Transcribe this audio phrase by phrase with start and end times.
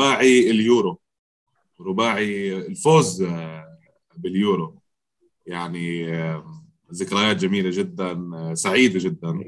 [0.00, 1.00] رباعي اليورو.
[1.80, 3.78] رباعي الفوز آه،
[4.16, 4.78] باليورو.
[5.46, 6.12] يعني
[6.92, 9.44] ذكريات جميلة جدا سعيدة جدا.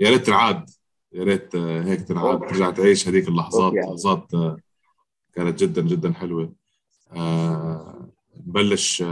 [0.00, 0.70] يا ريت تنعاد.
[1.12, 2.40] يا ريت هيك تنعاد.
[2.40, 3.72] ترجع تعيش هذيك اللحظات.
[3.72, 4.30] لحظات
[5.34, 6.52] كانت جدا جدا حلوة.
[8.46, 9.02] نبلش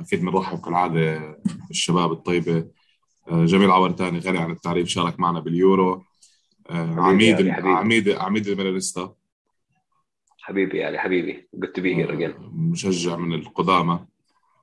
[0.00, 2.66] أكيد بنرحب كالعادة بالشباب الطيبة.
[3.30, 6.04] جميل عورتاني غني عن التعريف شارك معنا باليورو.
[6.70, 9.14] عميد عميد عميد الميلانيستا
[10.44, 11.48] حبيبي يعني حبيبي.
[11.62, 14.06] قلت بيه الرجال مشجع من القدامى.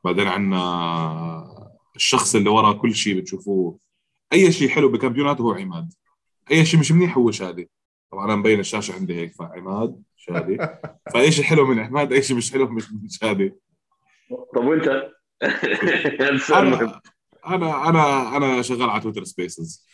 [0.04, 3.80] بعدين عندنا الشخص اللي ورا كل شيء بتشوفوه.
[4.34, 5.94] أي شيء حلو بكامبيونات هو عماد.
[6.52, 7.70] أي شيء مش منيح هو شادي.
[8.12, 10.58] طبعا أنا مبين الشاشة عندي هيك فعماد شادي.
[11.14, 13.54] فأي شيء حلو من عماد أي شيء مش حلو مش من شادي.
[14.56, 14.88] طب وأنت؟
[16.52, 16.94] أنا
[17.46, 19.86] أنا أنا أنا شغال على تويتر سبيسز.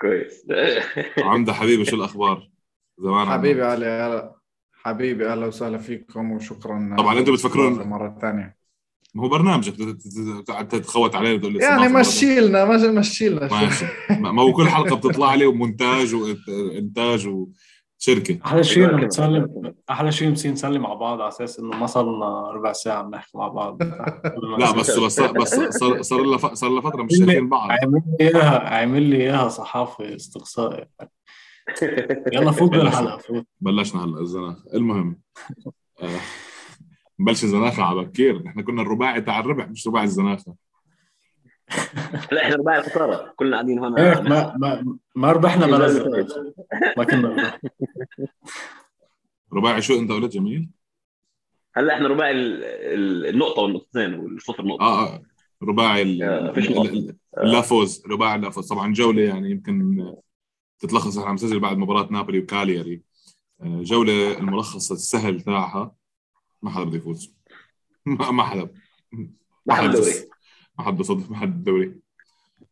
[0.00, 0.46] كويس.
[1.30, 2.50] عمده حبيبي شو الأخبار؟
[2.98, 4.40] زمان حبيبي علي هلا.
[4.72, 8.56] حبيبي أهلا وسهلا فيكم وشكرا طبعا أنتم بتفكرون مرة ثانية
[9.14, 9.74] ما هو برنامجك
[10.84, 15.46] تخوت عليه تقول يعني مشي لنا مشي لنا ماشي ما هو كل حلقة بتطلع لي
[15.46, 17.28] ومونتاج وإنتاج
[18.00, 22.16] وشركه أحلى شيء نسلم أحلى شيء نسين نسلم مع بعض على أساس إنه ما صار
[22.16, 23.82] لنا ربع ساعة بنحكي مع بعض.
[24.58, 27.70] لا بس بس بس صار صار لنا صار لنا فترة مش شايفين بعض.
[27.70, 30.88] عمل لي اياها عمل لي إياها صحافة استقصائي
[32.32, 35.20] يلا فوت بالحلقة فوت بلشنا هلا الزناخ المهم
[36.02, 36.20] آه.
[37.20, 38.42] نبلش الزناخة على بكير.
[38.46, 40.54] إحنا كنا الرباعي تاع الربح مش رباعي الزناخة.
[42.32, 43.98] لا إحنا رباعي الخساره كلنا قاعدين هون.
[43.98, 45.88] إيه ما ما ما ربحنا بلا
[46.96, 47.58] ما كنا
[49.52, 50.68] رباعي شو أنت قلت جميل؟
[51.74, 52.32] هلأ إحنا رباعي
[53.30, 54.82] النقطة والنقطتين والصفر نقطة.
[54.82, 55.22] آه آه.
[55.62, 56.04] رباعي
[57.36, 58.02] لا فوز.
[58.06, 58.68] رباعي لا فوز.
[58.68, 60.06] طبعا جولة يعني يمكن
[60.78, 63.02] تتلخص إحنا عم نسجل بعد مباراة نابولي وكالياري.
[63.60, 65.94] آه، جولة الملخص السهل تاعها
[66.62, 67.34] ما حدا بده يفوز.
[68.06, 68.68] ما حدا.
[69.66, 70.00] ما حدا
[70.80, 71.94] ما حدا صدف ما حدا الدوري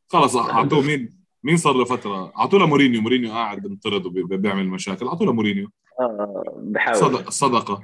[0.08, 3.00] خلص أعطوه مين؟ مين صار له فترة؟ أعطوه لمورينيو.
[3.00, 5.06] مورينيو قاعد بنطرد وبيعمل مشاكل.
[5.06, 5.68] أعطوه لمورينيو.
[6.00, 6.96] آه بحاول.
[6.96, 7.82] صدق صدقة.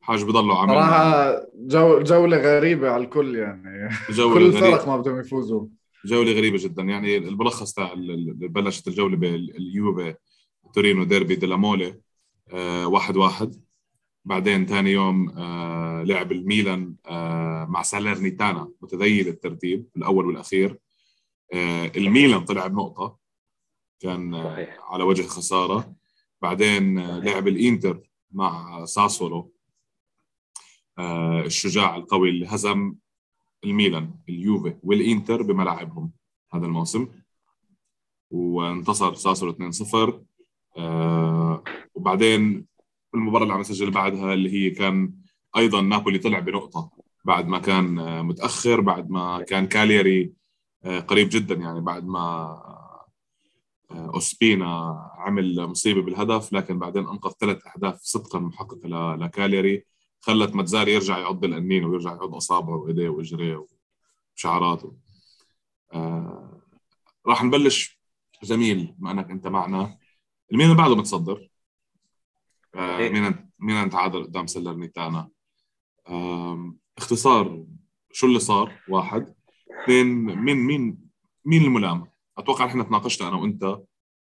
[0.00, 3.88] حاج بضلوا عامل صراحة جو جولة غريبة على الكل يعني.
[4.10, 5.66] جولة كل الفرق ما بدهم يفوزوا.
[6.04, 6.82] جولة غريبة جدا.
[6.82, 7.94] يعني الملخص تاع
[8.26, 10.14] بلشت الجولة باليوفي
[10.74, 12.00] تورينو ديربي ديلامولي
[12.52, 13.65] آه واحد واحد.
[14.26, 20.78] بعدين ثاني يوم آه لعب الميلان آه مع سالرنيتانا متذيل الترتيب الأول والأخير.
[21.54, 23.18] آه الميلان طلع بنقطة
[24.00, 25.94] كان آه على وجه خساره
[26.42, 29.52] بعدين آه لعب الإنتر مع ساسولو.
[31.44, 32.94] الشجاع القوي اللي هزم
[33.64, 36.12] الميلان اليوفي والإنتر بملاعبهم
[36.52, 37.08] هذا الموسم.
[38.30, 40.14] وانتصر ساسولو 2-0
[40.78, 42.66] آه وبعدين
[43.16, 45.12] المباراة اللي عم نسجل بعدها اللي هي كان
[45.56, 46.90] أيضا نابولي طلع بنقطة
[47.24, 47.94] بعد ما كان
[48.24, 50.32] متأخر بعد ما كان كالياري
[50.84, 52.20] آه، قريب جدا يعني بعد ما
[53.90, 54.66] آه، أوسبينا
[55.18, 59.84] عمل مصيبة بالهدف لكن بعدين أنقذ ثلاث أهداف صدقا محققة لكالياري
[60.20, 63.66] خلت متزاري يرجع يعض الأنين ويرجع يعض أصابعه وإيديه وإجريه
[64.36, 64.96] وشعراته
[65.92, 66.62] آه
[67.26, 68.00] راح نبلش
[68.42, 69.98] جميل بما أنك أنت معنا
[70.52, 71.55] المين بعده متصدر آه.
[72.76, 75.28] مين مين تعادل قدام سلرنيتانا
[76.08, 77.64] آه اختصار
[78.12, 79.34] شو اللي صار؟ واحد.
[79.84, 80.98] اثنين مين مين
[81.44, 82.06] مين الملام
[82.38, 83.78] أتوقع إحنا تناقشنا أنا وأنت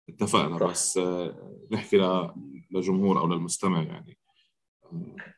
[0.08, 2.28] اتفقنا بس آه نحكي
[2.70, 4.18] لجمهور أو للمستمع يعني.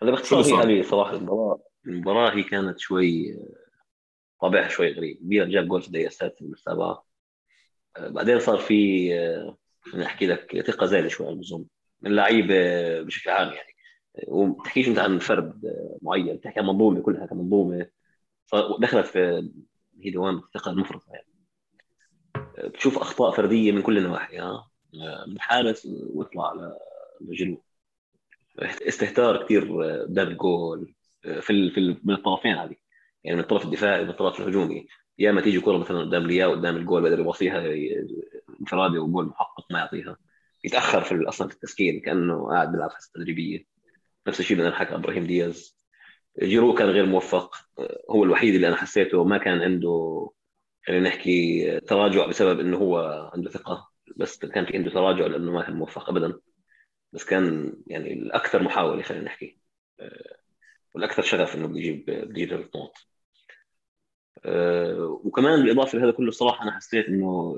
[0.03, 3.39] هذا باختصار هي صراحة المباراه المباراة هي كانت شوي
[4.41, 5.19] طابعها شوي غريب.
[5.23, 7.05] ميلان جاب جول في الدقيقة السادسة من السابعه
[7.97, 9.57] آه، بعدين صار في آه،
[10.03, 11.67] أحكي لك ثقه زايدة شوي على اللزوم
[12.03, 13.75] من اللعيبه بشكل عام يعني.
[14.29, 17.87] وبتحكيش أنت عن فرد معين بتحكي عن منظومة كلها كمنظومة.
[18.79, 19.51] دخلت في
[20.01, 21.29] هي دوام الثقة المفرطة يعني.
[22.69, 24.71] بتشوف أخطاء فردية من كل النواحي ها؟
[25.27, 26.77] الحارس واطلع
[27.21, 27.63] لجنوب.
[28.63, 32.77] استهتار كثير قدام الجول في في من الطرفين هذه.
[33.25, 34.87] يعني من الطرف الدفاعي ومن الطرف الهجومي.
[35.19, 37.63] يا اما تيجي كرة مثلا قدام لياو قدام الجول بقدر يوصيها
[38.61, 40.17] انفرادي وجول محقق ما يعطيها.
[40.69, 43.65] يتأخر في أصلا في التسكين كأنه قاعد بيلعب حصة تدريبية.
[44.27, 45.79] نفس الشيء اللي حكى إبراهيم دياز.
[46.43, 47.57] جيرو كان غير موفق.
[48.11, 50.31] هو الوحيد اللي أنا حسيته ما كان عنده
[50.87, 52.99] خلينا نحكي تراجع بسبب إنه هو
[53.35, 56.41] عنده ثقة بس كان في عنده تراجع لأنه ما كان موفق ابدا.
[57.13, 59.59] بس كان يعني الأكثر محاولة خلينا نحكي.
[60.95, 62.93] والأكثر شغف إنه بده يجيب بده يجيب النقط
[65.27, 67.57] وكمان بالإضافة لهذا كله صراحة أنا حسيت إنه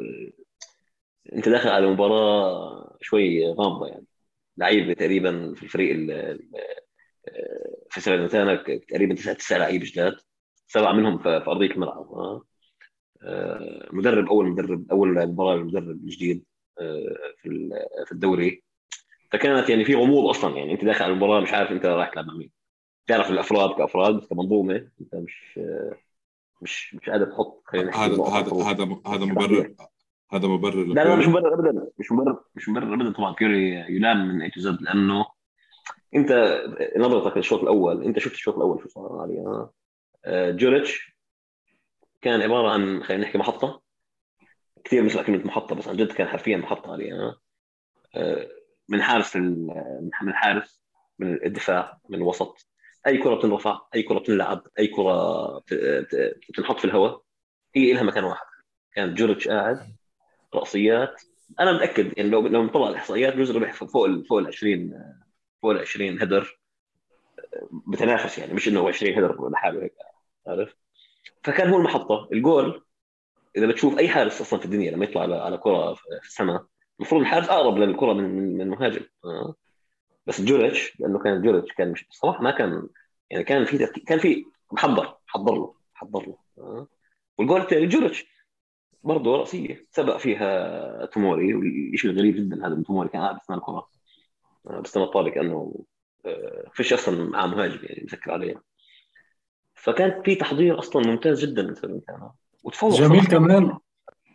[1.32, 4.06] انت داخل على مباراة شوي غامضة يعني.
[4.56, 5.96] لعيبه تقريبا في الفريق
[7.90, 10.16] في سيرنتانا تقريبا تسع تسع لعيبه جداد.
[10.66, 12.06] سبعة منهم في أرضية الملعب
[13.22, 16.44] آه، مدرب أول مدرب أول مباراة للمدرب الجديد
[16.80, 17.70] آه، في
[18.06, 18.62] في الدوري.
[19.32, 20.72] فكانت يعني في غموض أصلا يعني.
[20.72, 22.50] انت داخل على المباراة مش عارف انت رايح تلعب مع مين.
[23.06, 25.60] تعرف الأفراد كأفراد بس كمنظومة انت مش
[26.62, 29.74] مش مش قادر تحط هذا هذا هذا هذا مبرر.
[30.32, 31.90] هذا مبرر لا لا مش مبرر ابدا.
[31.98, 33.12] مش مبرر مش مبرر ابدا.
[33.12, 35.26] طبعا بيولي يلام من A to Z لأنه
[36.14, 36.60] أنت
[36.96, 39.40] نظرتك للشوط الأول أنت شفت الشوط الأول شو صار؟ علي
[40.26, 40.50] آه.
[40.50, 41.16] جوريتش
[42.20, 43.82] كان عبارة عن خلينا نحكي محطة.
[44.84, 48.48] كثير مثل كلمة محطة بس عن جد كان حرفيا محطة علي آه.
[48.88, 50.82] من حارس من الحارس
[51.18, 52.68] من الدفاع من الوسط.
[53.06, 55.58] أي كرة بتنرفع أي كرة بتنلعب أي كرة
[56.48, 57.22] بتنحط في الهواء
[57.76, 58.46] هي لها مكان واحد.
[58.94, 59.99] كان جورج قاعد
[60.54, 61.22] رأسيات.
[61.60, 63.88] أنا متأكد يعني لو لو نطلع الإحصائيات بجوز ربح فوق
[64.28, 64.92] فوق ال 20
[65.62, 66.58] فوق ال 20 هيدر
[67.86, 69.94] بتنافس يعني مش إنه 20 هيدر لحاله هيك
[70.46, 70.76] عارف؟
[71.44, 72.28] فكان هو المحطة.
[72.32, 72.84] الجول
[73.56, 76.64] إذا بتشوف أي حارس أصلا في الدنيا لما يطلع على كرة في السماء
[77.00, 79.54] المفروض الحارس أقرب للكرة من من المهاجم آه.
[80.26, 82.88] بس جوريتش لأنه كان جوريتش كان مش صراحة ما كان
[83.30, 86.36] يعني كان في كان في محضر حضر له حضر له.
[86.58, 86.86] آه.
[87.38, 88.26] والجول الثاني جوريتش.
[89.04, 93.88] برضه راسيه سبق فيها توموري والشيء الغريب جدا هذا توموري كان قاعد بيستنى الكره
[94.66, 95.84] آه، بيستنى الطابه كانه
[96.26, 98.62] آه، فيش أصلا معاه مهاجم يعني مسكر عليه.
[99.74, 102.32] فكان في تحضير أصلا ممتاز جدا من سالرنيتانا
[102.64, 103.78] وتفوق جميل كمان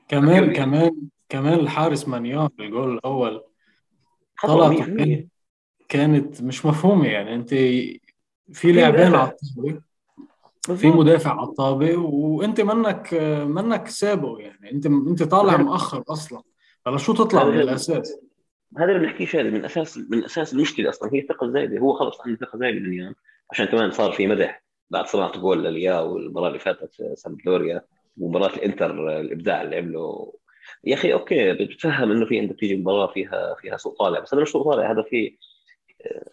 [0.08, 3.44] كمان كمان كمان الحارس مانيان في الجول الأول
[4.44, 4.86] طلع
[5.90, 7.50] كانت مش مفهومة يعني أنت
[8.54, 9.38] في لاعبين على
[10.74, 13.14] في مدافع على الطابة وانت منك
[13.48, 14.72] منك سابقه يعني.
[14.72, 16.42] انت انت طالع مؤخر أصلا.
[16.86, 18.20] فلا شو تطلع من الأساس؟
[18.78, 21.10] هذا اللي بنحكيه شادي من أساس من أساس المشكلة أصلا.
[21.14, 23.16] هي الثقه الزايده هو خلص عنده ثقة زايدة من يعني
[23.52, 27.82] عشان كمان صار في مدح بعد صناعه جول للياو والمباراة اللي فاتت سامبدوريا
[28.18, 30.34] ومباراة الإنتر الإبداع اللي عمله.
[30.84, 34.20] يا أخي OK بتفهم إنه في عندك تيجي مباراة فيها فيها سوء طالع.
[34.20, 35.38] بس هذا مش سوء طالع هذا في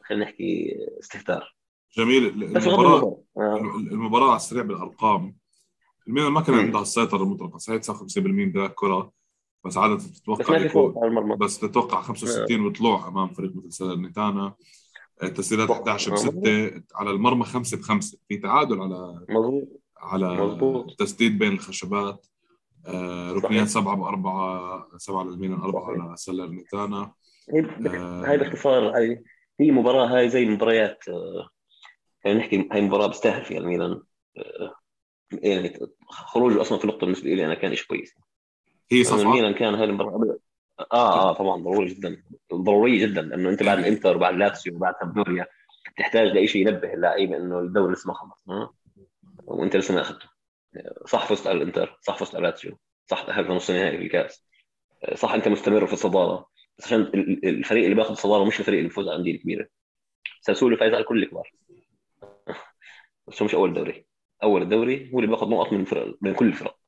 [0.04, 1.56] خلينا نحكي استهتار.
[1.96, 3.56] جميل المباراه آه.
[3.76, 5.36] المباراة على السريع بالأرقام.
[6.08, 9.12] الميلان ما كان عندها السيطرة المطلقة صحيح 59% امتلاك كره
[9.64, 14.54] بس عادة تتوقع بس, بس تتوقع 65 وطلوع أمام فريق مثل سالرنيتانا
[15.20, 19.68] تسديدات 11 ب 6 على المرمى 5 ب 5 في تعادل على مظبوط.
[19.98, 20.94] على مزبوط.
[20.98, 22.26] تسديد بين الخشبات.
[22.86, 27.12] آه ركنيات 7 ب 4 7 للميلان 4 على سالرنيتانا
[27.54, 28.36] هاي آه.
[28.36, 29.22] باختصار هاي
[29.60, 31.48] هي مباراة هاي زي مباريات آه
[32.24, 34.02] يعني نحكي هاي مباراه بيستاهل فيها الميلان.
[34.36, 34.74] آه،
[35.32, 35.78] يعني
[36.08, 38.14] خروجه أصلا في النقطه بالنسبة لي أنا كان شيء كويس.
[38.92, 40.38] هي صفعه الميلان كان هاي المباراة
[40.80, 42.22] آه آه طبعا ضروري جدا.
[42.54, 45.46] ضرورية جدا لأنه أنت بعد الانتر وبعد لاتسيو وبعد سامبدوريا
[45.96, 48.74] تحتاج لشيء ينبه اللعيبة إنه الدوري لسه ما خلص آه؟
[49.44, 50.26] وانت لسه ما أخذته.
[51.06, 54.46] صح فزت على الانتر صح فزت على لاتسيو صح تأهلت نص النهائي في الكاس.
[55.14, 56.48] صح أنت مستمر في الصدارة.
[56.78, 57.00] بس عشان
[57.44, 59.66] الفريق اللي بياخذ الصدارة مش الفريق اللي بيفوز على الانديه الكبيره
[60.40, 61.52] ساسولو فايز على كل الكبار.
[63.28, 64.06] بس هو مش أول دوري.
[64.42, 66.78] أول الدوري هو اللي بياخذ نقط من الفرق من كل الفرق.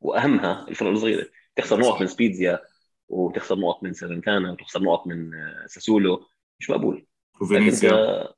[0.00, 1.26] وأهمها الفرق الصغيرة.
[1.56, 2.60] تخسر نقط من سبيدزيا
[3.08, 5.30] وتخسر نقط من سيرنتانا وتخسر نقط من
[5.66, 6.26] ساسولو.
[6.60, 7.06] مش مقبول.
[7.40, 8.28] وفينيسيا.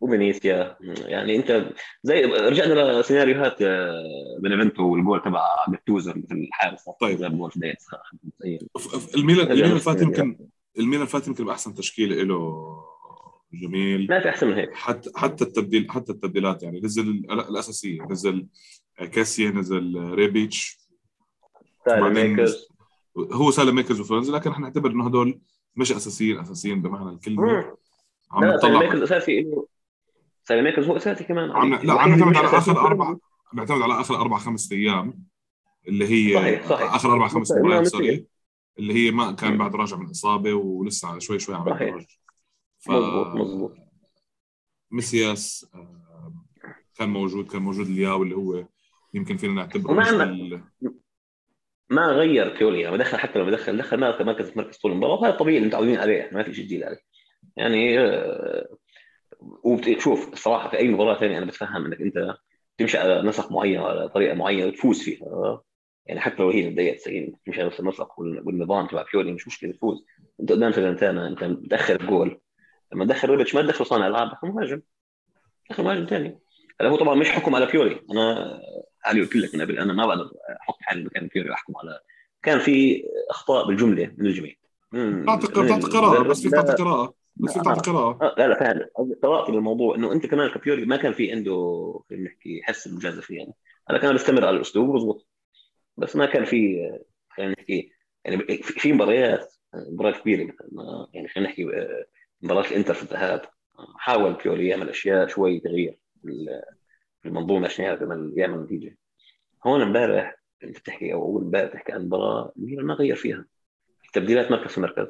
[0.00, 0.76] وفينيسيا.
[0.80, 1.66] يعني انت
[2.02, 3.62] زي رجعنا لسيناريوهات
[4.42, 6.84] بنفنتو والجول تبع جاتوزو في الحارس.
[7.00, 7.18] طيب.
[7.20, 10.38] جاب في الميلان الميلان الفات يمكن
[10.78, 12.64] الميلان الفات يمكن بأحسن تشكيلة له
[13.52, 14.06] جميل.
[14.10, 14.74] ما في أحسن من هيك.
[14.74, 16.80] حتى حتى التبديل حتى التبديلات يعني.
[16.80, 18.02] نزل الأساسية.
[18.02, 18.46] نزل
[19.12, 20.78] كيسيه نزل ريبيتش
[21.88, 22.68] ميكرز
[23.32, 25.40] هو ساليميكرز وفلورنزي لكن إحنا نعتبر إنه هدول
[25.76, 27.76] مش أساسيين أساسيين بمعنى الكلمة.
[28.30, 28.78] عم نطلع.
[28.78, 29.52] ميكرز أساسي
[30.44, 31.50] ساليميكرز هو أساسي كمان.
[31.50, 33.16] عم لا عم نعتمد على آخر أربع
[33.54, 35.22] نعتمد على آخر أربع خمس أيام
[35.88, 36.94] اللي هي صحيح صحيح.
[36.94, 38.26] آخر أربع خمس مباريات sorry
[38.78, 42.06] اللي هي ما كان بعد راجع من إصابة ولسه شوي شوي عم يتدرج
[42.86, 42.90] ف...
[42.90, 43.76] مظبوط مظبوط
[44.90, 46.34] مسياس آه،
[46.98, 48.66] كان موجود كان موجود الياو اللي هو
[49.14, 50.62] يمكن فينا نعتبره مش بال...
[51.90, 55.56] ما غير بيولي يعني دخل حتى لما دخل دخل مركز مركز طول المباراه وهذا الطبيعي
[55.56, 57.00] اللي متعودين عليه ما في شيء جديد عليه.
[57.56, 58.76] يعني آه،
[59.40, 62.36] وشوف الصراحة في أي مباراة ثانية أنا بتفهم إنك أنت
[62.78, 65.62] تمشي على نسق معين على طريقة معينة وتفوز فيها
[66.06, 70.04] يعني حتى لو هي 90 تمشي على نفس النسق والنظام تبع بيولي مش مشكلة تفوز.
[70.40, 72.40] أنت قدام فيرنتانا أنت متأخر الجول.
[72.92, 74.82] لما تدخل ريبتش ما تدخل صانع ألعاب دخل مهاجم.
[75.70, 76.38] دخل مهاجم ثاني
[76.80, 78.58] هلا هو طبعا مش حكم على بيوري أنا
[79.04, 82.00] علي قلت لك من قبل أنا ما بقدر أحط حالي مكان بيوري وأحكم على
[82.42, 84.54] كان في أخطاء بالجملة من الجميع.
[85.26, 87.14] تعطي تعطي قراءة بس في قراءة.
[87.36, 88.34] بس في قراءة.
[88.38, 88.88] لا لا فعلا.
[89.22, 93.52] قراءتي للموضوع إنه أنت كمان كبيوري ما كان في عنده خلينا نحكي حس المجازفه يعني.
[93.90, 95.26] هذا كان بيستمر على الأسلوب وبزبط.
[95.96, 96.90] بس ما كان في
[97.30, 97.92] خلينا نحكي
[98.24, 101.06] يعني في مباريات مباريات كبيرة مثلا.
[101.14, 102.06] يعني خلينا نحكي آه،
[102.42, 103.42] مباراة الإنتر في الذهاب.
[103.98, 105.98] حاول بيولي يعمل أشياء شوي تغيير
[107.22, 108.96] في المنظومة عشان يعمل يعمل نتيجة.
[109.66, 113.44] هون امبارح أنت بتحكي أو أول امبارح بتحكي عن مباراة ما غير فيها.
[114.12, 115.06] تبديلات مركز في مركز.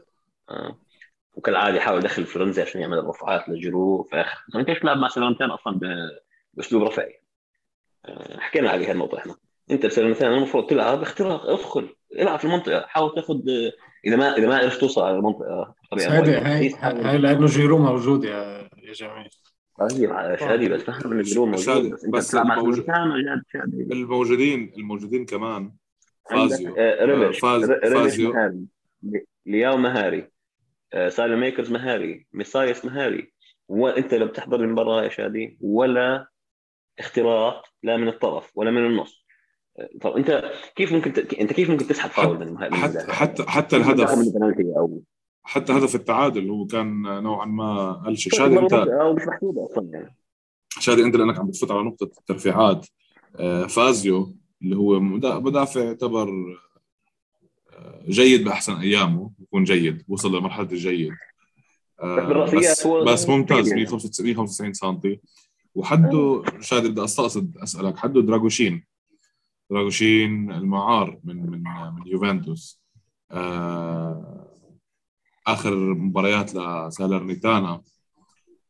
[0.50, 0.78] آه.
[1.35, 5.80] وكالعادة حاول يدخل فلورنزي عشان يعمل الرفعات لجيرو في اخر ليش تلعب مع سالرنيتانا أصلا
[6.54, 7.21] بأسلوب رفعي.
[8.04, 8.40] آه.
[8.40, 9.35] حكينا على هالنقطه إحنا.
[9.71, 13.40] انت سالرنيتانا المفروض تلعب اختراق ادخل العب في المنطقة حاول تاخذ
[14.06, 18.68] إذا ما إذا ما عرفت توصل على المنطقة بطريقة هاي هاي لأنه جيرو موجود يا
[18.82, 19.28] يا جميل
[19.80, 21.90] هي شادي بس فهم ان جيرو موجود.
[21.90, 22.86] بس, بس الموجود...
[23.92, 25.72] الموجودين الموجودين كمان
[26.30, 26.75] فازيو.
[26.78, 27.70] آه فاز...
[27.70, 28.34] فازيو.
[29.46, 30.28] لياو مهاري.
[30.92, 32.26] آه ساليميكرز مهاري.
[32.32, 33.32] ميسياس مهاري.
[33.68, 36.26] وانت لو بتحضر المباراه يا شادي ولا
[36.98, 39.25] اختراق لا من الطرف ولا من النص.
[40.00, 41.35] طب انت كيف ممكن ت...
[41.35, 44.11] انت كيف ممكن تسحب فاول من حتى حتى حتى الهدف
[44.76, 45.02] أو
[45.42, 50.16] حتى هدف التعادل هو كان نوعا ما قال شيء شادي انت مش محسوبة أصلا يعني.
[50.80, 52.87] شادي أنت لأنك عم بتفوت على نقطة الترفيعات
[53.37, 56.59] آه، فازيو اللي هو مدافع يعتبر
[57.73, 61.12] آه، جيد بأحسن أيامه يكون جيد وصل لمرحلة الجيد.
[62.02, 65.00] آه، بس, بس ممتاز 195 سم
[65.75, 68.85] وحده شادي بدي استقصد أسألك حده دراغوشين.
[69.70, 72.82] دراغوشين المعار من من من يوفنتوس.
[73.30, 74.46] آه
[75.46, 77.82] آخر مباريات لسالرنيتانا.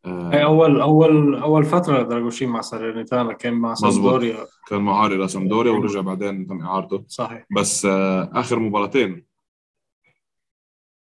[0.04, 4.46] آه هي اول اول أول فترة دراغوشين مع سالرنيتانا كان مع سامبدوريا.
[4.68, 7.04] كان معار لسامبدوريا ورجع بعدين تم إعارته.
[7.08, 7.46] صحيح.
[7.56, 9.26] بس آه آخر مباراتين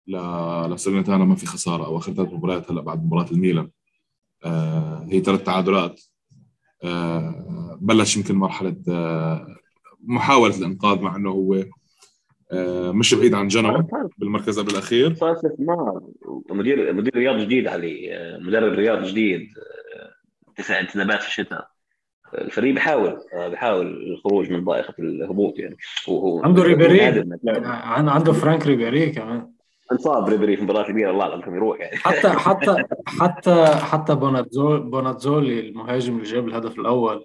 [0.06, 3.70] لسالرنيتانا ما في خسارة أو آخر ثلاث مباريات هلا بعد مباراة الميلان.
[4.44, 6.00] آه هي ثلاث تعادلات.
[6.84, 9.56] آه بلش يمكن مرحلة آه
[10.06, 11.64] محاولة الإنقاذ مع إنه هو
[12.52, 16.00] آه، مش بعيد عن جنوة بالمركز قبل الاخير صار استثمار
[16.50, 21.74] مدير مدير رياض جديد علي آه، مدرب رياض جديد آه، تسع انتدابات في الشتاء.
[22.34, 23.20] الفريق بيحاول
[23.50, 25.76] بيحاول الخروج من ضائقة الهبوط يعني.
[26.08, 29.54] وهو عنده ريبيري؟ عنده فرانك ريبيري كمان.
[29.92, 31.96] انصاب ريبيري في مباراة كبيرة الله اعلم يروح يعني.
[31.96, 37.24] حتى حتى حتى حتى بوناتزولي بوناتزولي المهاجم اللي جاب الهدف الأول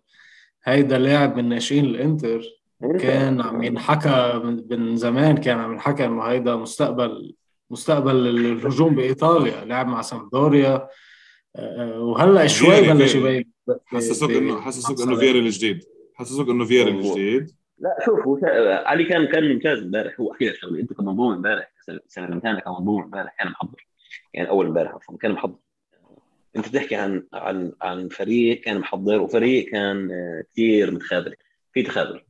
[0.63, 2.41] هيدا لاعب من ناشئين الإنتر.
[2.81, 7.35] كان عم ينحكى من زمان كان عم ينحكى إنه هيدا مستقبل
[7.69, 10.87] مستقبل الهجوم بإيطاليا لعب مع سامبدوريا.
[11.55, 13.51] آه، وهلأ شوي بلش يبين
[13.85, 15.83] حسسوك انه حسسوك إنه فيري الجديد
[16.15, 18.39] حسسوك إنه فيري الجديد لا شوف
[18.85, 20.19] علي كان كان ممتاز إمبارح.
[20.19, 21.71] هو احكي لك شغله انت كمنظومه إمبارح.
[21.89, 23.87] السنة اللي كان كمنظومه إمبارح كان محضر.
[24.33, 25.55] يعني أول إمبارح أصلا كان محضر.
[26.55, 31.35] أنت بتحكي عن عن عن فريق كان محضر وفريق كان آه، كثير متخاذل.
[31.73, 32.21] في تخاذل.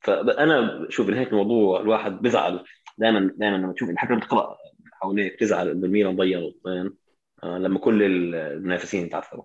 [0.00, 2.64] فأنا شوف نهايه الموضوع الواحد بزعل
[2.98, 4.56] دائما دائما لما تشوف الحكم بتقرأ
[4.92, 6.92] حواليك تزعل إنه الميلان ضيع نقطتين
[7.44, 9.44] آه، لما كل المنافسين تعثروا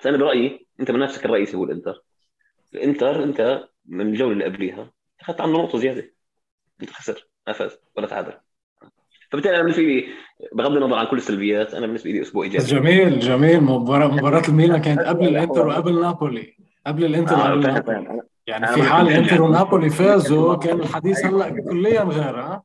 [0.00, 2.02] بس أنا برأيي أنت منافسك الرئيسي هو الإنتر.
[2.74, 6.14] الإنتر أنت من الجولة اللي قبليها أخذت عنه نقطة زيادة.
[6.82, 8.32] أنت خسر ما فاز ولا تعادل.
[9.30, 10.06] فبالتالي أنا بالنسبة لي
[10.52, 12.64] بغض النظر عن كل السلبيات أنا بالنسبة لي أسبوع إيجابي.
[12.64, 13.60] جميل جميل.
[13.60, 16.56] مباراة مباراة الميلان كانت قبل الإنتر وقبل نابولي.
[16.86, 18.22] قبل الإنتر آه وقبل نابولي.
[18.50, 22.62] يعني في حال إنتر ونابولي فازوا كان الحديث هلأ كليا غير ها؟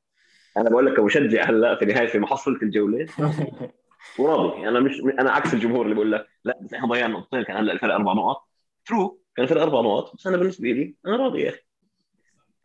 [0.57, 3.07] أنا بقول لك كمشجع هلأ في نهايه في محصله الجولة.
[4.19, 4.67] وراضي.
[4.69, 7.73] أنا مش أنا عكس الجمهور اللي بقول لك لأ بس إحنا ضيعنا نقطتين كان هلأ
[7.73, 8.43] الفرق أربع نقط.
[8.85, 11.59] true كان الفرق أربع نقط بس أنا بالنسبة لي أنا راضي يا أخي.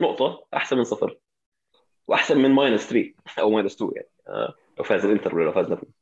[0.01, 1.17] نقطة أحسن من صفر.
[2.09, 4.09] وأحسن من minus 3 أو minus 2 يعني.
[4.29, 5.93] آه، لو فاز الانتر ولا لو فاز نابولي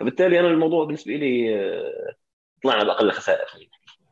[0.00, 2.14] فبالتالي أنا الموضوع بالنسبة لي آه،
[2.62, 3.46] طلعنا بأقل خسائر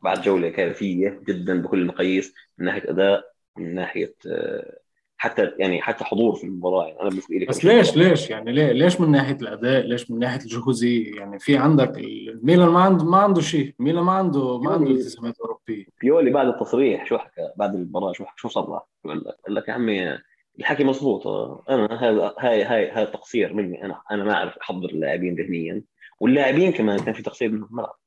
[0.01, 3.23] بعد جولة كارثيه جدا بكل المقاييس من ناحية أداء
[3.57, 4.77] من ناحية آه،
[5.17, 6.87] حتى يعني حتى حضور في المباراة.
[6.87, 10.19] يعني أنا بالنسبة لي بس ليش ليش؟ يعني ليه ليش من ناحية الأداء؟ ليش من
[10.19, 13.73] ناحية الجهوزية؟ يعني في عندك الميلان ما عنده ما عنده شيء.
[13.79, 15.85] ميلان ما عنده ما عنده التزامات أوروبية.
[16.01, 20.17] بيولي بعد التصريح شو حكى بعد المباراة؟ شو شو صرح قال لك يا عمي
[20.59, 21.27] الحكي مضبوط
[21.69, 23.85] أنا هذا هاي هاي هذا تقصير مني.
[23.85, 25.81] أنا أنا ما أعرف أحضر اللاعبين ذهنيا
[26.19, 27.67] واللاعبين كمان كان في تقصير منهم.
[27.71, 27.97] الملعب.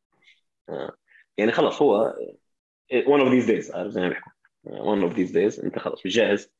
[1.39, 2.15] يعني خلص هو
[2.93, 4.33] one of these days عارف؟ زي ما بيحكوا.
[4.67, 6.51] one of these days انت خلص جاهز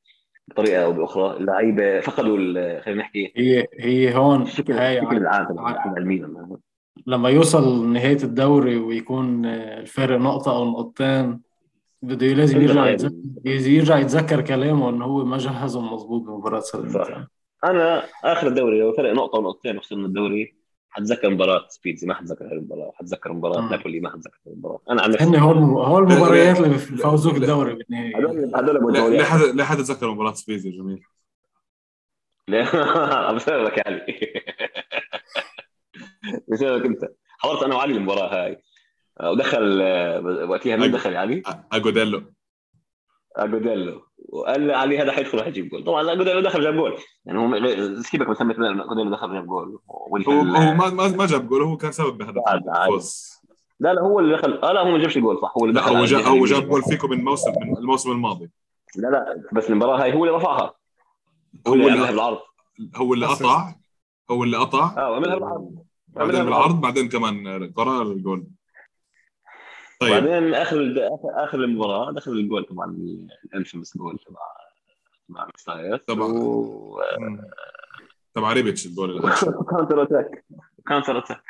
[0.49, 1.37] بطريقة أو بأخرى.
[1.37, 3.33] اللعيبة فقدوا خلينا نحكي.
[3.37, 6.59] هي هي هون هاي العالم
[7.07, 11.41] لما يوصل نهاية الدوري ويكون الفرق نقطة أو نقطتين
[12.03, 13.15] بده لازم يرجع يتذكر
[13.47, 17.27] يرجع يتذكر كلامه إنه هو ما جهزهم مضبوط بمباراة صح.
[17.65, 20.55] أنا آخر الدوري لو فرق نقطة ونقطتين وصلنا الدوري
[20.95, 25.11] حتذكر مباراة سبيدزيا ما حتذكر هاي المباراة حتذكر مباراة نابولي ما حتذكر المباراة أنا عن
[25.11, 29.83] نفسي هن هول هول المباريات اللي بفوزوا بالدوري بالنهاية هذول هذول ليه حدا ليه حدا
[29.83, 31.03] تذكر مباراة سبيدزيا جميل.
[32.49, 32.65] ليه؟
[33.37, 34.07] بسألك يا علي.
[36.49, 37.09] بسألك أنت.
[37.39, 38.63] حضرت أنا وعلي المباراة هاي.
[39.23, 39.83] ودخل
[40.49, 42.34] وقتها مين دخل علي؟ أجوديلو.
[43.37, 45.85] اجوديلو وقال علي هذا حيدخل راح يجيب جول.
[45.85, 46.97] طبعا اجوديلو دخل جاب جول.
[47.25, 49.79] يعني هو سيبك من سميت اجوديلو دخل جاب جول.
[49.89, 53.35] هو هو ما ما جاب جول هو كان سبب بهدف الفوز.
[53.81, 55.53] لا لا هو اللي دخل آه لا هو ما جابش جول صح.
[55.59, 58.51] هو اللي دخل هو جاب هو جاب جول فيكم من الموسم من الموسم الماضي.
[58.97, 60.75] لا لا بس المباراة هاي هو اللي رفعها.
[61.69, 62.39] هو اللي عملها بالعرض.
[62.97, 63.75] هو اللي قطع؟
[64.31, 65.75] هو اللي قطع؟ آه عملها بالعرض.
[66.09, 68.47] بعدين بالعرض بعدين كمان قرار الجول.
[70.05, 70.25] طيب.
[70.25, 70.95] بعدين آخر
[71.25, 72.97] آخر المباراة دخل الجول طبعا
[73.45, 74.41] الأنفيمس جول تبع
[75.29, 76.33] مع مستاير طبعا.
[76.33, 77.01] و...
[78.35, 79.21] تبع ريبيتش الجول
[79.71, 80.45] كاونتر أتاك.
[80.87, 81.41] كاونتر أتاك.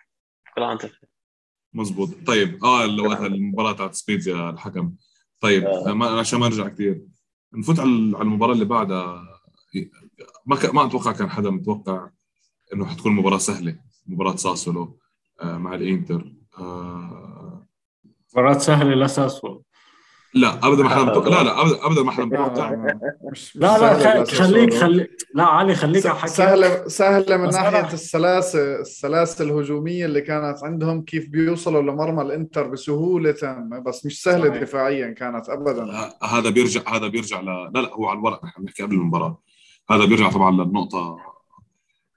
[1.75, 2.65] مزبوط طيب.
[2.65, 4.95] آه اللي وقتها المباراة تاعت سبيدزيا الحكم.
[5.41, 5.65] طيب.
[5.65, 6.19] آه.
[6.21, 7.03] عشان ما أرجع كثير
[7.55, 9.23] نفوت على المباراة اللي بعدها.
[10.47, 10.75] ما ك...
[10.75, 12.09] ما أتوقع كان حدا متوقع
[12.75, 13.77] إنه حتكون مباراة سهلة.
[14.07, 14.99] مباراة ساسولو
[15.43, 16.33] آه مع الإنتر.
[16.59, 17.44] آه
[18.35, 19.62] مباراة سهلة لساسولو
[20.35, 22.71] لا أبدا ما متوقع لا لا ابدا أبدا ما حدا متوقع
[23.55, 29.50] لا لا خليك خليك لا علي خليك على حكي سهله سهلة من ناحية السلاسل السلاسل
[29.50, 33.35] الهجومية اللي كانت عندهم كيف بيوصلوا لمرمى الإنتر بسهولة
[33.87, 34.62] بس مش سهلة صحيح.
[34.62, 36.11] دفاعيا كانت ابدا.
[36.23, 37.47] هذا بيرجع هذا بيرجع ل...
[37.47, 38.45] لا لا هو على الورق.
[38.45, 39.38] نحن بنحكي قبل المباراة.
[39.91, 41.19] هذا بيرجع طبعا للنقطة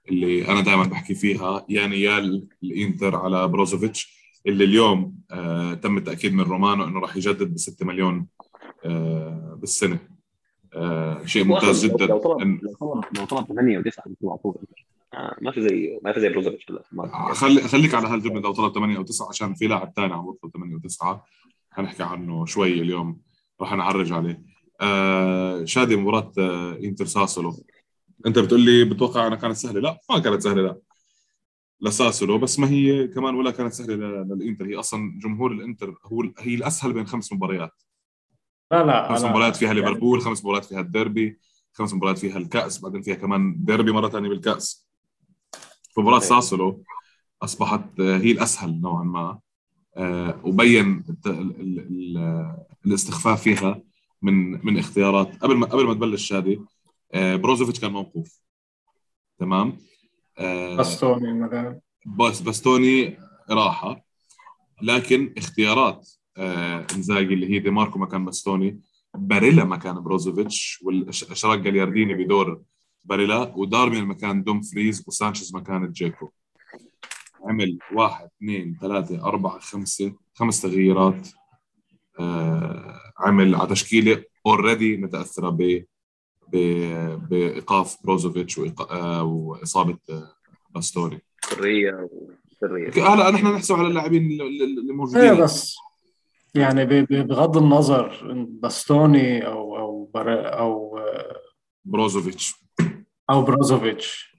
[0.08, 1.64] اللي أنا دائما بحكي فيها.
[1.68, 7.54] يا نيال الإنتر على بروزوفيتش اللي اليوم آه تم التأكيد من رومانو إنه راح يجدد
[7.54, 8.26] ب 6 مليون
[8.84, 9.98] آه بالسنة.
[10.74, 12.06] آه شيء ممتاز جدا.
[12.06, 12.60] لو طلب
[13.18, 14.00] لو طلب 8 و9
[15.42, 18.96] ما في زي ما في زي بروزوفيتش هلا خلي خليك على هالجملة لو طلب 8
[18.96, 21.16] أو 9 عشان في لاعب ثاني عم يطلب 8 و9
[21.70, 23.20] حنحكي عنه شوي اليوم
[23.60, 24.42] راح نعرج عليه.
[24.80, 27.56] آه شادي مباراة آه إنتر ساسولو.
[28.26, 30.78] أنت بتقول لي بتوقع إنها كانت سهلة؟ لا ما كانت سهلة لا.
[31.80, 34.66] لساسولو بس ما هي كمان ولا كانت سهلة للإنتر.
[34.66, 37.82] هي أصلا جمهور الإنتر هو هي الأسهل بين خمس مباريات.
[38.72, 41.38] لا لا خمس مباريات فيها يعني ليفربول خمس مباريات فيها الديربي
[41.72, 44.88] خمس مباريات فيها الكأس بعدين فيها كمان ديربي مرة ثانية بالكأس.
[45.98, 46.82] مباراة ساسولو
[47.42, 49.38] أصبحت هي الأسهل نوعا ما.
[49.96, 51.04] آه، وبين
[52.86, 53.82] الاستخفاف فيها
[54.22, 55.36] من من اختيارات.
[55.36, 56.60] قبل ما قبل ما تبلش شادي
[57.12, 58.40] آه، بروزوفيتش كان موقوف.
[59.38, 59.76] تمام؟ آه،
[60.76, 61.80] باستوني مثلا.
[62.06, 63.18] بس باستوني
[63.50, 64.04] راحة.
[64.82, 68.80] لكن اختيارات آه، إنزاجي اللي هي دي ماركو مكان باستوني
[69.14, 72.62] باريلا مكان بروزوفيتش واشراك جاليارديني بدور
[73.04, 76.28] باريلا ودارمين مكان دومفريز وسانشيز مكان دجيكو.
[77.44, 81.28] عمل واحد اثنين ثلاثة أربعة خمسة خمس تغييرات
[82.20, 85.84] آه عمل على تشكيلة already متأثرة ب
[86.52, 90.32] بإيقاف بروزوفيتش آه، وإصابة آه،
[90.74, 92.08] باستوني سرية
[92.60, 92.90] سرية.
[92.90, 95.22] هلا نحن نحسب على اللاعبين اللي موجودين.
[95.22, 95.76] إيه بس
[96.54, 101.40] يعني بغض النظر باستوني أو أو أو آه،
[101.84, 102.54] بروزوفيتش.
[103.30, 104.36] أو بروزوفيتش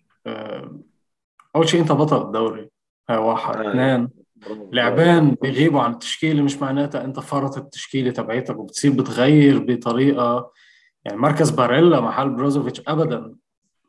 [1.55, 2.69] أول شيء أنت بطل الدوري.
[3.09, 4.09] هاي واحد اثنين.
[4.71, 10.51] لاعبين بيغيبوا عن التشكيلة مش معناتها أنت فرط التشكيلة تبعيتك وبتصير بتغير بطريقة
[11.05, 13.35] يعني مركز باريلا محل بروزوفيتش ابدا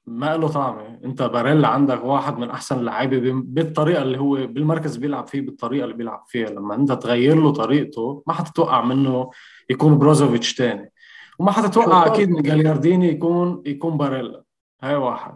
[0.07, 5.27] ما له طعمه أنت باريلا عندك واحد من أحسن اللعيبه بالطريقة اللي هو بالمركز بيلعب
[5.27, 6.51] فيه بالطريقة اللي بيلعب فيها.
[6.51, 9.31] لما أنت تغير له طريقته ما حتتوقع منه
[9.71, 10.93] يكون بروزوفيتش تاني.
[11.39, 14.43] وما حتتوقع أكيد من جاليارديني يكون يكون باريلا.
[14.83, 15.35] هاي واحد.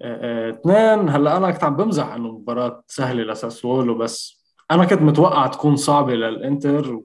[0.00, 5.76] اثنين هلأ أنا كنت عم بمزح إنه مباراة سهلة لساسولو بس أنا كنت متوقع تكون
[5.76, 7.00] صعبة للإنتر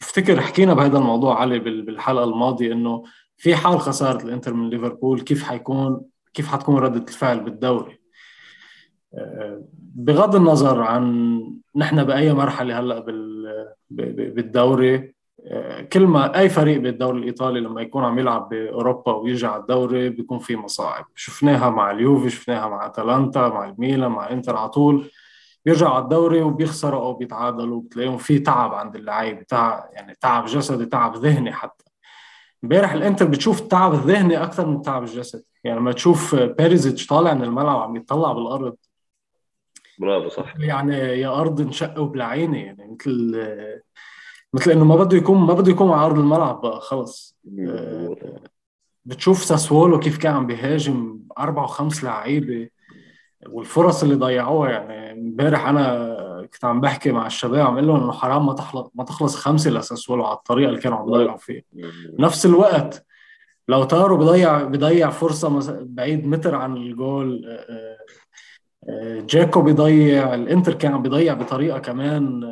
[0.00, 3.04] افتكر حكينا بهذا الموضوع علي بالحلقة الماضية إنه
[3.36, 6.00] في حال خسارة الإنتر من ليفربول كيف حيكون
[6.34, 8.00] كيف حتكون ردة الفعل بالدوري؟
[9.14, 11.40] آه، بغض النظر عن
[11.76, 13.04] نحن بأي مرحلة هلأ
[13.90, 19.60] بالدوري آه، كل ما أي فريق بالدوري الإيطالي لما يكون عم يلعب بأوروبا ويجي على
[19.60, 21.04] الدوري بيكون في مصاعب.
[21.14, 25.10] شفناها مع اليوفي شفناها مع أتلانتا مع الميلان مع إنتر على طول.
[25.66, 30.86] بيرجعوا على الدوري وبيخسروا أو بيتعادلوا بتلاقيهم في تعب عند اللعيبه تعب يعني تعب جسدي
[30.86, 31.84] تعب ذهني حتى.
[32.64, 37.42] امبارح الإنتر بتشوف التعب الذهني أكثر من التعب الجسدي يعني لما تشوف بيريزيتش طالع من
[37.42, 38.76] الملعب عم يطلع بالأرض.
[39.98, 40.54] برافو صح.
[40.58, 43.36] يعني يا أرض انشق وبلعيني يعني مثل
[44.54, 47.36] مثل إنه ما بده يكون ما بده يكون على أرض الملعب بقى خلص.
[47.60, 48.16] آه،
[49.04, 52.68] بتشوف ساسولو كيف كان عم بيهاجم أربع وخمس لعيبة.
[53.50, 56.16] والفرص اللي ضيعوها يعني امبارح أنا
[56.52, 60.24] كنت عم بحكي مع الشباب عم لهم إنه حرام ما تخلص ما تخلص خمسه لساسولو
[60.24, 61.62] على الطريقة اللي كانوا عم يضيعوا فيها.
[62.18, 63.06] نفس الوقت
[63.68, 67.96] لوتارو بضيع بضيع فرصة بعيد متر عن الجول آه،
[68.88, 72.44] آه، دجيكو بيضيع الإنتر كان عم بيضيع بطريقة كمان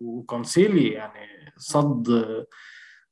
[0.00, 2.24] وكونسيلي يعني صد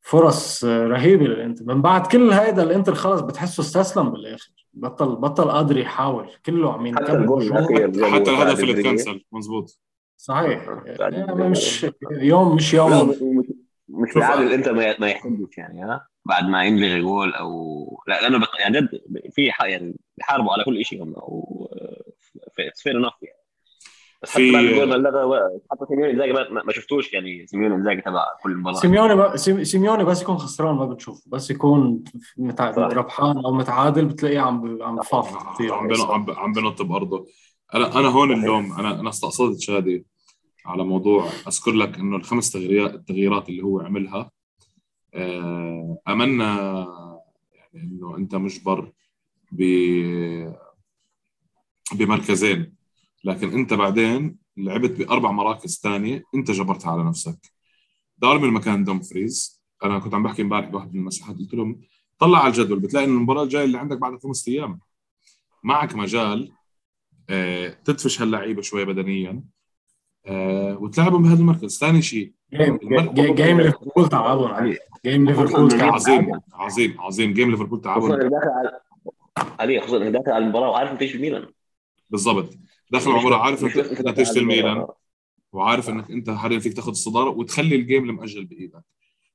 [0.00, 1.64] فرص رهيبة للإنتر.
[1.64, 4.61] من بعد كل هيدا الإنتر خلص بتحسه استسلم بالآخر.
[4.74, 6.30] بطل بطل قادر يحاول.
[6.46, 9.80] كله عم حتى الجول حتى الهدف اللي تكنسل مزبوط
[10.16, 10.82] صحيح.
[10.86, 13.08] يعني مش يوم مش يوم.
[13.88, 18.80] مش بالعاده الانتر ما يحبش يعني ها؟ بعد ما ينلغي جول أو لا لأنه يعني
[18.80, 18.88] جد
[19.32, 21.68] في يعني بيحاربوا على كل شيء هم أو
[22.82, 23.41] fair enough يعني.
[24.22, 24.52] بس حتى في...
[24.52, 26.32] بعد الجول ما لغى حتى سيموني إنزاجي
[26.66, 29.36] ما شفتوش يعني سيموني إنزاجي تبع كل المباراه سيموني ب...
[29.64, 32.04] سيموني بس يكون خسران ما بتشوفه بس يكون
[32.36, 32.70] متع...
[32.70, 37.26] ربحان أو متعادل بتلاقيه عم عم بفاف كثير عم عم عم بنط بارضه
[37.74, 40.06] أنا أنا هون اللوم أنا أنا استقصدت شادي
[40.66, 44.30] على موضوع أذكر لك إنه الخمس تغييرات التغييرات اللي هو عملها.
[45.14, 46.44] آه، امنا
[47.54, 48.92] يعني إنه أنت مجبر
[49.52, 49.62] ب
[51.94, 52.74] بمركزين.
[53.24, 57.52] لكن انت بعدين لعبت بأربع مراكز ثانية انت جبرتها على نفسك.
[58.18, 59.62] دارمي مكان دومفريز.
[59.84, 61.80] أنا كنت عم بحكي امبارح بواحد من المساحات قلت لهم
[62.18, 64.80] طلع على الجدول بتلاقي إن المباراة الجاية اللي عندك بعد خمس أيام.
[65.64, 66.52] معك مجال
[67.30, 69.42] آه، تدفش هاللعيبة شوي بدنيا
[70.26, 71.78] آه، وتلعبهم بهذا المركز.
[71.78, 74.78] ثاني شيء game ليفربول تعبوا عليه.
[75.06, 77.32] game ليفربول عظيم عظيم عظيم.
[77.32, 78.16] game ليفربول تعبوا
[79.60, 81.46] عليه خصوصا انك داخل على المباراة وعارف نتيجه الميلان
[82.10, 82.54] بالضبط.
[82.92, 84.86] داخل المباراه عارف نتيجه الميلان.
[85.52, 88.84] وعارف إنك إنت حاليا فيك تاخذ الصدارة وتخلي ال game المأجل بإيدك.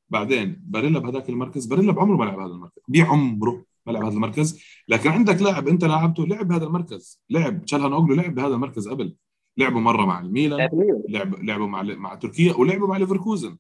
[0.10, 1.66] بعدين باريلا بهذاك المركز.
[1.66, 2.82] باريلا بعمره ما لعب هذا المركز.
[2.88, 4.64] بعمره ما لعب هذا المركز.
[4.88, 7.22] لكن عندك لاعب أنت لاعبته لعب هذا المركز.
[7.30, 9.16] لعب تشالهان أوغلو لعب بهذا المركز قبل.
[9.58, 10.70] لعبوا مرة مع الميلان
[11.10, 13.58] لعب لعبوا مع مع تركيا ولعبوا مع ليفركوزن.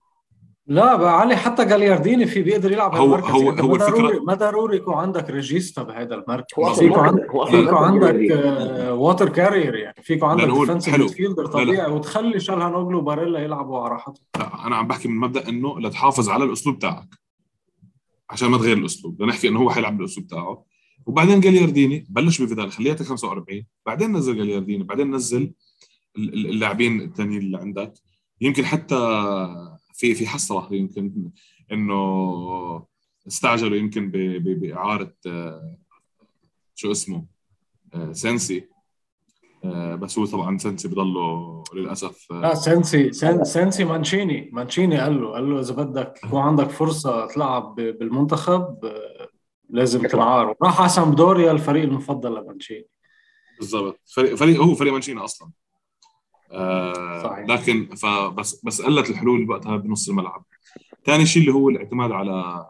[0.69, 3.31] لا بقى علي حتى جاليارديني في بيقدر يلعب هو المركز.
[3.31, 6.79] هو يعني هو الفكرة ما ضروري يكون عندك ريجيستا بهذا المركز.
[6.79, 8.15] فيكو عندك فيكو عندك
[8.89, 9.95] water carrier يعني.
[10.03, 14.15] فيكو عندك defensive fielder طبيعي وتخلي شالهان اوغلو وباريلا يلعبوا على راحتهم.
[14.65, 17.09] أنا عم بحكي من مبدأ إنه لتحافظ على الأسلوب تاعك
[18.29, 19.21] عشان ما تغير الأسلوب.
[19.21, 20.63] لنحكي إنه هو حيلعب بالأسلوب تاعه
[21.05, 25.53] وبعدين جاليارديني بلش بفيدال خليتك 45 بعدين نزل جاليارديني بعدين نزل
[26.17, 27.93] اللاعبين الثانيين اللي عندك.
[28.41, 28.97] يمكن حتى
[29.97, 31.31] في في حسره يمكن
[31.71, 32.85] إنه
[33.27, 35.77] استعجلوا يمكن بإعارة آه،
[36.75, 37.25] شو اسمه
[37.93, 38.67] آه، سنسي
[39.63, 42.53] آه، بس هو طبعا سنسي بضله للأسف آه.
[42.53, 43.11] سينسي
[43.43, 48.77] سينسي مانشيني مانشيني قال له قال له إذا بدك يكون عندك فرصة تلعب بالمنتخب
[49.69, 52.87] لازم تنعار راح على سامبدوريا الفريق المفضل لمانشيني.
[53.59, 53.99] بالضبط.
[54.05, 55.51] فريق فريق هو فريق مانشيني أصلا.
[57.47, 60.45] لكن فبس بس قلت الحلول وقتها بنص الملعب.
[61.05, 62.65] ثاني شيء اللي هو الاعتماد على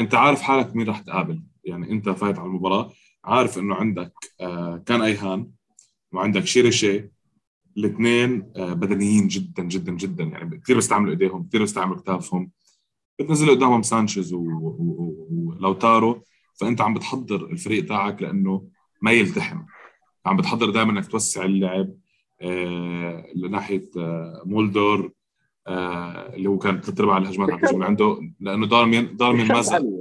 [0.00, 1.42] انت عارف حالك مين راح تقابل.
[1.64, 2.92] يعني انت فايت على المباراة
[3.24, 5.50] عارف انه عندك آه كان ايهان
[6.12, 7.10] وعندك شيريشي
[7.76, 10.24] الاثنين آه بدنيين جدا جدا جدا.
[10.24, 12.50] يعني كثير بيستعملوا إيديهم كثير بيستعملوا كتافهم.
[13.18, 16.22] بتنزل قدامهم سانشيز ولوتارو
[16.60, 18.68] فأنت عم بتحضر الفريق تاعك لأنه
[19.02, 19.62] ما يلتحم.
[20.26, 21.94] عم بتحضر دائما إنك توسع اللعب.
[23.34, 25.12] لناحية آه، مولدور
[25.66, 29.82] آه، اللي هو كان ثلاث ارباع الهجمات عم من عنده لأنه دارمين دارمين ما زال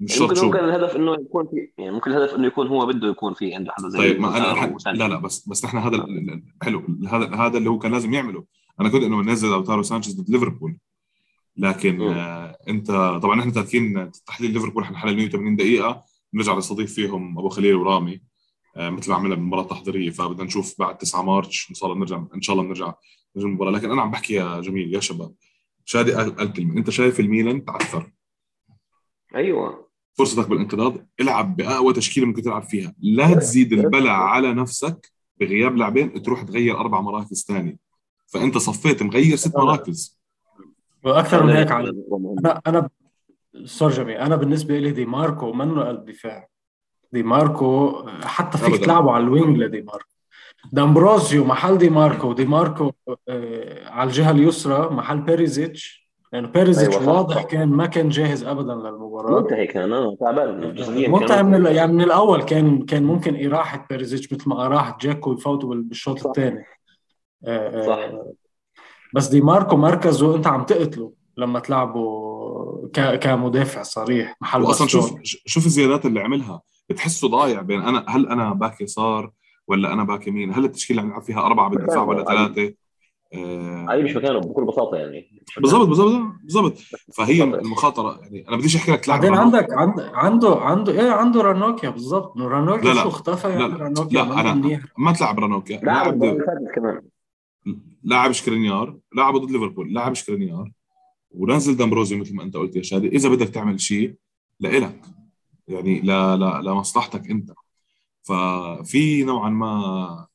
[0.00, 3.34] مش ممكن ممكن الهدف إنه يكون في يعني ممكن الهدف إنه يكون هو بده يكون
[3.34, 6.06] في عنده حدا زي طيب ما أنا لا لا بس بس نحن هذا
[6.62, 6.82] حلو.
[7.08, 8.44] هذا هذا اللي هو كان لازم يعمله.
[8.80, 10.76] أنا كنت إنه ننزل لاوتارو سانشيز ضد ليفربول.
[11.56, 12.90] لكن آه أنت
[13.22, 16.02] طبعا إحنا تاركين تحليل ليفربول حنحلل 180 دقيقة.
[16.34, 18.14] نرجع نستضيف فيهم أبو خليل ورامي.
[18.14, 18.33] آه،
[18.76, 22.42] مثل ما عملنا بالمباراه التحضيريه فبدنا نشوف بعد 9 مارس إن شاء الله نرجع إن
[22.42, 22.94] شاء الله نرجع
[23.36, 23.70] نرجع المباراة.
[23.70, 25.34] لكن أنا عم بحكي يا جميل يا شباب
[25.84, 26.76] شادي قال كلمة.
[26.76, 28.12] أنت شايف الميلان تعثر؟
[29.34, 29.88] أيوه.
[30.12, 32.94] فرصتك بالانقضاض العب بأقوى تشكيلة ممكن تلعب فيها.
[32.98, 37.78] لا تزيد البلة على نفسك بغياب لاعبين تروح تغير أربع مراكز ثانية
[38.26, 40.20] فأنت صفيت مغير ست مراكز.
[41.04, 41.94] وأكثر من هيك على
[42.38, 42.90] أنا أنا
[43.64, 46.48] sorry أنا بالنسبة لي دي ماركو منه قلب دفاع
[47.14, 50.08] دي ماركو حتى فيك تلعبوا على ال wing لدي ماركو.
[50.72, 52.92] دامبروزيو محل دي ماركو دي ماركو
[53.28, 56.04] آه على الجهة اليسرى محل بيريزيتش.
[56.32, 59.40] لأنه يعني بيريزيتش أيوة واضح كان ما كان جاهز ابدا للمباراة.
[59.40, 60.74] منتهي كان آه تعبان
[61.10, 65.74] منتهي من يعني من الأول كان كان ممكن إراحة بيريزيتش مثل ما اراحه دجيكو يفوتوا
[65.74, 66.64] بالشوط الثاني.
[67.44, 67.98] آه، صح.
[69.14, 72.24] بس دي ماركو مركزه أنت عم تقتله لما تلعبه.
[72.94, 76.60] كمدافع صريح محل أصلا شوف شوف الزيادات اللي عملها.
[76.88, 79.30] بتحسه ضايع بين أنا هل أنا باك يسار
[79.68, 82.74] ولا أنا back يمين؟ هل التشكيلة اللي عم فيها أربعة بالدفاع ولا ثلاثة؟
[83.34, 85.42] آه علي مش مكانه بكل بساطة يعني.
[85.60, 86.78] بالضبط بالضبط بالضبط.
[87.14, 89.66] فهي المخاطرة يعني أنا بديش أحكي لك لاعب بعدين عندك
[90.14, 92.38] عنده عنده إيه عنده رانوكيا بالضبط.
[92.38, 93.02] رانوكيا لا لا.
[93.02, 95.80] شو اختفى يعني؟ لا رانوكيا لا أنا ما تلعب رانوكيا.
[95.80, 96.20] لاعب
[96.74, 97.02] كمان.
[98.04, 100.70] لاعب شكرينيار لاعب ضد ليفربول لاعب شكرينيار.
[101.30, 103.08] ونزل دامبروزيو مثل ما أنت قلت يا شادي.
[103.08, 104.14] إذا بدك تعمل شيء
[104.60, 105.00] لإلك.
[105.68, 107.52] يعني لا لا لمصلحتك انت.
[108.22, 110.26] ففي نوعا ما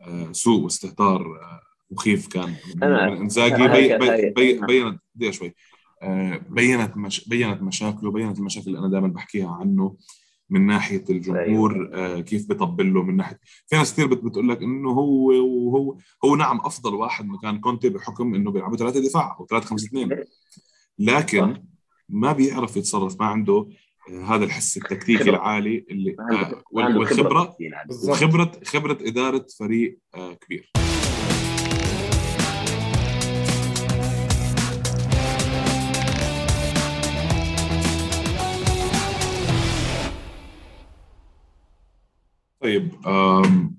[0.00, 2.56] آه، سوء واستهتار آه، مخيف كان.
[2.76, 5.54] من إنزاجي بي بي بي بينت دقيقة شوي.
[6.02, 9.96] آه، بينت مش بينت مشاكله بينت المشاكل اللي أنا دائما بحكيها عنه
[10.50, 12.20] من ناحية الجمهور أيوة.
[12.20, 16.60] كيف بيطبل له من ناحية في ناس كثير بتقول لك إنه هو وهو هو نعم
[16.60, 20.24] أفضل واحد مكان كونتي بحكم إنه بيلعبوا ثلاثة دفاع أو ثلاثة خمسة اثنين.
[20.98, 21.64] لكن
[22.08, 23.68] ما بيعرف يتصرف ما عنده
[24.10, 27.56] هذا الحس التكتيكي العالي اللي آه والخبره
[28.08, 30.70] وخبره خبرة إدارة فريق آه كبير.
[42.60, 42.94] طيب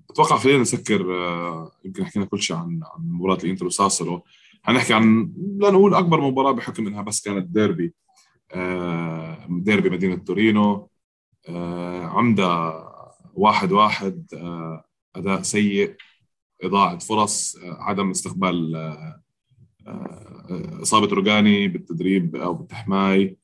[0.09, 4.23] أتوقع خلينا نسكر آه، يمكن حكينا كل شيء عن عن مباراة الإنتر وساسولو.
[4.63, 7.93] حنحكي عن لا نقول أكبر مباراة بحكم إنها بس كانت ديربي
[9.49, 10.89] ديربي مدينة تورينو
[11.49, 12.73] آه، عمدة
[13.33, 14.83] واحد واحد آه،
[15.15, 15.95] أداء سيء
[16.63, 18.75] إضاعة فرص عدم استقبال
[20.81, 23.37] إصابة روجاني بالتدريب أو بالتحماي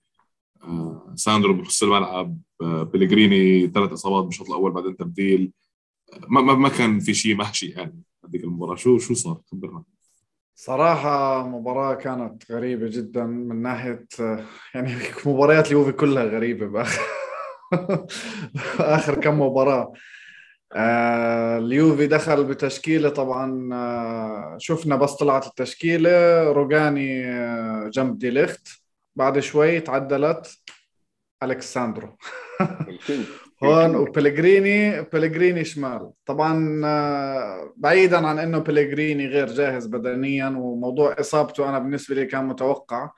[1.15, 5.52] ساندرو بنص الملعب بلغريني ثلاث إصابات بالشوط الأول بعدين تبديل.
[6.28, 8.76] ما ما كان في شيء ماشي يعني هذيك المباراة.
[8.76, 9.84] شو شو صار؟ خبرنا.
[10.63, 14.06] صراحة مباراة كانت غريبة جدا من ناحية
[14.76, 14.95] يعني
[15.26, 17.02] مباريات اليوفي كلها غريبة بآخر
[18.80, 19.93] آخر كم مباراة.
[20.74, 26.43] آه اليوفي دخل بتشكيلة طبعا آه شفنا بس طلعت التشكيلة.
[26.52, 28.67] روجاني آه جنب ديليخت
[29.15, 30.58] بعد شوي تعدلت
[31.43, 32.17] ألكساندرو.
[33.63, 36.12] هون وبيليغريني بيليغريني شمال.
[36.26, 42.45] طبعا آه، بعيدا عن إنه بيليغريني غير جاهز بدنيا وموضوع إصابته أنا بالنسبة لي كان
[42.45, 43.10] متوقع.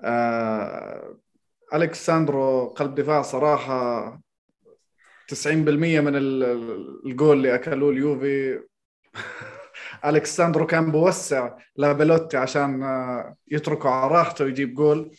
[0.00, 1.16] آه،
[1.74, 4.20] الكساندرو قلب دفاع صراحة
[5.28, 8.60] 90% من الجول اللي أكلوه اليوفي.
[10.06, 15.10] الكساندرو كان بوسع لبيلوتي عشان آه، يتركه على راحته ويجيب جول.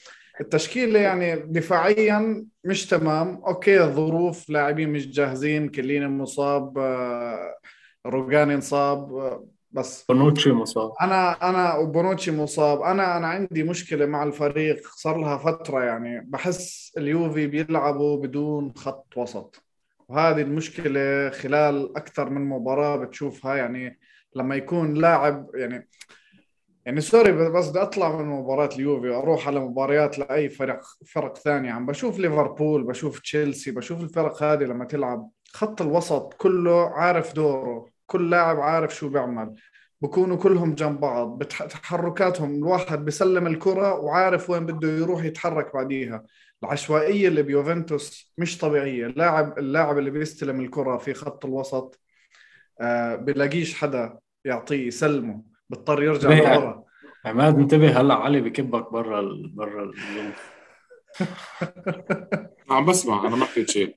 [0.41, 3.41] التشكيلة يعني دفاعيا مش تمام.
[3.47, 7.55] okay الظروف لاعبين مش جاهزين كيليني مصاب آه،
[8.05, 10.05] روغاني انصاب آه، بس.
[10.09, 10.91] بونوتشي مصاب.
[11.01, 12.81] أنا أنا وبونوتشي مصاب.
[12.81, 14.87] أنا أنا عندي مشكلة مع الفريق.
[14.87, 19.63] صار لها فترة يعني بحس اليوفي بيلعبوا بدون خط وسط.
[20.09, 23.99] وهذه المشكلة خلال أكثر من مباراة بتشوفها يعني
[24.35, 25.87] لما يكون لاعب يعني
[26.89, 31.71] يعني سوري بس بدي أطلع من مباراة اليوفي وأروح على مباريات لأي فرق فرق ثانية
[31.71, 31.85] عم.
[31.85, 38.29] بشوف ليفربول بشوف تشيلسي بشوف الفرق هذه لما تلعب خط الوسط كله عارف دوره كل
[38.29, 39.55] لاعب عارف شو بيعمل.
[40.01, 46.23] بكونوا كلهم جنب بعض تحركاتهم الواحد بيسلم الكرة وعارف وين بده يروح يتحرك بعديها.
[46.63, 49.05] العشوائية اللي بيوفنتوس مش طبيعية.
[49.05, 51.99] اللاعب اللاعب اللي بيستلم الكرة في خط الوسط
[52.81, 55.48] آه بلاقيش حدا يعطيه يسلمه.
[55.69, 56.83] بيضطر يرجع لورا.
[57.25, 58.01] عماد انتبه.
[58.01, 59.49] هلا علي بكبك برا ال...
[59.55, 59.93] برا ال...
[62.69, 63.95] عم بسمع أنا ما حكيت شيء.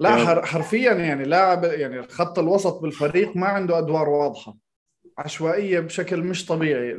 [0.00, 4.56] لا حرفيا يعني لاعب يعني خط الوسط بالفريق ما عنده أدوار واضحة.
[5.18, 6.96] عشوائية بشكل مش طبيعي.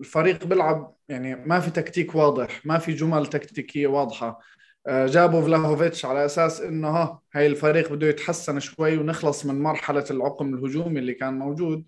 [0.00, 4.40] الفريق بيلعب يعني ما في تكتيك واضح ما في جمل تكتيكية واضحة.
[4.86, 10.04] آه، جابوا فلاهوفيتش على أساس إنه ها هاي الفريق بده يتحسن شوي ونخلص من مرحلة
[10.10, 11.84] العقم الهجومي اللي كان موجود.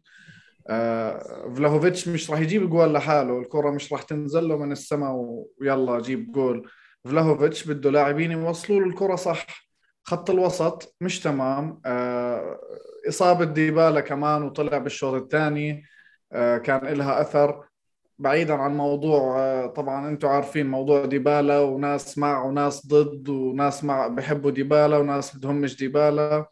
[1.57, 5.13] فلاهوفيتش مش راح يجيب جول لحاله الكرة مش راح تنزل له من السماء
[5.61, 6.69] ويلا جيب جول.
[7.05, 9.47] فلاهوفيتش بده لاعبين يوصلوا له الكرة صح.
[10.05, 11.81] خط الوسط مش تمام.
[11.87, 12.59] آه،
[13.09, 15.83] إصابة ديبالا كمان وطلع بالشوط الثاني.
[16.33, 17.65] آه، كان لها أثر.
[18.19, 24.51] بعيدا عن موضوع طبعا أنتم عارفين موضوع ديبالا وناس مع وناس ضد وناس مع بحبوا
[24.51, 26.47] ديبالا وناس بدهم مش ديبالا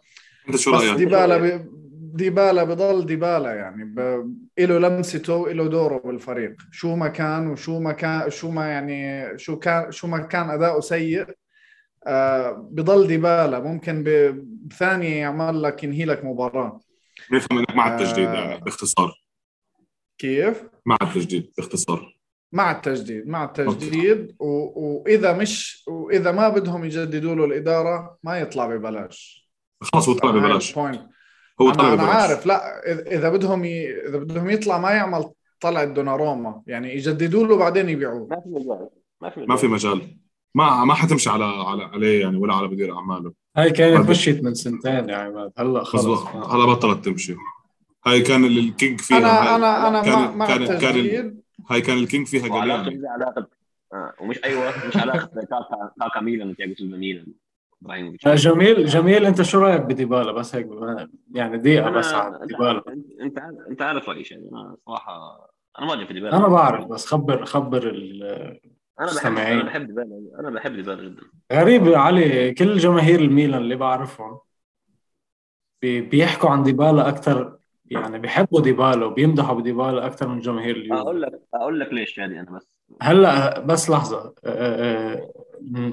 [0.48, 1.66] بس ديبالا
[2.14, 3.98] ديبالا بضل ديبالا يعني ب...
[4.58, 6.56] له لمسته وله دوره بالفريق.
[6.70, 10.80] شو ما كان وشو ما كان شو ما يعني شو كان شو ما كان أداؤه
[10.80, 11.26] سيء
[12.06, 13.60] آه بضل ديبالا.
[13.60, 14.04] ممكن
[14.66, 16.80] بثانية يعمل لك ينهي لك مباراة.
[17.30, 18.56] بيفهم إنك مع التجديد آه.
[18.56, 19.14] باختصار.
[20.18, 22.16] كيف؟ مع التجديد باختصار.
[22.52, 24.36] مع التجديد مع التجديد.
[24.38, 24.46] و...
[24.46, 29.50] وإذا مش وإذا ما بدهم يجددوا له الإدارة ما يطلع ببلاش.
[29.82, 30.78] خلص هو طلع ببلاش.
[31.60, 33.90] هو طلع أنا, عارف لا اذا بدهم ي...
[34.08, 35.24] إذا بدهم يطلع ما يعمل
[35.60, 38.28] طلع دوناروما يعني يجددوا له بعدين يبيعوه.
[38.30, 38.88] ما في مجال
[39.20, 40.16] ما في مجال ما في مجال.
[40.54, 43.32] ما ما حتمشي على على عليه يعني ولا على مدير أعماله.
[43.56, 45.52] هاي كانت مشيت من سنتين يا عماد.
[45.58, 46.26] هلا خلص.
[46.26, 47.36] هلا بطلت تمشي.
[48.06, 51.36] هاي كان ال- الكينج فيها أنا هاي أنا أنا كان مع, كان كان
[51.70, 53.46] هاي كان الكينج فيها مش علاقه
[53.92, 54.12] آه.
[54.20, 57.26] ومش أيوه مش علاقة كاكا كاكا ميلان تياجو سيلفا ميلان.
[57.82, 58.26] إبراهيموفيتش.
[58.26, 59.26] آه، جميل جميل.
[59.26, 60.68] أنت شو رأيك بديبالا؟ بس هيك
[61.34, 62.82] يعني دقيقة بس على ديبالا.
[63.20, 63.38] أنت
[63.70, 65.46] أنت عارف رأيي شيء أنا صراحة
[65.78, 66.36] أنا ما في ديبالا.
[66.36, 68.60] أنا بعرف بس خبر خبر ال-
[69.00, 69.36] أنا بحب.
[69.38, 70.20] أنا بحب ديبالا.
[70.40, 71.22] أنا بحب ديبالا جدا.
[71.52, 74.38] غريب علي كل جماهير الميلان اللي بعرفهم
[75.82, 81.22] بي- بيحكوا عن ديبالا أكثر يعني بيحبوا ديبالا وبيمدحوا بديبالا أكثر من جماهير اليوفي أقول
[81.22, 82.68] لك أقول لك ليش يعني أنا بس.
[83.02, 85.30] هلأ بس لحظة آه، آه،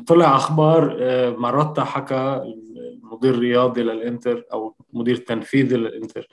[0.08, 2.42] طلع أخبار آه، ماروتا حكى
[3.04, 6.28] المدير الرياضي للإنتر أو المدير التنفيذي للإنتر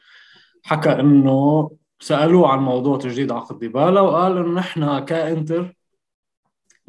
[0.63, 1.71] حكى إنه
[2.01, 5.77] سألوه عن موضوع تجديد عقد ديبالا وقال إنه نحن كإنتر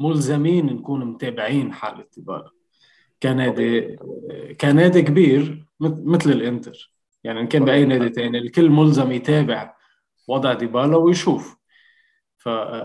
[0.00, 2.50] ملزمين نكون متابعين حالة ديبالا.
[3.22, 3.96] كنادي
[4.60, 6.92] كنادي كبير مث- مثل الإنتر.
[7.24, 9.74] يعني إن كان بأي نادي تاني الكل ملزم يتابع
[10.28, 11.56] وضع ديبالا ويشوف.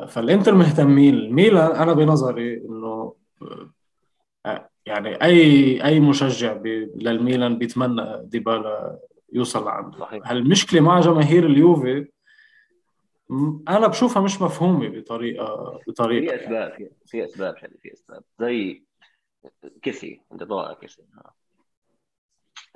[0.08, 1.14] فالإنتر مهتمين.
[1.16, 3.14] الميلان أنا بنظري إنه
[4.86, 6.62] يعني أي أي مشجع.
[6.96, 9.00] للميلان بيتمنى ديبالا
[9.34, 12.08] يوصل لعنده صحيح هالمشكلة مع جماهير اليوفي
[13.68, 16.68] أنا بشوفها مش مفهومة بطريقة بطريقة في يعني.
[16.68, 18.84] أسباب في, في أسباب في أسباب زي
[19.82, 21.04] كيسي أنت طالع كيسي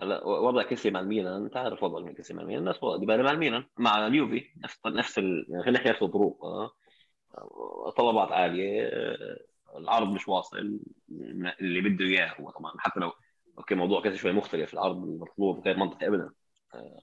[0.01, 3.32] هلا وضع كيسي مع الميلان أنت عارف وضع كيسي مع الميلان نفس وضع ديبالا مع
[3.32, 5.17] الميلان مع اليوفي نفس نفس.
[5.17, 6.71] يعني خلينا نحكي نفس الظروف آه.
[7.97, 9.38] طلبات عالية آه،
[9.78, 10.80] العرض مش واصل
[11.62, 12.73] اللي بده إياه هو طبعا.
[12.78, 13.12] حتى لو
[13.58, 16.30] okay موضوع كيسي شوي مختلف العرض المطلوب غير منطقي ابدا.
[16.73, 16.99] آه،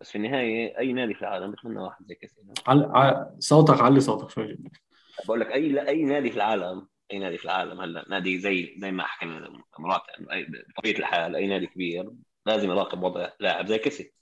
[0.00, 2.36] بس في النهاية أي نادي في العالم بتمنى واحد زي كيسي
[2.66, 2.84] عل...
[2.84, 4.58] ع- صوتك علي صوتك شوي
[5.24, 8.74] بقول لك أي لا أي نادي في العالم أي نادي في العالم هلا نادي زي
[8.78, 12.10] زي ما حكينا مرات يعني بطبيعة الحال أي نادي كبير
[12.46, 14.12] لازم يراقب وضع لاعب زي كيسي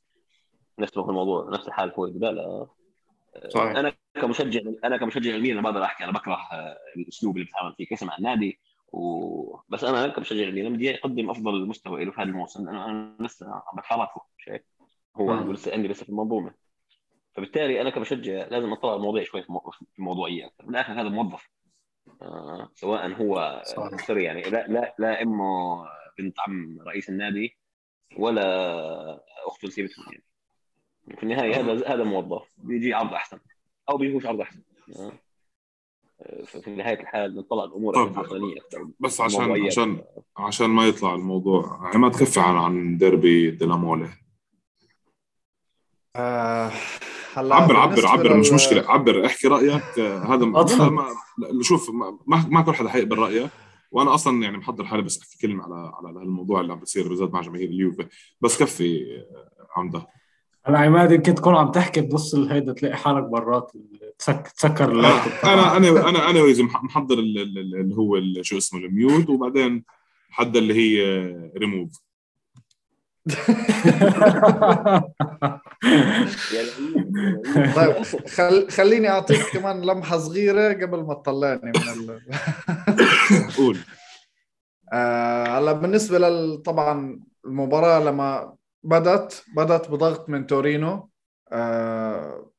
[0.79, 2.67] نفس الموضوع نفس الحال هو ديبالا
[3.49, 3.77] صحيح.
[3.77, 8.05] أنا كمشجع أنا كمشجع الميلان بقدر أحكي أنا بكره آه، الأسلوب اللي بيتعامل فيه كيسي
[8.07, 8.61] مع النادي
[8.93, 9.57] و...
[9.69, 13.47] بس أنا كمشجع الميلان بدي أقدم أفضل مستوى له في هذا الموسم لأنه أنا لسه
[13.51, 14.65] عم بتحركه مش هيك
[15.17, 15.31] هو.
[15.31, 16.55] عنده لسه عندي لسه في المنظومة.
[17.35, 20.65] فبالتالي أنا كمشجع لازم أطلع المواضيع شوي في مو- في موضوعيه أكثر.
[20.67, 21.49] بالاخر هذا موظف
[22.23, 23.63] آه سواء هو.
[24.07, 25.85] سوري يعني لا لا لا امه
[26.19, 27.57] بنت عم رئيس النادي
[28.17, 28.45] ولا
[29.47, 30.25] اخته نسيبتهم يعني.
[31.17, 32.43] في النهاية هذا هذا موظف.
[32.57, 33.39] بيجي عرض أحسن.
[33.91, 34.61] أو بيجوش عرض أحسن.
[34.97, 35.13] آه.
[36.47, 38.93] ففي نهاية الحال بنطلع الأمور طيب.
[39.01, 40.03] بس عشان موضوعية عشان
[40.37, 44.09] عشان ما يطلع الموضوع عماد كفي عن عن ديربي ديلامولي
[46.17, 46.71] آه
[47.35, 48.91] هلا عبر عبر عبر مش مشكلة.
[48.91, 49.99] عبر احكي رأيك.
[49.99, 50.67] آه، هذا ما
[51.63, 53.51] شوف ما, ما ما كل حدا حيقبل رايك
[53.91, 57.33] وأنا أصلا يعني محضر حالي بس أحكي كلمة على على الموضوع اللي عم بيصير بالذات
[57.35, 58.07] مع جماهير اليوفي.
[58.41, 60.07] بس كفي آه، عمدة.
[60.69, 63.73] هلا عماد يمكن تكون عم تحكي بنص الهيدا تلاقي حالك برات
[64.19, 64.49] تسك...
[64.49, 69.29] تسكر اللابتوب أنا أنا أنا أنا محضر ال- ال- ال- اللي هو شو اسمه الميوت
[69.31, 69.85] وبعدين
[70.31, 71.03] حد اللي هي
[71.57, 72.01] ريموف.
[77.77, 77.95] طيب
[78.29, 78.71] خل...
[78.71, 82.21] خليني أعطيك كمان لمحة صغيرة قبل ما تطلعني من ال...
[83.57, 83.79] قول.
[84.93, 88.58] آه، هلا بالنسبة لل طبعا المباراة لما
[88.89, 91.09] بدت بدت بضغط من تورينو.
[91.53, 92.51] آه،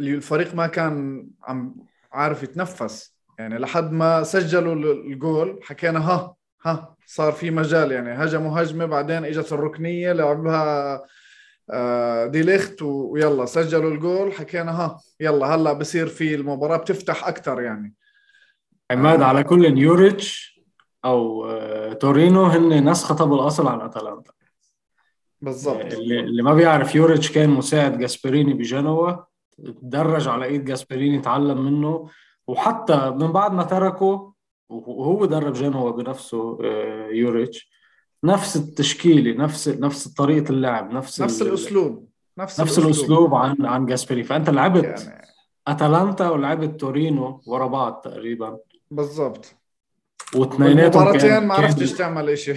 [0.00, 1.74] الفريق ما كان عم
[2.12, 3.16] عارف يتنفس.
[3.38, 6.34] يعني لحد ما سجلوا ال- الجول حكينا ها
[6.66, 7.92] ها صار في مجال.
[7.92, 11.02] يعني هجموا هجمة بعدين إجت الركنية لعبها
[11.70, 17.60] آه، دي ليخت ويلا سجلوا الجول حكينا ها يلا هلا بصير في المباراة بتفتح أكثر
[17.60, 17.94] يعني.
[18.90, 20.60] عماد على كل يوريتش
[21.04, 24.32] أو آه، تورينو هن نسخة طب الأصل عن أتلانتا.
[25.42, 25.92] بالضبط.
[25.92, 29.12] اللي, اللي ما بيعرف يوريتش كان مساعد جاسبريني بجنوا
[29.82, 32.08] تدرج على إيد جاسبريني تعلم منه
[32.46, 34.32] وحتى من بعد ما تركه
[34.68, 37.70] وهو درب جنوا بنفسه آه، يوريتش.
[38.24, 42.08] نفس التشكيلة نفس نفس طريقة اللعب نفس نفس ال- الأسلوب.
[42.38, 43.34] نفس, نفس الأسلوب.
[43.34, 44.24] عن عن جاسبريني.
[44.24, 45.22] فأنت لعبت يعني
[45.68, 48.58] أتلانتا ولعبت تورينو ورا بعض تقريبا.
[48.90, 49.54] بالضبط.
[50.34, 52.56] واثنيناتهم مباراتين ما عرفتش تعمل شيء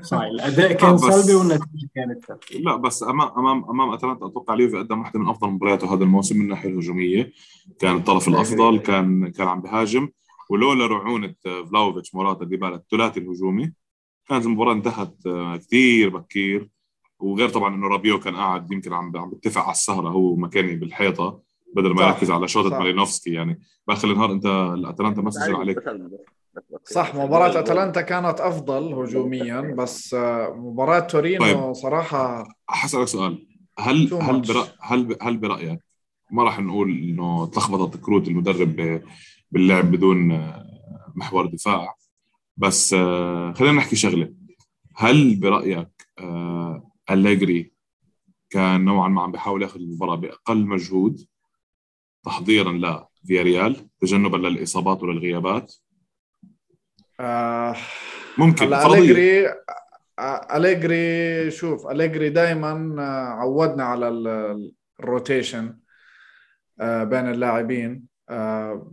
[0.00, 0.22] صحيح.
[0.22, 2.64] الأداء كان سلبي والنتيجة كانت سلبية.
[2.64, 6.36] لا بس امام امام أمام أتلانتا أتوقع اليوفي قدم واحدة من أفضل مبارياته هذا الموسم
[6.36, 7.32] من الناحية الهجومية.
[7.78, 10.08] كان الطرف الأفضل كان كان عم بهاجم.
[10.50, 13.72] ولولا رعونة فلاوفيتش موراتا ديبالا الثلاثي الهجومي
[14.28, 15.16] كانت المباراة انتهت
[15.66, 16.68] كثير بكير.
[17.20, 21.40] وغير طبعا إنه رابيو كان قاعد يمكن عم عم بيتفق على السهرة هو مكاني بالحيطة
[21.76, 23.60] بدل ما يركز على شوطة مالينوفسكي يعني.
[23.88, 25.78] باخر النهار أنت الأتلانتا ما سجل عليك.
[26.84, 31.72] صح مباراة أتلانتا كانت أفضل هجوميا بس آه، مباراة تورينو طيب.
[31.72, 33.46] صراحة حسألك سؤال.
[33.78, 35.78] هل هل برأ هل هل برأيك
[36.30, 39.02] ما راح نقول إنه تلخبطت كروت المدرب
[39.50, 40.66] باللعب بدون آه،
[41.14, 41.94] محور دفاع؟
[42.56, 44.34] بس آه، خلينا نحكي شغلة.
[44.96, 45.88] هل برأيك
[47.10, 47.72] أليجري
[48.50, 51.26] كان نوعا ما عم بيحاول ياخذ المباراة بأقل مجهود
[52.24, 55.74] تحضيرا لفياريال تجنبا للإصابات وللغيابات؟
[57.22, 57.76] آه
[58.38, 59.54] ممكن أليجري
[60.54, 63.02] أليجري شوف أليجري دائما
[63.38, 64.08] عودنا على
[65.00, 65.78] الروتيشن
[66.80, 68.04] آه بين اللاعبين.
[68.28, 68.92] آه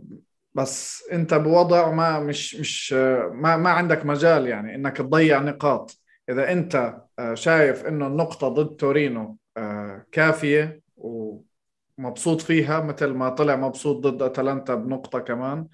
[0.54, 2.92] بس أنت بوضع ما مش مش
[3.32, 6.00] ما ما عندك مجال يعني إنك تضيع نقاط.
[6.30, 13.56] إذا أنت آه، شايف إنه النقطة ضد تورينو آه، كافية ومبسوط فيها مثل ما طلع
[13.56, 15.66] مبسوط ضد أتلانتا بنقطة كمان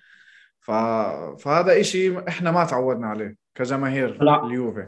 [0.67, 0.71] ف...
[1.39, 4.47] فهذا إشي إحنا ما تعودنا عليه كجماهير لا.
[4.47, 4.87] اليوفي.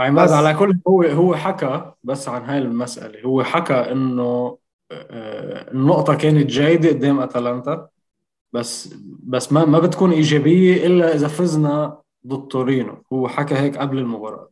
[0.00, 3.22] عماد على كل هو هو حكى بس عن هاي المسألة.
[3.22, 4.58] هو حكى إنه
[4.92, 7.88] آه، النقطة كانت جيدة قدام أتلانتا
[8.52, 13.02] بس بس ما ما بتكون إيجابية إلا إذا فزنا ضد تورينو.
[13.12, 14.48] هو حكى هيك قبل المباراة.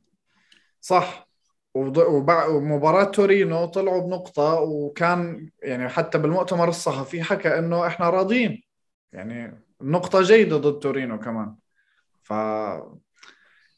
[0.80, 1.28] صح.
[1.74, 8.62] ومباراة تورينو طلعوا بنقطة وكان يعني حتى بالمؤتمر الصحفي حكى إنه إحنا راضيين.
[9.12, 11.54] يعني النقطة جيدة ضد تورينو كمان.
[12.22, 12.30] ف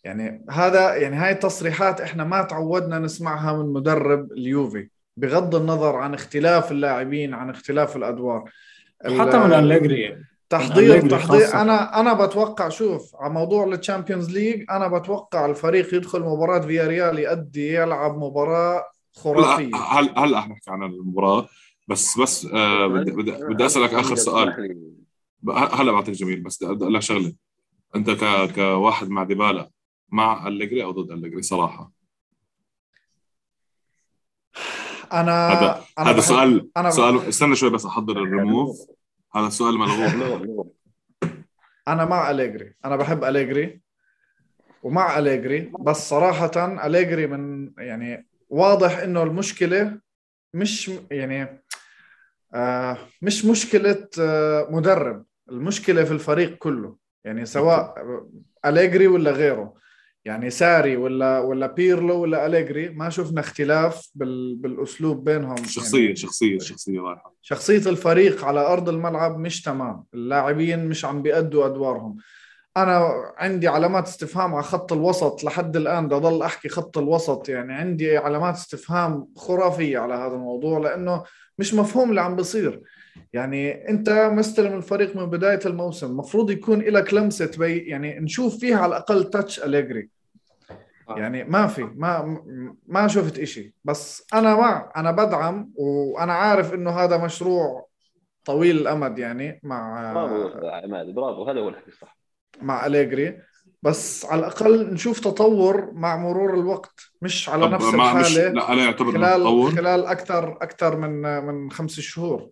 [0.04, 6.14] يعني هذا يعني هاي التصريحات إحنا ما تعودنا نسمعها من مدرب اليوفي بغض النظر عن
[6.14, 8.50] اختلاف اللاعبين عن اختلاف الأدوار.
[9.04, 10.16] حتى من أليجري.
[10.50, 16.20] تحضير تحضير أنا أنا بتوقع شوف على موضوع ال Champions League أنا بتوقع الفريق يدخل
[16.20, 19.76] مباراة فياريال يأدي يلعب مباراة خرافية.
[19.76, 21.48] هلا هلا رح نحكي عن المباراة؟
[21.88, 24.70] بس بس آه بدي بدي أسألك آخر سؤال.
[25.50, 27.34] هلا بعطيك جميل بس بدي أقول لك شغلة.
[27.96, 29.70] أنت ك كواحد مع ديبالا
[30.08, 31.92] مع أليجري أو ضد أليجري صراحة؟
[35.12, 38.76] أنا هذا أنا هذا سؤال أنا سؤال استنى شوي بس أحضر الريموف.
[39.34, 40.72] هذا السؤال ملغوب
[41.88, 42.74] أنا مع أليجري.
[42.84, 43.80] أنا بحب أليجري
[44.82, 50.00] ومع أليجري بس صراحة أليجري من يعني واضح إنه المشكلة
[50.54, 51.62] مش يعني
[52.54, 55.25] آه مش مشكلة آه مدرب.
[55.50, 56.96] المشكلة في الفريق كله.
[57.24, 57.94] يعني سواء
[58.66, 59.74] أليجري ولا غيره.
[60.24, 65.56] يعني ساري ولا ولا بيرلو ولا أليجري ما شفنا اختلاف بال بالأسلوب بينهم.
[65.64, 70.04] شخصيه يعني شخصية شخصية رايحه شخصية الفريق على أرض الملعب مش تمام.
[70.14, 72.16] اللاعبين مش عم بيأدوا أدوارهم.
[72.76, 76.06] أنا عندي علامات استفهام على خط الوسط لحد الآن.
[76.06, 77.48] بدي أضل أحكي خط الوسط.
[77.48, 81.22] يعني عندي علامات استفهام خرافية على هذا الموضوع لأنه
[81.58, 82.82] مش مفهوم اللي عم بيصير.
[83.32, 88.76] يعني انت مستلم الفريق من بداية الموسم المفروض يكون لك لمسة بي يعني نشوف فيها
[88.76, 90.08] على الأقل تاتش اليجري
[91.08, 91.18] آه.
[91.18, 92.40] يعني ما في ما
[92.86, 93.74] ما شفت إشي.
[93.84, 97.86] بس أنا مع أنا بدعم وأنا عارف إنه هذا مشروع
[98.44, 102.18] طويل الأمد يعني مع برافو عماد برافو هذا هو الحكي الصح.
[102.60, 103.38] مع أليجري
[103.82, 108.84] بس على الأقل نشوف تطور مع مرور الوقت مش على نفس الحاله مش لا أنا
[108.86, 109.70] اعتبر خلال تطور.
[109.70, 112.50] خلال أكثر أكثر من من خمس شهور.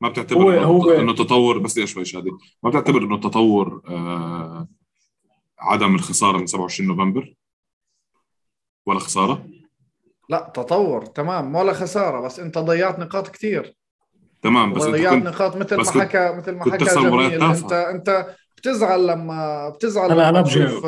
[0.00, 2.30] ما بتعتبر هو إنه, هو إنه تطور بس إيش شوي شادي؟
[2.62, 4.68] ما بتعتبر إنه تطور آه
[5.58, 7.34] عدم الخسارة من 27 نوفمبر؟
[8.86, 9.46] ولا خسارة؟
[10.28, 11.54] لا تطور تمام.
[11.54, 13.76] ولا خسارة بس أنت ضيعت نقاط كثير
[14.42, 17.42] تمام بس ضيعت نقاط مثل ما حكى مثل ما حكى جميل.
[17.42, 20.86] انت أنت بتزعل لما بتزعل أنا لما أنا تشوف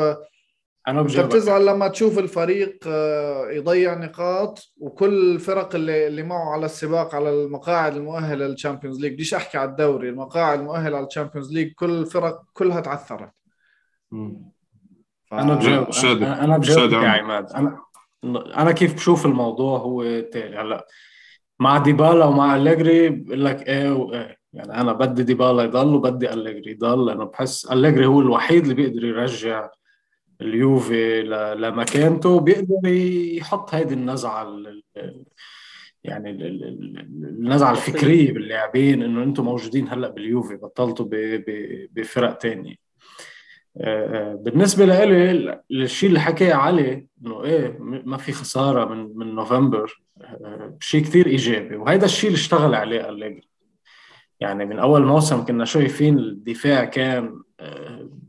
[0.89, 6.65] أنا أنت بتزعل لما تشوف الفريق آه، يضيع نقاط وكل الفرق اللي اللي معه على
[6.65, 11.12] السباق على المقاعد المؤهلة لل Champions League بديش أحكي على الدوري المقاعد المؤهلة على ال
[11.12, 13.31] Champions League كل الفرق كلها تعثرت.
[15.33, 17.51] أنا بجاوب أنا بجاوب يا عماد.
[17.51, 17.79] أنا
[18.57, 20.57] أنا كيف بشوف الموضوع هو تالي.
[20.57, 20.87] هلا
[21.59, 26.71] مع ديبالا ومع أليجري بقول لك إيه وايه يعني أنا بدي ديبالا يضل وبدي أليجري
[26.71, 29.69] يضل لأنه بحس أليجري هو الوحيد اللي بيقدر يرجع
[30.41, 31.21] اليوفي
[31.57, 34.57] لمكانته وبيقدر يحط هيدي النزعة
[36.03, 41.05] يعني النزعة الفكرية باللاعبين إنه أنتم موجودين هلأ باليوفي بطلتوا
[41.93, 42.75] بفرق تانية.
[43.77, 50.01] آه، بالنسبة لي الشيء اللي حكى علي إنه إيه ما في خسارة من من نوفمبر
[50.79, 51.75] شيء كثير إيجابي.
[51.75, 53.49] وهذا الشيء اللي اشتغل عليه أليجري.
[54.39, 57.41] يعني من أول موسم كنا شايفين الدفاع كان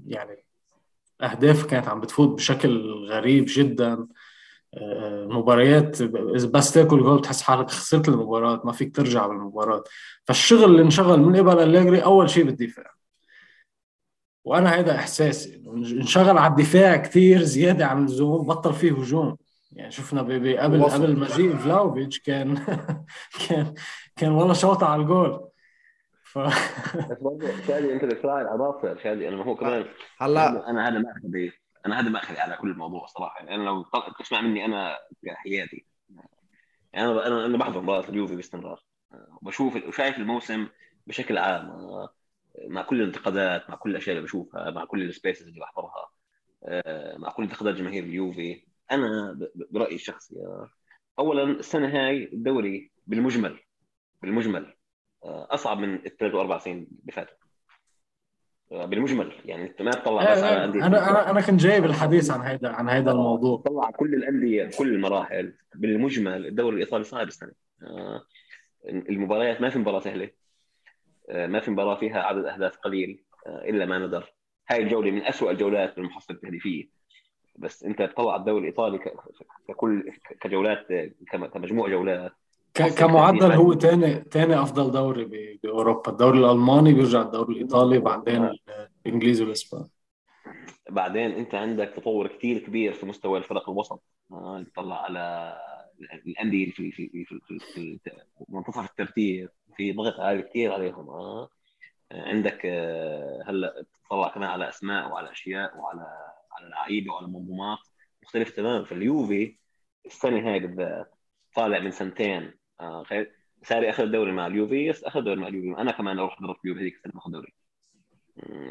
[0.06, 0.39] يعني
[1.22, 4.06] أهداف كانت عم بتفوت بشكل غريب جدا.
[5.28, 9.84] مباريات بس تاكل جول بتحس حالك خسرت المباراة ما فيك ترجع بالمباراة.
[10.24, 12.90] فالشغل اللي انشغل من قبل أليجري أول شيء بالدفاع.
[14.44, 19.36] وأنا هذا احساسي انشغل على الدفاع كثير زيادة عن اللزوم بطل فيه هجوم.
[19.72, 22.54] يعني شفنا قبل قبل مجيء فلاوفيتش كان
[23.48, 23.74] كان
[24.16, 25.49] كان والله شوطه على الجول.
[26.30, 26.38] ف...
[26.38, 29.28] بس برضه شادي انت بتراعي العناصر شادي.
[29.28, 29.84] أنا هو كمان
[30.18, 30.70] هلا.
[30.70, 31.52] أنا هذا ماخذي
[31.86, 33.38] أنا هذا ماخذي على كل الموضوع صراحة.
[33.38, 33.84] يعني أنا لو
[34.18, 34.96] تسمع مني أنا
[35.28, 35.86] حياتي.
[36.92, 38.82] يعني أنا أنا أنا بحضر مباراه اليوفي باستمرار.
[39.42, 40.68] بشوف وشايف الموسم
[41.06, 41.72] بشكل عام
[42.66, 46.10] مع كل الانتقادات مع كل الأشياء اللي بشوفها مع كل السبيسز اللي بحضرها
[47.18, 48.64] مع كل انتقادات جماهير اليوفي.
[48.90, 49.38] أنا
[49.70, 50.34] برأيي الشخصي
[51.18, 53.58] اولا السنة هاي الدوري بالمجمل
[54.22, 54.74] بالمجمل.
[55.24, 57.36] أصعب من الثلاث وأربع سنين اللي فاتوا.
[58.70, 62.68] بالمجمل يعني أنت ما تطلع بس على أنا أنا أنا كنت جايب الحديث عن هذا
[62.68, 63.62] عن هذا الموضوع.
[63.66, 67.52] طلع كل الأندية كل المراحل بالمجمل الدوري الإيطالي صعب السنة.
[68.88, 70.30] المباريات ما في مباراة سهلة.
[71.28, 74.34] ما في مباراة فيها عدد أهداف قليل إلا ما ندر.
[74.68, 76.88] هاي الجولة من أسوأ الجولات بالمحصلة التهديفية.
[77.56, 78.98] بس أنت تطلع الدوري الإيطالي
[79.68, 80.86] ككل كجولات
[81.52, 82.32] كمجموع جولات.
[82.74, 85.24] كمعدل هو ثاني ثاني أفضل دوري
[85.62, 86.10] بأوروبا.
[86.10, 88.50] الدوري الألماني بيرجع الدوري الإيطالي بعدين
[89.06, 89.90] الإنجليزي والإسباني.
[90.90, 94.02] بعدين أنت عندك تطور كثير كبير في مستوى الفرق الوسط.
[94.32, 95.54] آه تطلع على
[96.26, 97.98] الأندية في في في, في, في
[98.48, 99.48] منتصف الترتيب.
[99.76, 101.08] في ضغط عالي كثير عليهم.
[101.10, 101.48] آه.
[102.12, 106.06] عندك آه هلأ تطلع كمان على أسماء وعلى أشياء وعلى
[106.52, 107.78] على لعيبة وعلى منظومات
[108.22, 108.84] مختلفة تماما.
[108.84, 109.56] فاليوفي
[110.06, 111.14] السنة هاي بالذات
[111.54, 113.04] طالع من سنتين آه
[113.62, 115.80] ساري أخذ الدوري مع اليوفي أخذ الدوري مع اليوفي.
[115.80, 117.54] أنا كمان أروح حضرت اليوفي هذيك السنة باخذ دوري.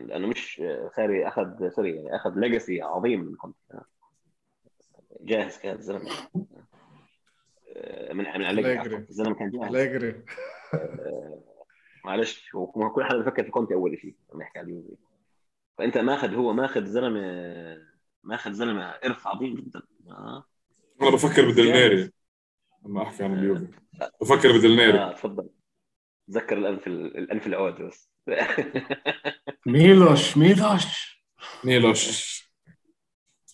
[0.05, 0.61] لأنه مش
[0.95, 3.59] ساري أخذ sorry يعني أخذ legacy عظيم من كونتي
[5.21, 6.11] جاهز كان الزلمة.
[8.11, 9.75] من من أليجري الزلمة كان جاهز.
[9.75, 10.23] أليجري
[12.05, 14.95] معلش هو كل حدا بفكر في كونتي أول شيء لما نحكي على اليوفي.
[15.77, 17.21] فأنت ماخذ هو ماخذ زلمة
[18.23, 19.81] ماخذ زلمة إرث عظيم جدا.
[20.09, 20.45] آه.
[21.01, 22.11] أنا بفكر بدلنيري
[22.85, 23.67] لما أحكي عن اليوفي.
[24.21, 25.49] بفكر بدلنيري آه تفضل.
[26.27, 28.11] تذكر الانف الانف العود بس.
[29.65, 31.23] ميلوش ميلوش.
[31.63, 32.39] ميلوش.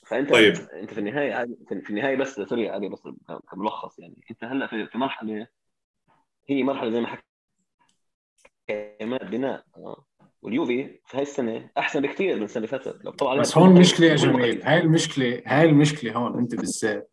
[0.07, 0.53] فأنت طيب.
[0.53, 1.45] أنت في النهاية
[1.84, 2.99] في النهاية بس سوري علي بس
[3.51, 4.26] كملخص يعني.
[4.32, 5.47] أنت هلا في مرحلة
[6.49, 7.26] هي مرحلة زي ما حكيت.
[9.32, 9.65] بناء.
[10.41, 13.05] واليوفي في هاي السنة أحسن بكثير من السنة اللي فاتت.
[13.05, 17.11] لو طبعا بس هون المشكلة يا جميل هاي المشكلة هاي المشكلة هون أنت بالذات.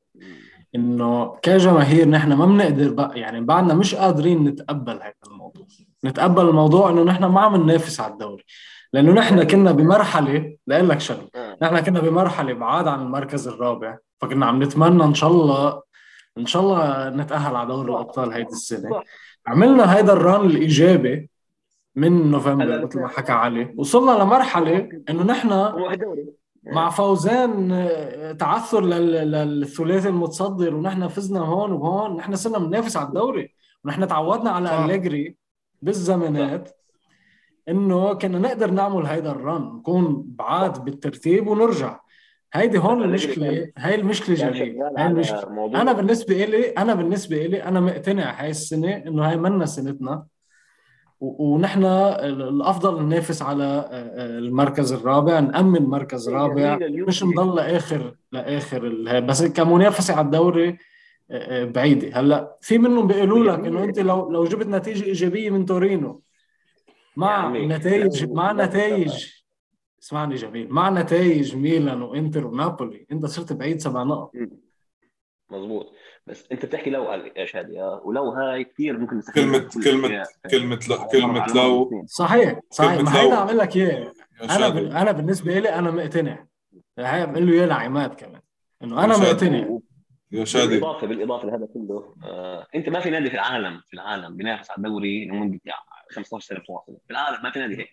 [0.74, 5.66] إنه كجماهير نحن ما بنقدر بقى يعني بعدنا مش قادرين نتقبل هذا الموضوع.
[6.04, 8.44] نتقبل الموضوع إنه نحن ما عم ننافس على الدوري.
[8.92, 11.28] لأنه نحن كنا بمرحله لأقول لك شغلة.
[11.62, 15.82] نحن كنا بمرحلة بعاد عن المركز الرابع فكنا عم نتمنى إن شاء الله
[16.38, 19.02] إن شاء الله نتأهل على دوري الأبطال هيدي السنة.
[19.46, 21.30] عملنا هيدا ال run الإيجابي
[21.96, 23.74] من نوفمبر مثل ما حكى علي.
[23.76, 25.52] وصلنا لمرحلة إنه نحن
[26.64, 27.88] مع فوزان
[28.38, 33.54] تعثر للثلاثي المتصدر ونحن فزنا هون وهون نحن صرنا بننافس على الدوري
[33.84, 35.36] ونحن تعودنا على أليجري
[35.82, 36.70] بالزمانات
[37.68, 42.00] إنه كنا نقدر نعمل هيدا ال run نكون بعاد بالترتيب ونرجع.
[42.54, 45.80] هيدي هون المشكلة هاي المشكلة جميل هاي المشكلة.
[45.80, 50.26] أنا بالنسبة لي أنا بالنسبة لي أنا مقتنع هاي السنة إنه هاي منا سنتنا.
[51.22, 56.78] ونحن الأفضل ننافس على المركز الرابع نأمن مركز رابع.
[56.82, 58.88] مش نضل لآخر لاخر
[59.20, 60.78] بس كمنافسة على الدوري
[61.50, 62.20] بعيدة.
[62.20, 66.22] هلأ في منهم بيقولوا لك إنه أنت لو لو جبت نتيجة إيجابية من تورينو
[67.16, 69.26] مع نتائج مع نتائج
[70.02, 74.32] اسمعني جميل مع نتائج ميلان وإنتر ونابولي أنت صرت بعيد سبع نقط.
[75.50, 75.86] مظبوط.
[76.26, 81.46] بس انت بتحكي لو يا شادي ولو هاي كثير ممكن كلمة كلمة كلمة لو كلمة
[81.54, 83.00] لو صحيح صحيح.
[83.02, 84.12] ما هيدا عم لك اياه
[84.42, 85.02] أنا.
[85.02, 86.46] أنا بالنسبة لي أنا مقتنع.
[86.98, 88.40] هاي بقول له اياه لعماد كمان.
[88.82, 89.78] إنه أنا مقتنع.
[90.32, 90.66] يا شادي.
[90.66, 94.78] بالاضافه بالإضافة لهذا كله آه، أنت ما في نادي في العالم في العالم بينافس على
[94.78, 95.60] الدوري لمده
[96.10, 96.96] 15 سنة متواصلة.
[97.06, 97.90] في العالم ما في نادي هيك.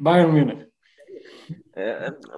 [0.00, 0.64] بايرن ميونخ.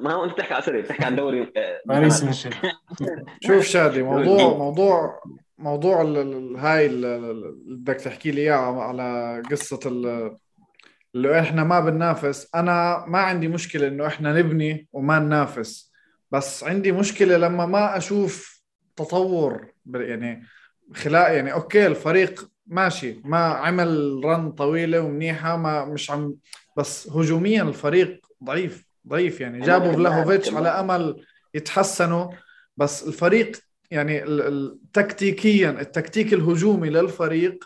[0.01, 1.53] ما هو انت بتحكي على sorry بتحكي عن دوري
[1.87, 2.49] باريس
[3.47, 5.21] شوف شادي موضوع موضوع
[5.59, 10.37] موضوع ال- ال- هاي ال- ال- اللي بدك تحكي لي اياه على قصة ال-
[11.15, 12.51] اللي إحنا ما بننافس.
[12.55, 15.93] أنا ما عندي مشكلة إنه إحنا نبني وما ننافس.
[16.31, 18.63] بس عندي مشكلة لما ما أشوف
[18.97, 20.47] تطور يعني
[20.95, 26.35] خلال يعني okay الفريق ماشي ما عمل run طويلة ومنيحة ما مش عم
[26.77, 29.61] بس هجوميا الفريق ضعيف ضعيف يعني.
[29.61, 31.25] جابوا فلاهوفيتش على أمل
[31.55, 32.27] يتحسنوا
[32.77, 33.57] بس الفريق
[33.91, 34.25] يعني
[34.93, 37.65] تكتيكيا التكتيك الهجومي للفريق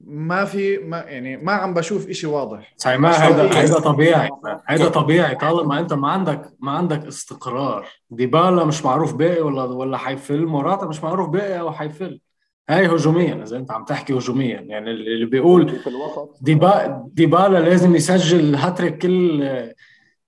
[0.00, 2.74] ما في ما يعني ما عم بشوف إشي واضح.
[2.76, 4.30] صحيح ما هذا هذا طبيعي.
[4.66, 5.34] هذا طبيعي.
[5.34, 7.88] طالما أنت ما عندك ما عندك استقرار.
[8.10, 12.20] ديبالا مش معروف باقي ولا ولا حيفل موراتا مش معروف باقي أو حيفل.
[12.68, 14.60] هاي هجوميا إذا أنت عم تحكي هجوميا.
[14.60, 15.80] يعني اللي بيقول
[16.40, 19.42] ديبا ديبالا لازم يسجل هاتريك كل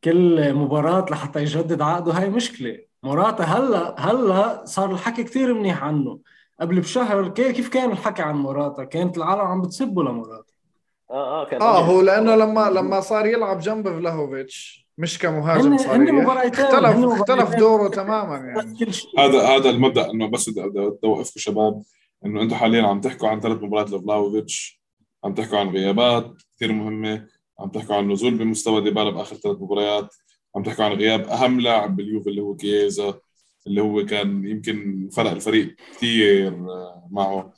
[0.05, 2.79] كل مباراة لحتى يجدد عقده هاي مشكلة.
[3.03, 6.19] موراتا هلا هلا صار الحكي كثير منيح عنه.
[6.61, 10.53] قبل بشهر كيف كان الحكي عن موراتا كانت العالم عم بتسبه لموراتا
[11.11, 16.29] آه آه كان آه هو لأنه لما لما صار يلعب جنب فلاهوفيتش مش كمهاجم صريح
[16.29, 18.75] اختلف اختلف دوره تماما يعني.
[19.19, 21.83] هذا هذا المبدأ إنه بس بدي أوقفكم شباب
[22.25, 24.81] إنه أنتم حاليا عم تحكوا عن ثلاث مباريات لفلاوفيتش
[25.25, 27.27] عم تحكوا عن غيابات كثير مهمة.
[27.61, 30.15] عم تحكوا عن نزول بمستوى ديبالا باخر ثلاث مباريات.
[30.57, 33.21] عم تحكوا عن غياب أهم لاعب باليوفي اللي هو كييزا
[33.67, 37.53] اللي هو كان يمكن فرق الفريق كثير آه، معه.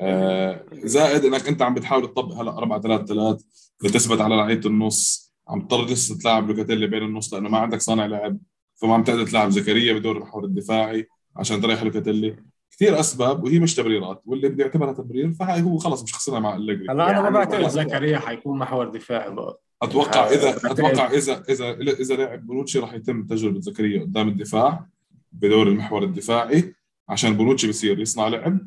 [0.00, 3.44] آه، زائد إنك أنت عم بتحاول تطبق هلا 4 3 3
[3.84, 5.32] لتثبت على لعيبة النص.
[5.48, 8.38] عم تضطر لسه تلعب لوكاتيلي بين النص لأنه ما عندك صانع لعب
[8.76, 12.36] فما عم تقدر تلعب زكريا بدور المحور الدفاعي عشان تريح لوكاتيلي.
[12.76, 16.56] كثير أسباب وهي مش تبريرات واللي بده يعتبرها تبرير فهاي هو خلص مش خسرنا مع
[16.56, 19.60] أليجري هلا أنا ما بعتقد زكريا حيكون محور دفاعي بقى.
[19.82, 24.86] أتوقع اذا أتوقع اذا اذا إذا لعب بونوتشي راح يتم تجربة زكريا قدام الدفاع
[25.32, 26.74] بدور المحور الدفاعي
[27.08, 28.58] عشان بونوتشي بصير يصنع لعب.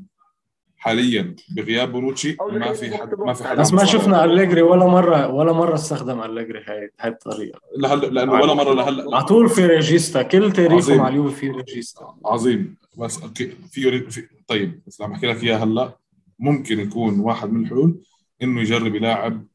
[0.78, 5.28] حاليا بغياب بونوتشي ما في حد ما في حد بس ما شفنا أليجري ولا مره
[5.28, 7.60] ولا مرة استخدم أليجري هاي هاي الطريقة.
[7.78, 12.16] لهلا لأنه ولا مرة لهلا على طول في ريجيستا كل تاريخه مع اليوفي في ريجيستا.
[12.26, 12.79] عظيم.
[12.98, 15.98] بس أوكي في, في طيب بس عم أحكي لك إياها هلأ.
[16.40, 18.02] ممكن يكون واحد من الحلول
[18.44, 19.48] إنه يجرب يلاعب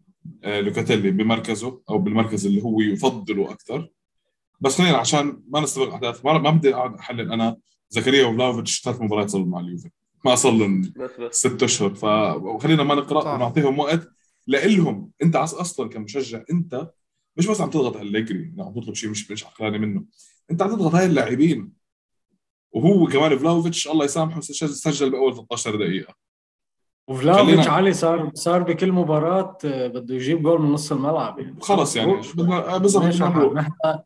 [0.45, 3.89] آه، لوكاتيلي بمركزه أو بالمركز اللي هو يفضله أكثر
[4.61, 7.57] بس خلينا عشان ما نستغرق الاحداث ما بدي أقعد أحلل أنا
[7.89, 9.91] زكريا وفلاهوفيتش ثلاث مباريات صاروا مع اليوفي.
[10.25, 10.93] ما صار لهم
[11.31, 11.95] ست أشهر.
[11.95, 14.09] فخلينا ما نقرأ ونعطيهم وقت
[14.47, 15.11] لإلهم.
[15.23, 16.91] أنت أصلا كمشجع أنت
[17.37, 20.05] مش بس عم تضغط على أليجري عم تطلب شيء مش مش عقلاني منه.
[20.51, 21.73] أنت عم تضغط هاي اللاعبين.
[22.75, 26.15] وهو كمان فلاهوفيتش الله يسامحه سجل بأول 13 دقيقة.
[27.09, 31.39] وفلاهوفيتش علي صار صار بكل مباراة آه، بده يجيب جول من نص الملعب.
[31.39, 31.57] يعني.
[31.61, 32.15] خلص يعني
[32.79, 34.05] بالضبط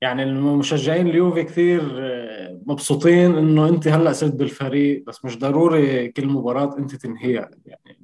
[0.00, 6.26] يعني المشجعين اليوفي كثير آه، مبسوطين إنه أنت هلأ صرت بالفريق بس مش ضروري كل
[6.28, 7.50] مباراة أنت تنهيها.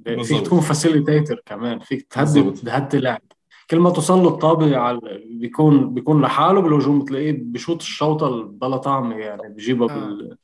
[0.05, 1.79] يعني فيك تكون فاسيليتيتر كمان.
[1.79, 3.21] فيك تهدي تهدي لعب
[3.71, 9.15] كل ما توصل له الطابة على بيكون بيكون لحاله بالهجوم تلاقيه بشوط الشوطة بلا طعمة
[9.15, 9.99] يعني بجيبها آه.
[9.99, 10.37] بال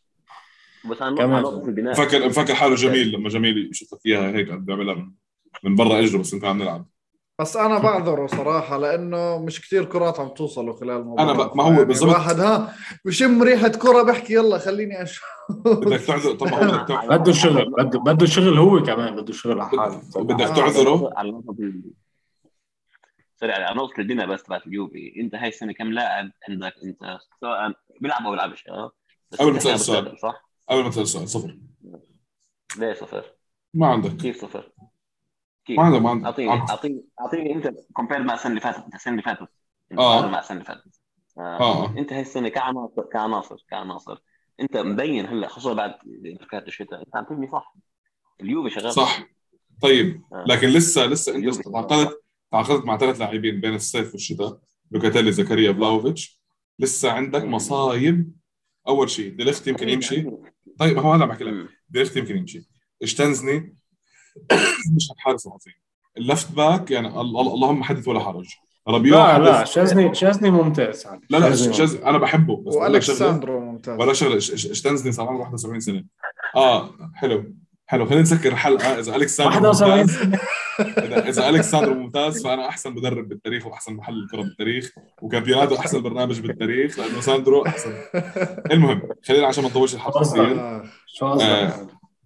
[0.90, 1.44] بس كمان.
[1.78, 5.12] مفكر مفكر حاله جميل لما جميل يشوف لك اياها هيك عم بيعملها
[5.64, 6.86] من برا اجره بس انت عم نلعب.
[7.40, 11.58] بس أنا بعذره صراحة لأنه مش كثير كرات عم توصله خلال المباراه أنا ب...
[11.58, 12.10] ما هو يعني بالضبط.
[12.10, 12.74] واحد ها
[13.06, 15.24] بشم ريحة كرة بحكي يلا خليني أشوف.
[15.66, 16.32] بدك تعذر.
[16.36, 17.18] طبعا بدك تعذر.
[17.18, 20.02] بده شغل بده بده شغل هو كمان بده شغل على حاله.
[20.16, 21.10] بدك تعذره؟
[23.40, 25.14] sorry على نقطة البناء بس تبعت اليوفي.
[25.18, 28.92] أنت هاي السنة كم لاعب عندك؟ أنت سواء بيلعب أو بيلعبش أه؟
[29.40, 31.60] قبل ما تسأل السؤال صح؟ قبل ما تسأل السؤال صفر.
[32.78, 33.36] ليه صفر؟
[33.74, 34.16] ما عندك.
[34.22, 34.72] كيف صفر؟
[35.70, 36.26] ما عندك ما عندك.
[36.26, 39.50] أعطيني أعطيني أعطيني أنت compare مع السنة اللي فاتت السنة اللي فاتت.
[39.98, 40.28] آه.
[40.28, 41.02] مع السنة اللي فاتت.
[41.38, 41.60] آه.
[41.60, 41.98] آه.
[41.98, 44.18] أنت هاي السنة كعناصر كعناصر كعناصر.
[44.60, 47.00] أنت مبين هلأ خصوصا بعد انتقالات الشتاء.
[47.00, 47.76] أنت عم تبني صح.
[48.42, 49.24] اليوفي شغال صح.
[49.82, 50.22] طيب.
[50.34, 50.46] آه.
[50.48, 52.22] لكن لسه لسه أنت تعاقدت
[52.52, 54.60] تعاقدت مع ثلاث لاعبين بين الصيف والشتاء
[54.92, 56.42] لوكاتيلي زكريا فلاهوفيتش.
[56.80, 58.32] لسه عندك مصايب؟
[58.88, 60.30] أول شيء دي ليخت يمكن يمشي.
[60.80, 62.70] طيب هو هذا بحكي لك دي ليخت يمكن يمشي.
[63.04, 63.76] تشيزني
[64.96, 65.74] مش حارس عظيم
[66.18, 68.56] ال left back يعني اللهم حدث ولا حرج.
[68.88, 71.22] رابيو لا لا شازني شازني ممتاز يعني.
[71.30, 74.00] لا لا تشيز أنا بحبه بس وأليكس ساندرو ممتاز.
[74.00, 74.40] ولا شغلة.
[74.40, 76.06] تشيزني صار عمره 71 سنة.
[76.56, 77.54] آه حلو.
[77.90, 79.00] حلو خلينا نسكر الحلقة.
[79.00, 80.18] إذا أليكس ساندرو ممتاز.
[80.80, 84.92] اذا إذا أليكس ساندرو ممتاز فأنا أحسن مدرب بالتاريخ وأحسن محلل كرة بالتاريخ.
[85.22, 87.94] وكامبيوناتو أحسن برنامج بالتاريخ لأنه ساندرو أحسن.
[88.72, 90.84] المهم خلينا عشان ما نطولش الحلقة كثير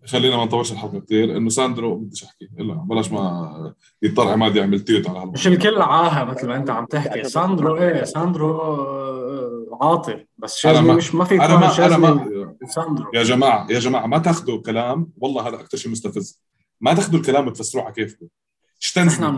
[0.06, 2.49] خلينا ما نطولش الحلقة كثير إنه ساندرو بديش أحكي.
[2.60, 5.34] الا بلاش ما يضطر عماد يعمل mute على هالموضوع.
[5.34, 7.24] مش الكل عاها مثل ما أنت عم تحكي.
[7.24, 10.26] ساندرو إيه؟ ساندرو آه، عاطل.
[10.38, 13.12] بس تشيزني مش ما في أنا ما أنا ما ساندرو.
[13.14, 16.41] يا جماعة يا جماعة ما تاخذوا كلام والله هذا أكثر شيء مستفز.
[16.82, 18.28] ما تاخذوا الكلام وتفسروه على كيفكم.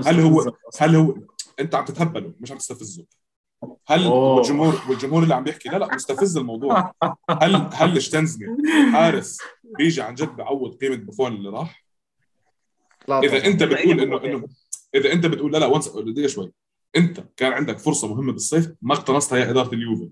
[0.06, 1.16] هل هو هل هو
[1.60, 3.06] أنت عم تتهبله مش عم تستفزه
[3.88, 6.94] هل والجمهور والجمهور اللي عم بيحكي لا لا مستفز الموضوع.
[7.42, 8.48] هل هل تشيزني
[8.92, 11.86] حارس بيجي عن جد بعوض قيمة بوفون اللي راح؟
[13.08, 13.46] لا إذا.
[13.46, 14.48] أنت بتقول إنه إنه
[14.96, 16.52] إذا أنت بتقول لا لا وانس دقيقة شوي.
[16.96, 20.10] أنت كان عندك فرصة مهمة بالصيف ما اقتنصتها يا إدارة اليوفي.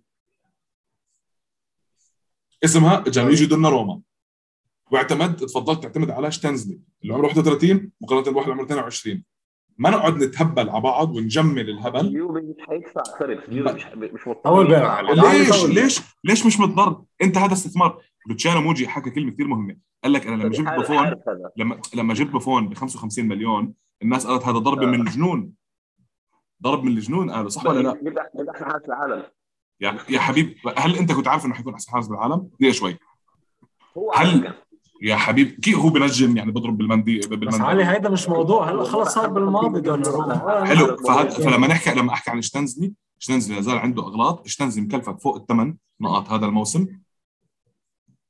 [2.64, 4.02] اسمها جانلويجي دوناروما.
[4.92, 9.24] واعتمدت تفضلت تعتمد على تشيزني اللي عمره 31 مقارنة بواحد عمره 22
[9.78, 12.00] ما نقعد نتهبل على بعض ونجمل الهبل.
[12.00, 14.70] اليوفي مش حيدفع sorry مش مش أول
[15.16, 18.02] ليش ليش ليش مش متضرر؟ أنت هذا استثمار.
[18.28, 19.78] لوتشانو موجي حكى كلمة كثير مهمة.
[20.04, 21.16] قال لك أنا لما جبت بوفون
[21.58, 25.52] لما لما جبت بوفون ب 55 مليون الناس قالت هذا ضرب من الجنون.
[26.64, 28.18] ضرب من الجنون هذا صح ولا لا؟ جبت
[28.50, 29.24] أحسن حارس بالعالم
[29.82, 32.98] يا يا حبيب هل أنت كنت عارف إنه حيكون أحسن حارس بالعالم؟ دقيقة شوي.
[33.98, 34.54] هو هل
[35.04, 37.46] يا حبيبي كيف هو بنجم؟ يعني بضرب بالمندي بالمندي.
[37.46, 38.72] بس علي هيدا مش موضوع.
[38.72, 39.92] هلا خلص صار بالماضي
[40.68, 40.98] حلو.
[40.98, 44.48] فهد فلما نحكي لما أحكي عن شتنزلي شتنزلي لازال عنده أغلاط.
[44.48, 46.88] شتنزلي مكلفك فوق الثمان نقاط هذا الموسم.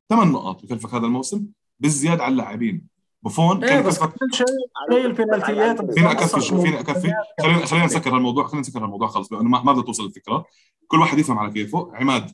[0.09, 1.45] ثمان نقاط بكلفك هذا الموسم
[1.79, 2.87] بالزيادة على اللاعبين.
[3.23, 3.99] بوفون إيه كان بس
[4.31, 4.47] شيء
[5.05, 7.13] البنالتيات فينا أكفي فينا أكفي.
[7.41, 8.47] خلينا خلينا نسكر هالموضوع.
[8.47, 10.45] خلينا نسكر هالموضوع خلص لأنه ما بدها توصل الفكرة.
[10.87, 11.91] كل واحد يفهم على كيفه.
[11.93, 12.31] عماد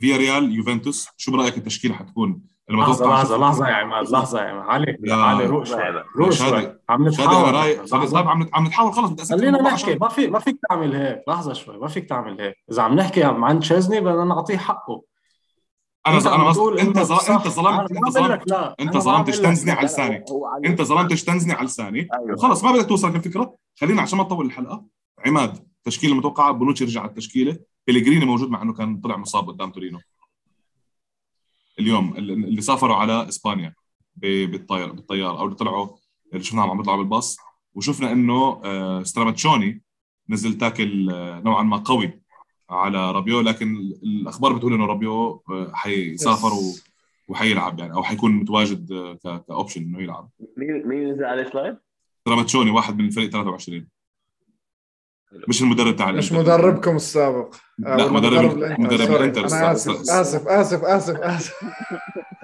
[0.00, 4.66] فيا ريال يوفنتوس شو برأيك التشكيلة حتكون؟ لحظة لحظة لحظة يا عماد لحظة يا عماد.
[4.68, 7.88] علي علي روق شوي روق شوي عم نتحاول.
[7.88, 9.94] طيب عم عم نتحاول خلص خلينا نحكي.
[9.94, 11.22] ما في ما فيك تعمل هيك.
[11.28, 12.54] لحظة شوي ما فيك تعمل هيك.
[12.72, 15.02] إذا عم نحكي عن تشيزني بدنا نعطيه حقه.
[16.06, 16.48] أنا أنا
[16.80, 20.24] أنت ظلمت أنت ظلمت أنت ظلمت أنت ظلمت تنزني على لساني.
[20.66, 22.08] أنت ظلمت تنزني على لساني.
[22.32, 24.84] وخلص ما بدك توصل الفكرة خلينا عشان ما نطول الحلقة.
[25.26, 27.56] عماد تشكيلة متوقعة بونوتشي رجع على التشكيلة.
[27.86, 29.98] بيليجريني موجود مع إنه كان طلع مصاب قدام تورينو.
[31.80, 33.74] اليوم اللي سافروا على إسبانيا
[34.16, 35.88] بالطيار بالطيارة أو اللي طلعوا
[36.32, 37.36] اللي شفناهم عم بيطلعوا بالباص
[37.74, 39.82] وشفنا إنه آه، ستراماتشوني
[40.28, 42.22] نزل تاكل آه، نوعا ما قوي
[42.70, 46.50] على رابيو لكن الأخبار بتقول إنه رابيو آه، حيسافر
[47.28, 49.16] وحيلعب يعني أو حيكون متواجد
[49.48, 50.30] ك option إنه يلعب.
[50.56, 51.76] مين مين نزل على ال slide؟
[52.20, 53.88] ستراماتشوني واحد من الفريق 23
[55.48, 57.54] مش المدرب تاع مش مدربكم السابق.
[57.78, 61.54] لا مدرب مدرب الإنتر أنا آسف آسف آسف آسف آسف.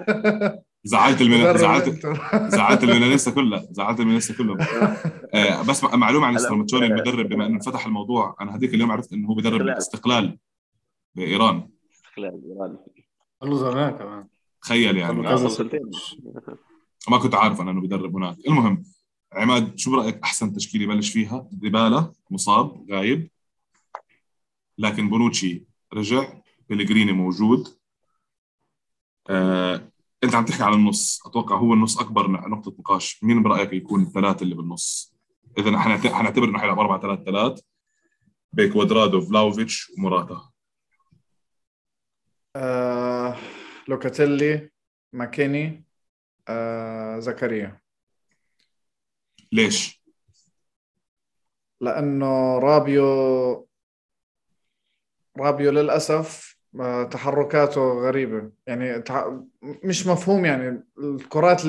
[0.85, 4.57] زعلت الميلان زعلت زعلت الميلانيستا كلها زعلت الميلانيستا كلهم
[5.33, 9.27] آه بس معلومة عن ستراماتشوني المدرب بما إنه فتح الموضوع أنا هذيك اليوم عرفت إنه
[9.27, 10.37] هو بيدرب الاستقلال
[11.15, 11.69] بإيران.
[11.93, 12.77] استقلال بايران
[13.43, 14.27] له زمان كمان.
[14.61, 15.21] تخيل يعني.
[17.09, 18.37] ما كنت عارف أنا إنه بيدرب هناك.
[18.47, 18.83] المهم
[19.33, 23.29] عماد شو برأيك أحسن تشكيلة يبلش فيها؟ ديبالا مصاب غايب.
[24.77, 26.33] لكن بونوتشي رجع
[26.69, 27.77] بيليجريني موجود.
[29.29, 29.91] آه،
[30.23, 31.27] أنت عم تحكي على النص.
[31.27, 33.23] أتوقع هو النص أكبر نقطة نقاش.
[33.23, 35.15] مين برأيك يكون الثلاثة اللي بالنص؟
[35.57, 37.63] إذا حنعتبر إنه حيلعب 4 3 3
[38.53, 40.49] بكوادرادو فلاهوفيتش وموراتا.
[42.55, 43.35] آه،
[43.87, 44.69] لوكاتيلي
[45.13, 45.85] ماكيني
[46.47, 47.84] آه، زكريا.
[49.55, 50.03] ليش؟
[51.81, 53.67] لأنه رابيو
[55.37, 58.51] رابيو للأسف آه، تحركاته غريبة.
[58.67, 59.03] يعني
[59.61, 60.83] مش مفهوم يعني.
[60.99, 61.61] الكرات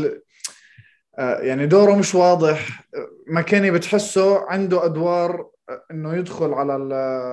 [1.19, 2.89] آه، يعني دوره مش واضح.
[3.27, 6.73] ماكيني بتحسه عنده أدوار آه، إنه يدخل على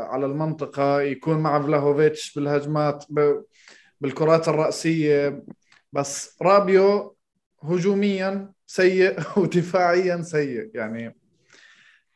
[0.09, 3.05] على المنطقة يكون مع فلاهوفيتش بالهجمات
[4.01, 5.43] بالكرات الرأسية.
[5.93, 7.15] بس رابيو
[7.63, 10.71] هجوميا سيء ودفاعيا سيء.
[10.73, 11.15] يعني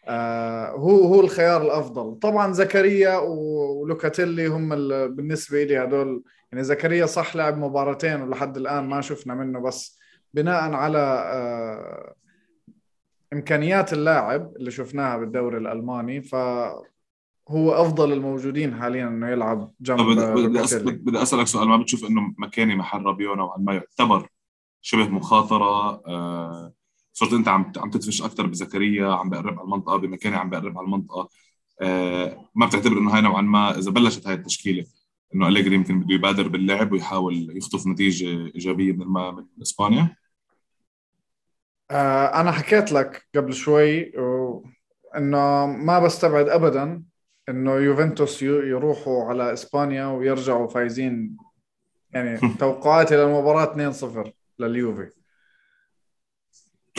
[0.08, 2.20] آه هو هو الخيار الأفضل.
[2.20, 4.70] طبعا زكريا ولوكاتيلي هم
[5.16, 10.00] بالنسبة لي هدول يعني زكريا صح لعب مباراتين ولحد الآن ما شفنا منه بس
[10.34, 11.00] بناء على
[11.34, 12.14] آه
[13.34, 16.36] إمكانيات اللاعب اللي شفناها بالدوري الألماني ف
[17.50, 20.00] هو أفضل الموجودين حاليا إنه يلعب جنب
[21.06, 24.28] بدي أسألك سؤال ما بتشوف إنه مكاني محل رابيونا نوعا ما يعتبر
[24.82, 26.73] شبه مخاطرة آه،
[27.13, 30.86] صرت أنت عم عم تدفش أكثر بزكريا عم بقرب على المنطقة بمكاني عم بقرب على
[30.86, 31.30] المنطقة.
[31.82, 34.86] آه، ما بتعتبر إنه هاي نوعا ما إذا بلشت هاي التشكيلة
[35.36, 40.15] إنه أليجري يمكن بده يبادر باللعب ويحاول يخطف نتيجة إيجابية من من إسبانيا؟
[41.91, 44.11] آه، أنا حكيت لك قبل شوي
[45.17, 47.03] إنه ما بستبعد ابدا
[47.49, 51.38] إنه يوفنتوس يروحوا على إسبانيا ويرجعوا فايزين.
[52.11, 55.10] يعني توقعاتي للمباراة 2-0 لليوفي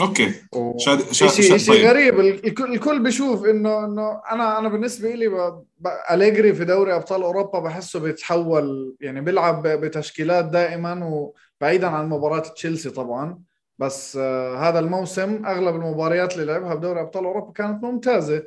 [0.01, 0.33] okay.
[0.53, 0.77] و...
[0.77, 1.11] شاد...
[1.11, 1.29] شاد...
[1.29, 1.85] شيء شيء طيب.
[1.85, 2.19] غريب.
[2.19, 5.63] الكل, الكل بيشوف انه إنه أنا أنا بالنسبة لي ب...
[5.79, 5.87] ب...
[6.11, 12.89] أليجري في دوري أبطال أوروبا بحسه بيتحول يعني بيلعب بتشكيلات دائما وبعيدا عن مباراة تشيلسي
[12.89, 13.39] طبعا.
[13.79, 18.43] بس آه هذا الموسم أغلب المباريات اللي لعبها بدوري أبطال أوروبا كانت ممتازة.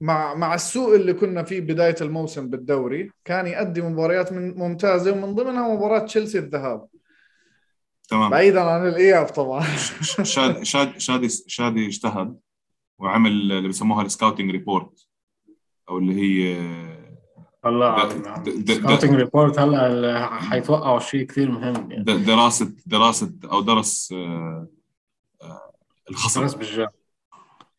[0.00, 5.34] مع مع السوء اللي كنا فيه بداية الموسم بالدوري كان يؤدي مباريات من ممتازة ومن
[5.34, 6.86] ضمنها مباراة تشيلسي الذهاب.
[8.08, 8.30] تمام.
[8.30, 9.64] بعيدا عن الإياب طبعا.
[10.22, 12.38] شاد شاد شادي شادي اجتهد
[12.98, 15.06] وعمل اللي بسموها ال scouting report
[15.88, 16.56] أو اللي هي
[17.64, 18.08] هلا
[18.68, 22.04] scouting report هلأ حيتوقعوا شيء كثير مهم يعني.
[22.04, 24.68] دراسه دراسة أو درس آه،
[25.42, 25.72] آه،
[26.10, 26.40] الخصم.
[26.40, 26.92] درس بالجامعة.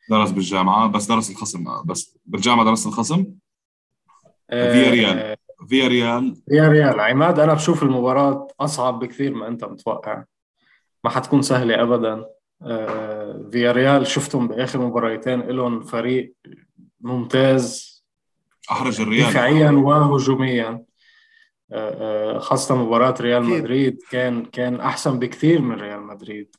[0.10, 3.26] درس بالجامعة بس درس الخصم بس بالجامعة درس الخصم؟
[4.50, 5.36] فيا ريال.
[5.70, 6.36] فيا ريال.
[6.50, 7.00] فيا ريال.
[7.00, 10.24] عماد أنا بشوف المباراة أصعب بكثير ما أنت متوقع.
[11.04, 12.26] ما حتكون سهلة ابدا.
[12.62, 16.34] آه، فيا ريال شفتهم بآخر مباراتين لهم فريق
[17.02, 17.98] ممتاز.
[18.72, 19.30] أحرج الريال.
[19.30, 20.86] دفاعيا وهجوميا.
[21.72, 26.56] آه، آه، خاصة مباراة ريال مدريد كان كان أحسن بكثير من ريال مدريد.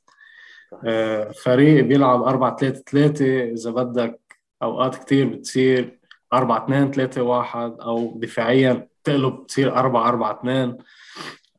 [1.44, 4.20] فريق بيلعب 4 3 3 إذا بدك
[4.62, 5.97] أوقات كثير بتصير.
[6.32, 10.78] 4 2 3 1 أو دفاعيا تقلب تصير 4 4 2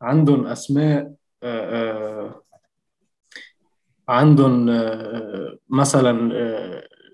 [0.01, 1.11] عندهم أسماء
[4.09, 4.65] عندهم
[5.70, 6.32] مثلا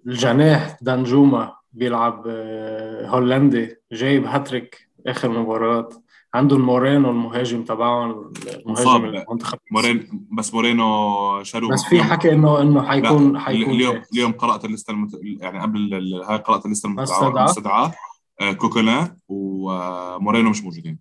[0.07, 5.89] الجناح دانجوما بيلعب آه، هولندي جايب هاتريك آخر مباراة.
[6.35, 11.71] عندهم مورينو المهاجم تبعهم المهاجم المنتخب مورين بس مورينو شالوه.
[11.71, 15.19] بس في حكي انه إنه حيكون حيكون اليوم اليوم قرأت الليستة المت...
[15.23, 15.93] يعني قبل
[16.27, 17.93] هاي قرأت الليستة المستدعاه
[18.41, 20.99] آه، كوكلان ومورينو مش موجودين.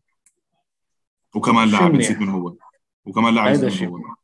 [1.34, 2.54] وكمان لاعب نسيت من هو.
[3.04, 4.14] وكمان لاعب نسيت من هو.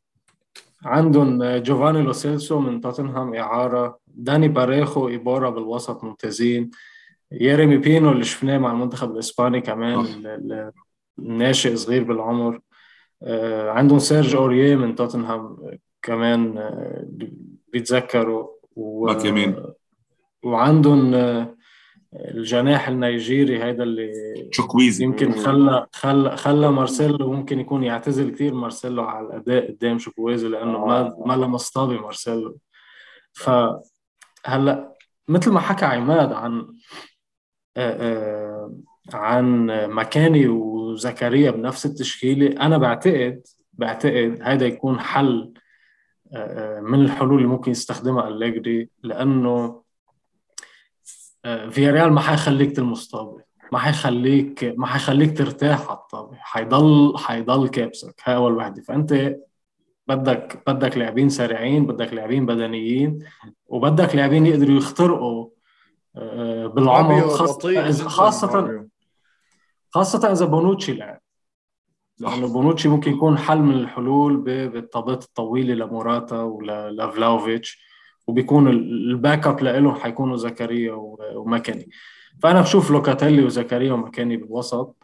[0.85, 3.99] عندهم جوفاني لوسيلسو من توتنهام إعارة.
[4.07, 6.71] داني باريخو إيبورا بالوسط ممتازين.
[7.31, 10.05] ييريمي بينو اللي شفناه مع المنتخب الإسباني كمان
[11.19, 12.59] الناشئ صغير بالعمر.
[13.23, 15.57] آه، عندهم سيرج أوريه من توتنهام
[16.01, 17.05] كمان آه،
[17.73, 18.47] بيتذكروا.
[18.75, 19.11] و...
[20.43, 21.55] وعندهم آه،
[22.13, 24.11] الجناح النيجيري هيدا اللي
[24.51, 25.03] تشوكويزي.
[25.03, 30.85] يمكن خلى خلى خلى مارسيلو ممكن يكون يعتزل كثير مارسيلو على الأداء قدام شوكويزي لأنه
[30.85, 31.23] ما آه.
[31.25, 32.57] ما لمس طابه مارسيلو.
[33.33, 34.95] فهلا
[35.27, 36.67] مثل ما حكى عماد عن
[39.13, 40.47] عن مكاني
[40.91, 43.41] وزكريا بنفس التشكيلة أنا بعتقد
[43.73, 45.53] بعتقد هذا يكون حل
[46.81, 49.81] من الحلول اللي ممكن يستخدمها أليجري لأنه
[51.43, 57.67] فيا ريال ما حيخليك تلمس طابة ما حيخليك ما حيخليك ترتاح على الطابة حيضل حيضل
[57.67, 58.81] كابسك هاي أول وحدة.
[58.81, 59.35] فأنت
[60.07, 63.19] بدك بدك لاعبين سريعين بدك لاعبين بدنيين
[63.67, 65.49] وبدك لاعبين يقدروا يخترقوا
[66.15, 68.85] آه، بالعمق خاصة خاصة
[69.91, 71.21] خاصة إذا بونوتشي لعب
[72.19, 74.37] لأنه بونوتشي ممكن يكون حل من الحلول
[74.67, 77.91] بالطابات الطويلة لموراتا ولفلاهوفيتش
[78.27, 80.93] وبيكون ال backup له حيكونوا زكريا
[81.35, 81.89] ومكيني
[82.43, 84.95] فأنا بشوف لوكاتيلي وزكريا ومكيني بالوسط.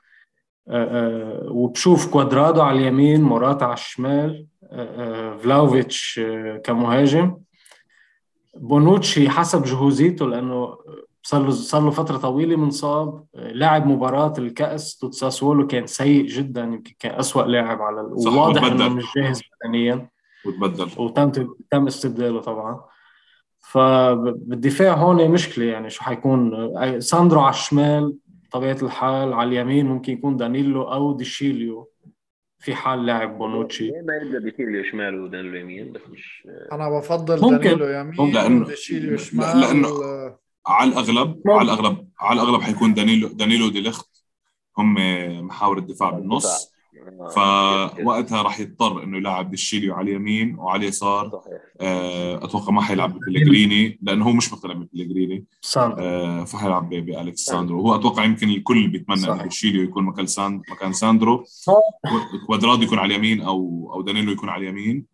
[0.70, 6.22] آه، آه، وبشوف كوادرادو على اليمين موراتا على الشمال آه، فلاهوفيتش
[6.64, 7.38] كمهاجم.
[8.56, 10.78] بونوتشي حسب جهوزيته لأنه
[11.28, 16.64] صار له صار له فترة طويلة منصاب لاعب مباراة الكأس ضد ساسولو كان سيء جدا
[16.64, 20.10] يمكن كان اسوء لاعب على وواضح إنه مش جاهز بدنيا.
[20.46, 20.90] وتبدل.
[20.98, 21.32] وتم
[21.72, 22.82] تم استبداله طبعا.
[23.60, 26.70] فبالدفاع هون مشكلة يعني شو حيكون.
[27.00, 28.16] ساندرو على الشمال
[28.52, 31.90] طبيعة الحال على اليمين ممكن يكون دانيلو أو ديشيليو.
[32.60, 33.92] في حال لعب بونوتشي.
[33.92, 37.58] ما يبدا ديشيليو شمال ودانيلو يمين بس مش أنا بفضل ممكن.
[37.58, 39.60] دانيلو يمين لأنه ديشيليو شمال.
[39.62, 39.88] لأنه
[40.68, 44.24] على الأغلب على الأغلب على الأغلب حيكون دانيلو دانيلو دي ليخت
[44.78, 44.96] هم
[45.48, 46.78] محاور الدفاع بالنص.
[47.36, 51.42] فوقتها راح يضطر إنه يلعب بديشيليو على اليمين وعلى اليسار.
[51.82, 55.46] آه، أتوقع ما حيلعب ببلغريني لأنه هو مش مقتنع ببلغريني
[56.00, 57.82] آه فحيلعب باليكس ساندرو.
[57.82, 61.44] وهو أتوقع يمكن الكل بيتمنى إنه ديشيليو يكون مكان ساند مكان ساندرو.
[62.48, 65.06] كوادرادو يكون على اليمين أو أو دانيلو يكون على اليمين.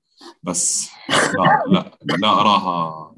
[0.44, 3.13] بس لا لا لا أراها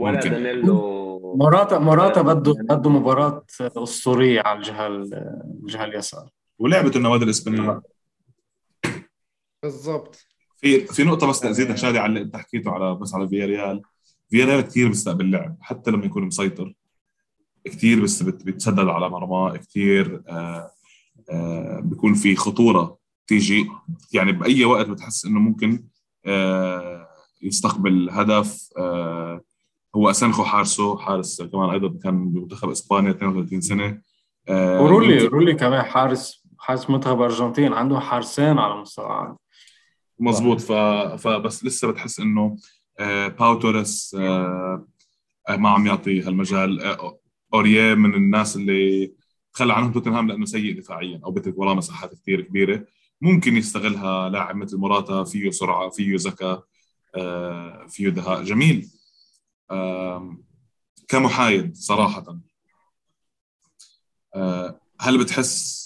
[0.00, 6.30] ولا دانيلو موراتا موراتا بده بده مباراة أسطورية على الجهة الجهة اليسار.
[6.58, 7.82] ولعبة النوادي الإسبانية.
[9.62, 10.26] بالضبط.
[10.56, 13.82] في في نقطة بس تزيدها شادي على اللي انت حكيته على بس على فيا ريال
[14.30, 16.74] فيا ريال كثير بيستقبل لعب حتى لما يكون مسيطر.
[17.64, 20.70] كثير بس بتسدد على مرماه كثير آه
[21.30, 23.68] آه بيكون في خطورة تيجي.
[24.12, 25.84] يعني بأي وقت بتحس إنه ممكن
[26.26, 27.08] آه
[27.42, 29.40] يستقبل هدف آه
[29.96, 34.02] هو أسانخو حارسه حارس كمان أيضا كان بمنتخب إسبانيا 32 سنة.
[34.48, 39.36] آه ورولي رولي كمان حارس حارس منتخب أرجنتين عنده حارسين على مستوى عالي
[40.18, 40.60] مظبوط.
[40.60, 40.72] ف...
[41.22, 42.56] فبس لسه بتحس إنه
[42.98, 44.86] آه باو توريس آه
[45.50, 46.96] ما عم يعطي هالمجال.
[47.54, 49.12] اوريه من الناس اللي
[49.52, 52.84] تخلى عنهم توتنهام لأنه سيء دفاعيا أو بترك وراه مساحات كثير كبيرة.
[53.20, 56.64] ممكن يستغلها لاعب مثل موراتا فيه سرعة فيه ذكاء
[57.88, 58.88] فيه دهاء جميل.
[61.08, 62.38] كمحايد صراحة.
[65.00, 65.80] هل بتحس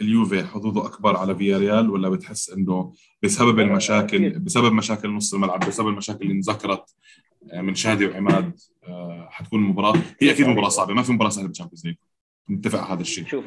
[0.00, 2.92] اليوفي حظوظه أكبر على فياريال ولا بتحس إنه
[3.22, 6.94] بسبب المشاكل بسبب مشاكل نص الملعب بسبب المشاكل اللي انذكرت
[7.52, 11.48] آه، من شادي وعماد آه، حتكون المباراه هي أكيد مباراة صعبة ما في مباراة سهله
[11.48, 11.96] بال Champions League
[12.50, 13.26] نتفق على هذا الشيء.
[13.26, 13.44] شوف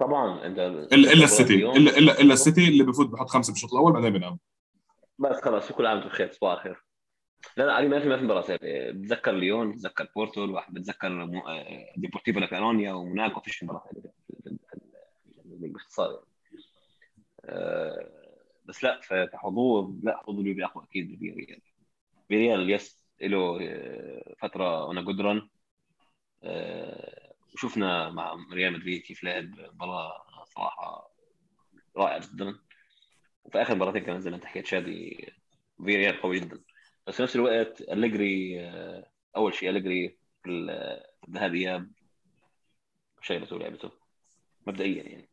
[0.00, 4.38] طبعا الا السيتي الا الا السيتي اللي بفوت بحط خمسة بالشوط الأول بعدين بينام
[5.18, 6.84] بس خلاص كل عام وأنتم بخير صباح الخير.
[7.56, 8.58] لا لا علي ما في ما في مباراة
[8.92, 13.40] بتذكر ليون بتذكر بورتو الواحد بتذكر آه، ديبورتيفو لاكورونيا وموناكو.
[13.40, 13.84] فيش مباراة
[15.44, 16.26] باختصار يعني.
[17.44, 18.08] أه
[18.64, 19.00] بس لا
[19.32, 21.60] كحضور لا حضور اليوفي أقوى أكيد من ريال
[22.30, 25.48] ريال yes له آه، فترة on a good run
[26.44, 29.44] أه وشفنا مع ريال مدريد كيف لعب
[29.74, 31.10] مباراة صراحة
[31.96, 32.58] رائعة جدا.
[33.48, 35.32] وفي آخر مباراتين كمان زي ما أنت حكيت شادي
[35.80, 36.60] ريال قوي جدا.
[37.06, 40.50] بس في نفس الوقت أليجري آه، أول شيء أليجري في
[41.28, 41.90] الذهاب إياب
[43.22, 43.90] شيلته لعبته
[44.66, 45.28] مبدئيا يعني.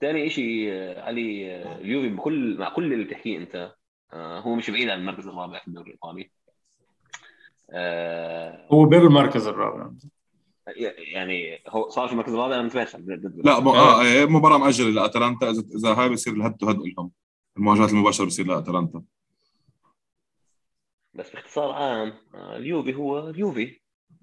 [0.00, 3.74] ثاني شيء آه، علي آه، اليوفي بكل مع كل اللي بتحكيه أنت
[4.14, 6.30] هو مش بعيد عن المركز الرابع في الدوري الإيطالي.
[8.72, 9.90] هو بالمركز الرابع.
[10.76, 13.04] يعني هو صار في المركز الرابع أنا متفهم
[13.44, 13.68] لا م...
[13.68, 15.50] آه إيه، مباراة مأجلة لأتلانتا.
[15.50, 17.10] اذا إذا هاي بصير الهد تو هد لهم.
[17.56, 19.02] المواجهات المباشرة بصير لأتلانتا.
[21.14, 23.80] بس باختصار عام اليوفي هو اليوفي.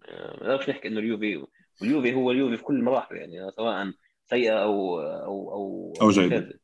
[0.10, 1.46] ما نقدرش نحكي إنه اليوفي
[1.82, 3.92] اليوفي هو اليوفي في كل مراحله يعني سواء
[4.26, 6.60] سيئة أو أو أو أو جيدة.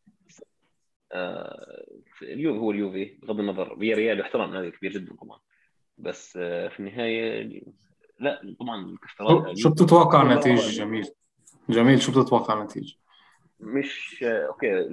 [1.11, 1.85] آه
[2.21, 5.39] اليوفي هو اليوفي بغض النظر فيا ريال يحترم نادي كبير جدا طبعا.
[5.97, 7.61] بس آه في النهاية
[8.21, 8.95] لا طبعا
[9.55, 11.09] شو بتتوقع نتيجه جميل
[11.69, 12.95] جميل شو بتتوقع نتيجه؟
[13.59, 14.87] مش آه okay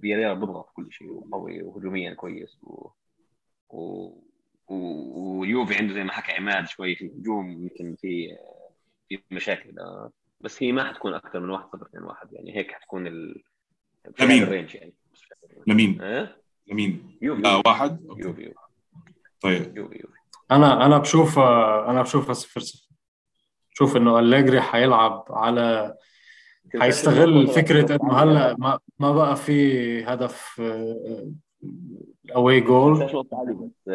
[0.00, 2.90] فيا ريال بيضغط كل شيء وقوي وهجوميا كويس و...
[3.70, 4.12] و...
[4.68, 8.36] واليوفي عنده زي ما حكى عماد شوي في الهجوم يمكن في
[9.08, 10.12] في مشاكل آه.
[10.40, 13.42] بس هي ما حتكون أكثر من 1 0 2 1 يعني هيك حتكون ال
[14.20, 14.94] لمين؟ الرينج يعني
[15.66, 18.54] لمين؟ إيه؟ لمين؟ يوفي لا واحد؟ يوفي يوفي
[19.40, 20.21] طيب يوفي يوفي
[20.56, 22.88] أنا أنا بشوف أنا بشوفها 0 0
[23.74, 25.94] بشوف إنه أليجري حيلعب على
[26.80, 30.62] حيستغل فكرة إنه هلأ ما ما بقى في هدف
[32.36, 33.10] اواي جول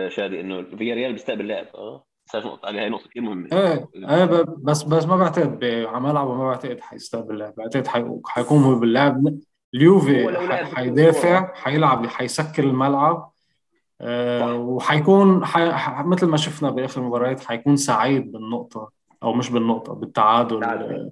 [0.07, 1.65] شادي إنه فيا ريال بيستقبل لاعب.
[1.75, 2.03] آه
[2.35, 4.25] نقطة عليها هي نقطة كثير مهمة إيه إيه
[4.57, 7.87] بس بس ما بعتقد على ملعبه ما بعتقد حيستقبل اللعب بعتقد
[8.25, 9.23] حيقوم هو باللعب
[9.73, 10.37] اليوفي
[10.75, 13.31] حيدافع حيلعب حيسكر الملعب.
[14.01, 16.03] وحيكون حي...
[16.03, 18.91] مثل ما شفنا بآخر المباريات حيكون سعيد بالنقطة
[19.23, 20.63] أو مش بالنقطة بالتعادل.
[20.63, 21.11] آه.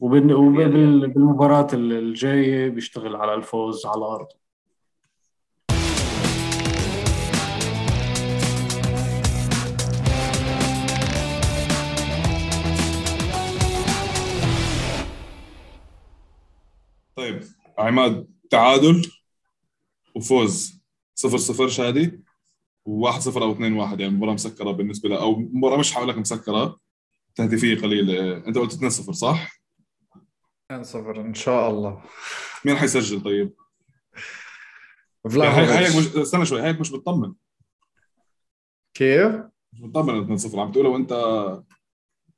[0.00, 4.38] وبالمباراة الجاية بيشتغل على الفوز على أرضه.
[17.16, 17.40] طيب
[17.78, 19.02] عماد تعادل
[20.14, 20.77] وفوز.
[21.20, 22.22] 0 0 شادي
[22.88, 26.18] و1 0 أو 2 1 يعني مباراة مسكرة بالنسبة له أو مباراة مش حقول لك
[26.18, 26.78] مسكرة
[27.34, 29.50] تهديفية قليلة أنت قلت 2 0 صح؟
[30.72, 32.02] 2 0 إن شاء الله
[32.64, 33.54] مين حيسجل طيب؟
[35.36, 37.34] يعني هيك مش استنى شوي هيك مش بتطمن
[38.94, 39.34] كيف؟
[39.72, 41.12] مش بتطمن 2 0 عم تقوله وانت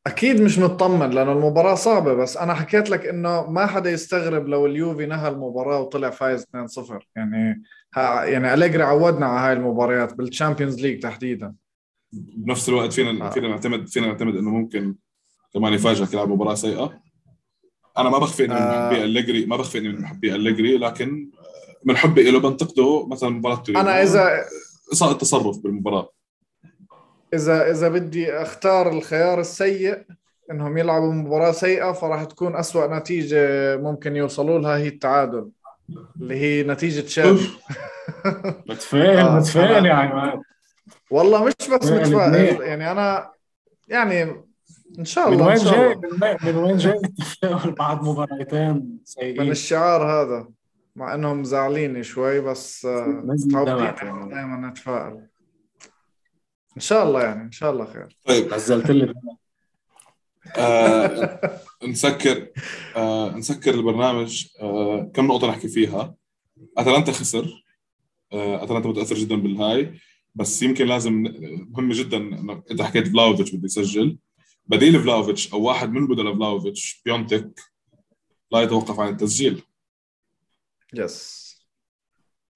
[0.07, 4.66] أكيد مش مطمن لأنه المباراة صعبة بس أنا حكيت لك إنه ما حدا يستغرب لو
[4.66, 7.62] اليوفي نهى المباراة وطلع فايز 2-0 يعني
[7.94, 11.55] ها يعني أليجري عودنا على هاي المباريات بال Champions League تحديدا.
[12.12, 13.30] بنفس الوقت فينا آه.
[13.30, 14.94] فينا نعتمد فينا نعتمد إنه ممكن
[15.55, 17.01] كمان يفاجئك يلعب مباراة سيئة.
[17.98, 21.30] أنا ما بخفي إني من محبي أليجري ما بخفي إني من محبي أليجري لكن
[21.84, 24.44] من حبي له بنتقده مثلا مباراة أنا إذا
[24.92, 26.09] اساءة التصرف بالمباراة.
[27.35, 29.99] إذا إذا بدي أختار الخيار السيء
[30.51, 35.51] إنهم يلعبوا مباراة سيئة فراح تكون أسوأ نتيجة ممكن يوصلوا لها هي التعادل
[36.20, 37.49] اللي هي نتيجة شادي
[38.68, 40.41] متفائل متفائل يا عماد
[41.11, 42.61] والله مش بس متفائل.
[42.61, 43.31] يعني أنا
[43.89, 44.22] يعني
[44.99, 46.01] إن شاء الله من وين جاي؟
[46.43, 49.43] من وين جاي؟ التفاؤل بعد مباراتين سيئين.
[49.43, 50.49] من الشعار هذا
[50.97, 55.30] مع إنهم زعليني شوي بس دائما نتفائل.
[56.76, 58.16] إن شاء الله يعني إن شاء الله خير.
[58.24, 59.14] طيب نزلت لي
[60.56, 62.48] آه نسكر
[62.96, 64.46] آه نسكر البرنامج.
[64.60, 66.14] آه كم نقطة نحكي فيها؟
[66.78, 67.64] أتلانتا خسر.
[68.32, 70.00] أتلانتا متأثر جدا بالهاي.
[70.34, 71.12] بس يمكن لازم
[71.68, 74.18] مهم جدا انك انت حكيت فلاوفيتش بده يسجل.
[74.66, 77.60] بديل فلاوفيتش أو واحد من بدل فلاوفيتش بيونتك
[78.52, 79.62] لا يتوقف عن التسجيل.
[80.94, 81.51] yes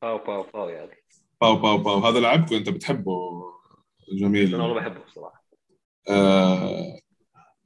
[0.02, 1.04] باو باو باو يعني.
[1.40, 1.98] باو باو باو.
[1.98, 3.53] هذا لعبكم أنت بتحبه.
[4.12, 4.55] جميل.
[4.55, 5.44] أنا والله بحبه بصراحة.
[6.09, 6.98] آه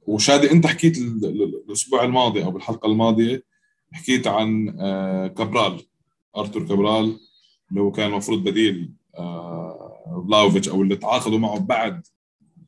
[0.07, 3.43] وشادي أنت حكيت الأسبوع الماضي أو بالحلقة الماضية
[3.91, 5.81] حكيت عن آه كابرال
[6.37, 7.19] أرتور كابرال
[7.69, 12.07] اللي هو كان المفروض بديل آه بلاوفيتش أو اللي تعاقدوا معه بعد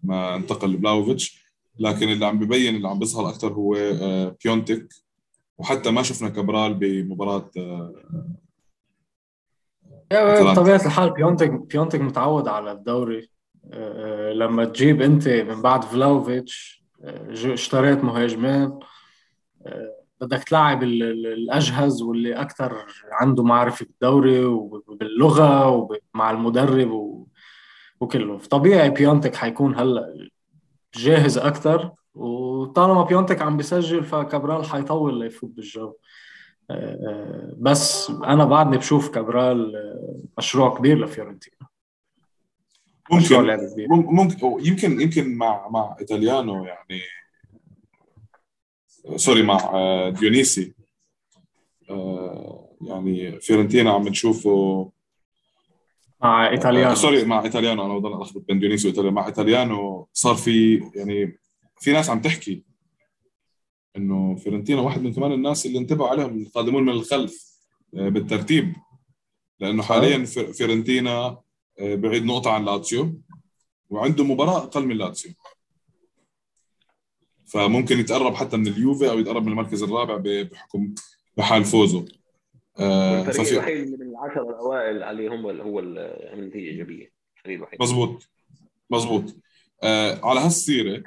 [0.03, 1.41] ما انتقل بلاوفيتش
[1.80, 4.88] لكن اللي عم ببين اللي عم بيظهر أكثر هو آه بيونتك.
[5.57, 7.93] وحتى ما شفنا كابرال بمباراة آه
[10.53, 13.30] بطبيعه الحال بيونتك بيونتك متعود على الدوري.
[14.34, 18.80] لما تجيب انت من بعد فلاوفيتش آه، اشتريت مهاجمين
[19.66, 27.26] آه، بدك تلعب الأجهز واللي أكثر عنده معرفة بالدوري وباللغة ومع المدرب
[27.99, 28.38] وكله.
[28.38, 30.30] فطبيعي بيونتك حيكون هلأ
[30.95, 35.93] جاهز أكثر وطالما بيونتك عم بيسجل فكابرال حيطول ليفوت بالجو.
[37.57, 39.74] بس أنا بعدني بشوف كابرال
[40.38, 41.70] مشروع كبير لفيورنتينا.
[43.12, 43.57] ممكن
[43.89, 47.01] ممكن يمكن يمكن مع مع إيطاليانو يعني.
[49.16, 50.74] sorry مع آه، ديونيسي.
[51.89, 54.91] آه، يعني فيورنتينا عم نشوفه
[56.22, 56.95] مع إيطاليانو.
[56.95, 57.86] sorry مع إيطاليانو.
[57.86, 61.39] أنا بضل ألخبط بين ديونيسي وايطاليانو مع إيطاليانو صار في يعني
[61.80, 62.64] في ناس عم تحكي
[63.97, 67.51] إنه فيورنتينا واحد من كمان الناس اللي انتبهوا عليهم القادمون من الخلف
[67.97, 68.74] آه، بالترتيب.
[69.59, 71.43] لأنه حاليا فيورنتينا آه،
[71.82, 73.21] بعيد نقطة عن لاتسيو.
[73.89, 75.32] وعنده مباراة أقل من لاتسيو.
[77.45, 80.93] فممكن يتقرب حتى من اليوفي أو يتقرب من المركز الرابع بحكم
[81.38, 82.05] بحال فوزه.
[82.79, 83.53] آه الفريق ففي...
[83.53, 87.11] الوحيد من العشرة الأوائل اللي هم هو النتيجة إيجابية.
[87.38, 87.82] الفريق الوحيد.
[87.82, 88.29] مزبوط
[88.89, 89.36] مزبوط
[89.84, 91.03] آه على هالسيرة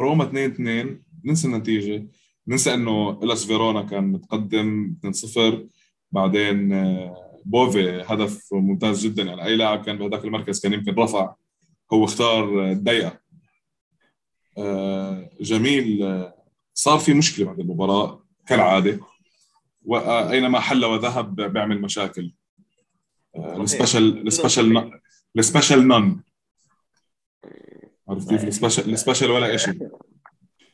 [0.00, 2.06] روما 2 2 ننسى النتيجة.
[2.48, 5.40] ننسى إنه إلاس فيرونا كان متقدم 2-0
[6.12, 9.44] بعدين آه بوفي هدف ممتاز جدا يعني.
[9.44, 11.34] أي لاعب كان بهذاك المركز كان يمكن رفع
[11.92, 13.20] هو اختار الدقيقه
[14.58, 16.02] آه، جميل.
[16.02, 16.34] آه،
[16.74, 19.00] صار في مشكلة بعد المباراة كالعادة.
[19.84, 22.34] واينما حل وذهب بيعمل مشاكل.
[23.36, 25.00] آه، ال special ال special
[25.38, 26.22] ال special none.
[28.08, 29.88] عرفت كيف؟ ال special ال special ولا شيء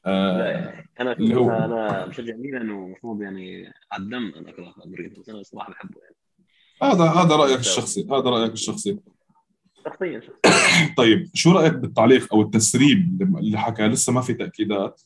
[0.07, 4.75] آه أنا هو أنا مشجع ميلان ومفروض يعني على الدم أنا اكره
[5.21, 6.17] بس أنا الصراحه بحبه يعني.
[6.83, 8.99] هذا هذا رأيك الشخصي هذا رأيك الشخصي.
[9.85, 10.21] شخصيا
[10.99, 15.03] طيب شو رأيك بالتعليق أو التسريب اللي حكى؟ لسه ما في تأكيدات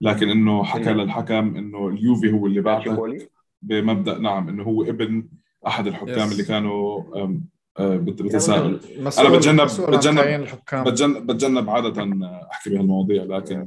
[0.00, 0.94] لكن إنه حكى إيه.
[0.94, 3.28] للحكم إنه اليوفي هو اللي بعثك
[3.62, 5.28] بمبدأ نعم إنه هو ابن
[5.66, 7.02] أحد الحكام اللي كانوا
[7.78, 8.80] آه، بتساءل
[9.18, 12.10] أنا بتجنب بتجنب بتجنب بتجنب عادة
[12.52, 13.66] أحكي بهالمواضيع لكن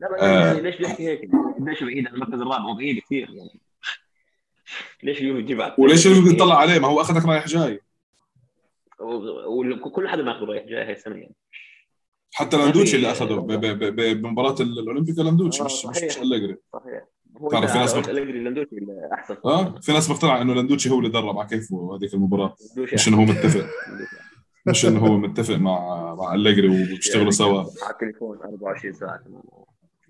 [0.00, 1.30] لا آه يعني ليش بيحكي هيك؟
[1.60, 3.30] ليش بعيد عن المركز الرابع؟ هو بعيد كثير.
[3.30, 3.60] يعني
[5.02, 7.80] ليش اليوفي تجيب وليش اليوفي يطلع عليه؟ ما هو أخذك رايح جاي.
[9.84, 11.34] وكل حدا ماخذ رايح جاي هاي السنة يعني.
[12.32, 13.34] حتى لاندوتشي اللي أخذه
[14.14, 16.56] بمباراة الاولمبيكا لاندوتشي مش مش مش أليجري.
[16.72, 17.04] صحيح.
[17.50, 18.08] تعرف في ناس مقت...
[18.08, 18.76] لاندوتشي
[19.12, 19.36] أحسن.
[19.44, 22.56] آه في ناس مقتنعة إنه لاندوتشي هو اللي درب على كيفه هذيك المباراة.
[22.92, 23.66] مش إنه هو متفق.
[24.66, 27.58] مش إنه هو متفق مع مع أليجري وبيشتغلوا سوا.
[27.58, 29.20] على التليفون 24 ساعة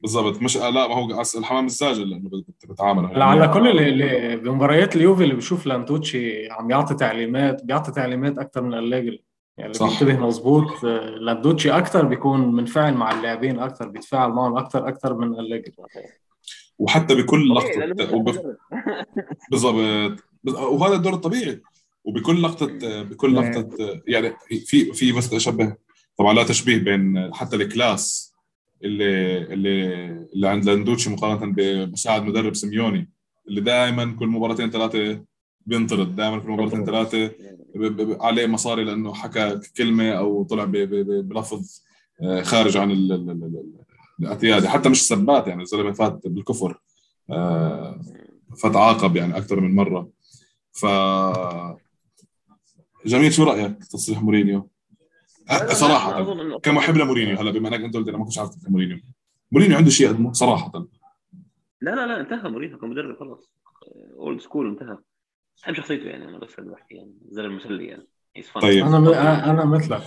[0.03, 0.43] بالضبط.
[0.43, 2.31] مش لا ما هو الحمام الزاجل لأنه
[2.65, 8.39] بتتعامل لا على كل اللي بمباريات اليوفي اللي بشوف لانتوتشي عم يعطي تعليمات بيعطي تعليمات
[8.39, 9.23] أكثر من أليجري.
[9.59, 10.83] يعني اللي بينتبه مظبوط
[11.20, 15.73] لاندوتشي أكثر بيكون منفعل مع اللاعبين أكثر بيتفاعل معهم أكثر أكثر من أليجري.
[16.79, 18.31] وحتى بكل لقطة وب...
[19.51, 20.20] بالضبط.
[20.45, 21.62] وهذا الدور الطبيعي
[22.05, 23.69] وبكل لقطة بكل لقطة
[24.07, 24.33] يعني
[24.66, 25.77] في في بس اشبه
[26.19, 28.31] طبعا لا تشبيه بين حتى ال class
[28.84, 33.10] اللي اللي اللي عند لاندوتشي مقارنة بمساعد مدرب سيميوني
[33.48, 35.24] اللي دائما كل مباراتين ثلاثة
[35.66, 37.30] بينطرد دائما كل مباراتين ثلاثة
[38.20, 41.82] عليه مصاري لأنه حكى كلمة أو طلع بلفظ
[42.22, 42.90] آه، خارج عن
[44.20, 46.80] الاعتيادي حتى مش سباب يعني الزلمة فات بالكفر
[47.30, 48.00] آه،
[48.62, 50.10] فتعاقب يعني أكثر من مرة.
[50.72, 50.86] ف
[53.06, 54.72] جميل شو رأيك تصريح مورينيو؟
[55.69, 56.24] صراحة.
[56.59, 58.98] كمحب لمورينيو هلا بما إنك انت قلت أنا ما كنتش عارف مورينيو.
[59.52, 60.73] مورينيو عنده شيء يقدمه صراحة.
[61.81, 63.51] لا لا لا انتهى مورينيو كمدرب خلص
[64.19, 64.98] old school انتهى.
[65.62, 68.06] بحب شخصيته يعني أنا بس بحكي يعني زلمة مسلي يعني.
[68.62, 68.86] طيب.
[68.86, 70.02] أنا أنا مثلك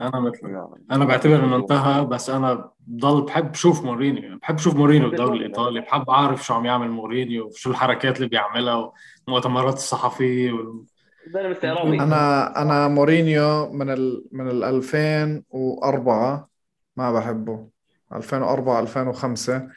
[0.00, 4.38] أنا مثلك أنا بعتبر إنه انتهى بس أنا بضل بحب شوف مورينيو.
[4.38, 5.80] بحب شوف مورينيو بالدوري الإيطالي.
[5.80, 8.92] بحب أعرف شو عم يعمل مورينيو وشو الحركات اللي بيعملها
[9.26, 10.52] والمؤتمرات الصحفيه
[12.00, 16.48] أنا أنا مورينيو من ال من ال 2004
[16.96, 17.68] ما بحبه.
[18.12, 19.68] 2004 2005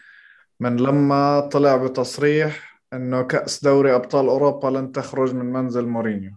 [0.59, 6.31] من لما طلع بتصريح إنه كأس دوري أبطال أوروبا لن تخرج من منزل مورينيو.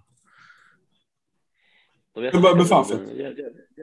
[2.57, 3.01] بفعفط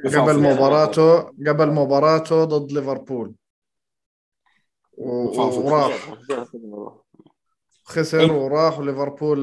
[0.06, 3.36] قبل مباراته قبل مباراته ضد ليفربول.
[4.98, 6.14] وراح.
[7.84, 9.40] خسر وراح وليفربول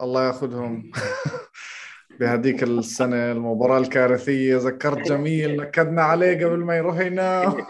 [0.00, 0.92] الله ياخذهم.
[2.20, 7.52] بهذيك السنة المباراة الكارثية ذكرت جميل نكدنا عليه قبل ما يروح ينام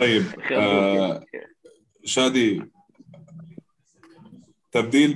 [0.00, 0.22] طيب
[0.52, 1.24] آه
[2.04, 2.62] شادي
[4.72, 5.14] تبديل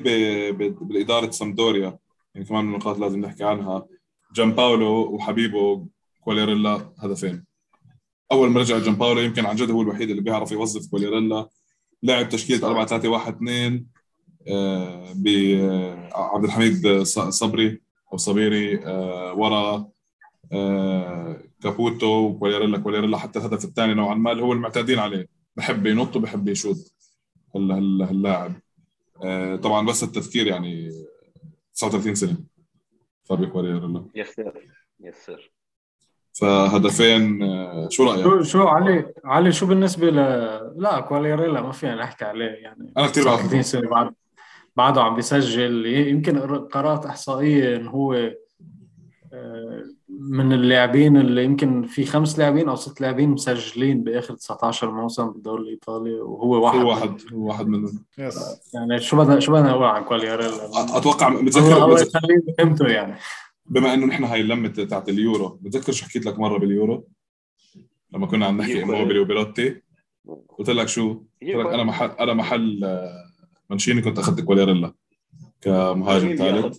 [0.80, 1.98] بالإدارة سامدوريا
[2.34, 3.86] يعني كمان من النقاط لازم نحكي عنها.
[4.34, 5.86] جان باولو وحبيبه
[6.20, 7.44] كوليريلا هدفين.
[8.32, 11.48] أول ما رجع جان باولو يمكن عن جد هو الوحيد اللي بيعرف يوظف كوليريلا
[12.06, 13.86] لعب تشكيلة 4 3 1 2
[15.14, 17.80] بعبد الحميد صبري
[18.12, 19.88] أو صبيري آه، ورا
[20.52, 25.28] آه، كابوتو وكوليريلا كوليريلا حتى الهدف الثاني نوعا ما اللي هو المعتادين عليه.
[25.56, 26.76] بحب ينط وبحب يشوط
[27.56, 28.52] اللاعب
[29.22, 30.90] آه، طبعا بس التذكير يعني
[31.74, 32.36] 39 سنة.
[33.24, 34.70] فابيو كوليريلا yes sir
[35.00, 35.52] yes sir
[36.40, 37.40] فهدفين
[37.90, 40.16] شو رأيك؟ شو شو علي علي شو بالنسبة ل
[40.76, 44.14] لا كواليريلا ما فينا نحكي عليه يعني أنا كثير بعرف سنة بعد
[44.76, 45.86] بعده عم بيسجل.
[45.86, 48.14] يمكن قرات إحصائية إنه هو
[49.32, 55.30] آه، من اللاعبين اللي يمكن في خمس لاعبين أو ست لاعبين مسجلين بآخر 19 موسم
[55.30, 58.04] بالدوري الإيطالي وهو واحد هو واحد هو واحد منهم.
[58.74, 63.14] يعني شو بدنا شو بدنا نقول عن كوالياريلا أتوقع متذكر الله يخليه فهمته يعني.
[63.68, 67.08] بما إنه نحن هاي اللمة تاعت اليورو بتذكر شو حكيت لك مرة باليورو؟
[68.12, 69.82] لما كنا عم نحكي اموبيلي وبيلوتي
[70.48, 71.12] قلت لك شو؟
[71.42, 73.30] قلت لك أنا محل أنا محل آه،
[73.70, 74.94] مانشيني كنت أخذت كواليريلا
[75.60, 76.78] كمهاجم ثالث.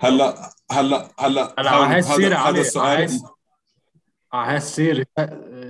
[0.00, 2.00] هلأ هلأ هلأ هلا على هاي
[2.34, 3.20] هذا السؤال.
[4.32, 5.06] على هاي السيره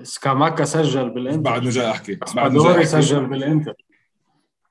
[0.02, 1.40] سكاماكا سجل بالإنتر.
[1.40, 3.74] بعد جاي أحكي بعد جاي سجل بالإنتر.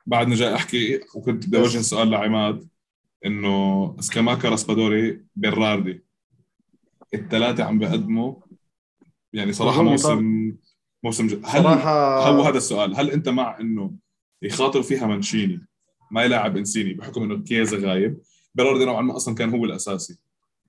[0.06, 2.68] بعد جاي أحكي وكنت بدي أوجه السؤال لعماد.
[3.26, 6.04] إنه سكاماكا راسبادوري بيراردي
[7.14, 8.36] الثلاثه عم بيقدموا.
[9.34, 10.54] يعني صراحة موسم
[11.04, 11.42] موسم جد.
[11.46, 12.30] هل صراحة...
[12.30, 12.96] هو هذا السؤال.
[12.96, 13.94] هل أنت مع إنه
[14.42, 15.66] يخاطر فيها منشيني
[16.12, 18.22] ما يلعب إنسيني بحكم إنه كيزا غايب.
[18.56, 20.20] بيراردي نوعا ما أصلا كان هو الأساسي.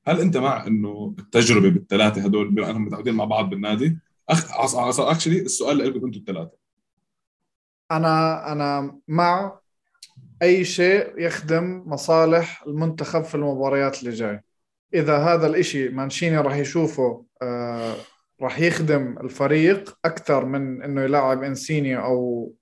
[0.06, 3.98] هل أنت مع إنه التجربة بالثلاثه هدول بما انهم متعودين مع بعض بالنادي؟
[4.28, 6.56] اخ اكشلي السؤال لكم أنتم الثلاثه
[7.90, 9.58] أنا أنا مع
[10.42, 14.40] أي شيء يخدم مصالح المنتخب في المباريات اللي جاي.
[14.94, 17.94] إذا هذا الإشي مانشيني راح يشوفه آه
[18.42, 22.52] راح يخدم الفريق أكثر من إنه يلعب إنسيني أو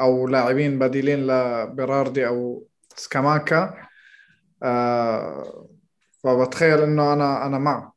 [0.00, 3.74] أو لاعبين بديلين لبيراردي أو سكاماكا
[4.62, 5.66] آه
[6.22, 7.92] فبتخيل إنه أنا أنا مع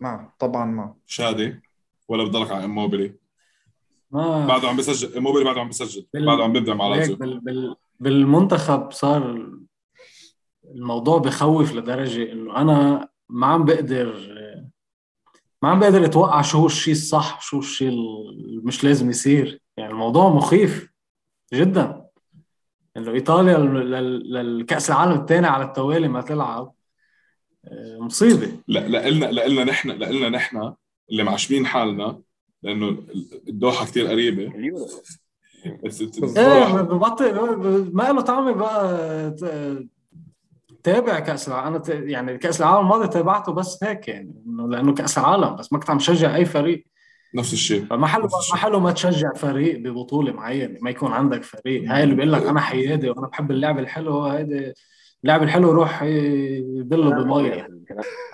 [0.00, 0.94] مع طبعا مع.
[1.06, 1.60] شادي
[2.08, 3.14] ولا بضلك على إموبيلي؟
[4.10, 6.06] ما بعده عم بسجل إموبيلي بعده عم بسجل.
[6.14, 7.16] بعده عم بيبدع مع لازيو.
[7.16, 7.40] بال...
[7.40, 7.76] بال...
[8.00, 9.48] بالمنتخب صار
[10.64, 14.34] الموضوع بخوف لدرجة إنه أنا ما عم بقدر
[15.62, 19.60] ما عم بقدر أتوقع شو هو الشيء الصح شو الشيء اللي مش لازم يصير.
[19.76, 20.92] يعني الموضوع مخيف
[21.54, 22.04] جدا.
[22.96, 26.74] إنه إيطاليا للكأس العالم الثاني على التوالي ما تلعب
[27.64, 28.52] آه، مصيبة.
[28.68, 30.74] لا لنا لنا نحن لنا نحن
[31.10, 32.22] اللي معشمين حالنا
[32.62, 33.06] لأنه
[33.48, 34.52] الدوحة كثير قريبة.
[35.66, 37.34] إيه ببطل
[37.92, 39.34] ما له طعمه بقى
[40.82, 44.34] تابع كأس العالم أنا يعني كأس العالم الماضي تابعته بس هيك يعني
[44.68, 46.86] لأنه كأس العالم بس ما كنت عم شجع أي فريق.
[47.34, 47.84] نفس الشيء.
[47.84, 48.22] فما حلو
[48.52, 51.90] ما حلو ما تشجع فريق ببطولة معينة ما يكون عندك فريق.
[51.90, 54.72] هاي اللي بيقول لك أنا حيادي وأنا بحب اللعب الحلو هيدي
[55.24, 57.68] اللعب الحلو يروح يدله بميه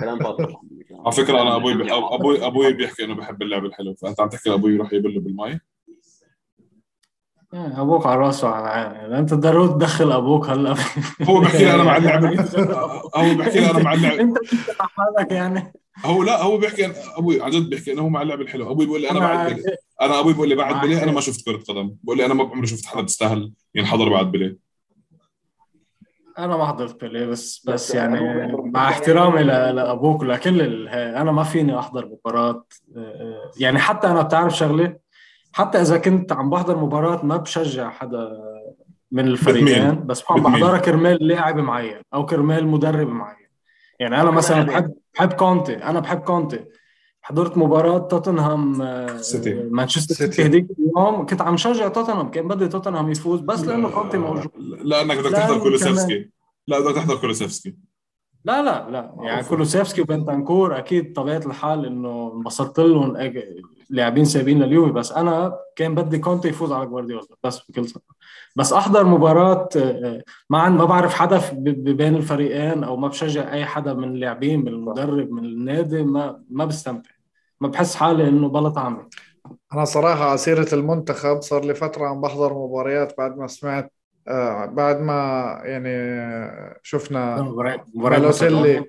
[0.00, 0.56] كلام باطل.
[1.04, 4.74] على فكرة أنا أبوي أبوي أبوي بيحكي إنه بحب اللعب الحلو فأنت عم تحكي أبوي
[4.74, 5.60] يروح يبله بالمي
[7.54, 10.74] إيه، أبوك على رأسه على عيني أنت ضروري تدخل أبوك هلا.
[11.22, 12.24] هو بحكي لي أنا مع اللعب
[13.16, 14.38] هو بحكي لي أنا مع اللعب أنت
[14.80, 15.72] مع حالك يعني.
[16.04, 19.00] هو لا هو بيحكي أبوي عن جد بيحكي انه هو مع اللعب الحلو أبوي بيقول
[19.00, 21.96] لي أنا بعد بلي أنا أبوي بيقول لي بعد بلي أنا ما شفت كرة قدم.
[22.02, 24.56] بقول لي أنا ما عمري شفت حدا بيستاهل ينحضر بعد بلي.
[26.38, 28.20] أنا ما حضرت بيلي بس بس يعني
[28.52, 32.64] مع احترامي لأبوك ولكل أنا ما فيني أحضر مباراة.
[32.96, 34.96] آه، آه، يعني حتى أنا بتعرف شغلة
[35.52, 38.28] حتى إذا كنت عم بحضر مباراة ما بشجع حدا
[39.12, 43.46] من الفريقين بس عم بحضرها كرمال لاعب معين أو كرمال مدرب معين.
[44.00, 45.76] يعني أنا مثلا بحب بحب كونتي.
[45.76, 46.64] أنا بحب كونتي.
[47.22, 49.54] حضرت مباراة توتنهام آه، سيتي.
[49.54, 51.26] مانشستر سيتي هذيك اليوم.
[51.26, 52.30] كنت عم شجع توتنهام.
[52.30, 54.50] كان بدي توتنهام يفوز بس لأنه كونتي موجود.
[54.84, 56.30] لانك بدك تحضر كولوسيفسكي.
[56.66, 57.74] لا بدك تحضر كولوسيفسكي.
[58.44, 59.14] لا لا لا.
[59.22, 63.16] يعني كولوسيفسكي وبنتنكور أكيد طبيعة الحال إنه انبسطت لهم.
[63.90, 68.06] لاعبين سايبين لليوفي بس أنا كان بدي كونتي يفوز على جوارديولا بس بكل صراحة
[68.56, 71.40] بس أحضر مباراة آه، ما ما بعرف حدا
[71.72, 76.64] بين الفريقين أو ما بشجع أي حدا من اللاعبين من المدرب من النادي ما ما
[76.64, 77.10] بستمتع.
[77.60, 79.08] ما بحس حالي إنه بلا طعمه
[79.72, 83.92] أنا صراحة على سيره المنتخب صار لي فترة عم بحضر مباريات بعد ما سمعت
[84.28, 85.14] آه بعد ما
[85.64, 85.90] يعني
[86.82, 87.40] شفنا
[87.94, 88.84] بالوتيلي.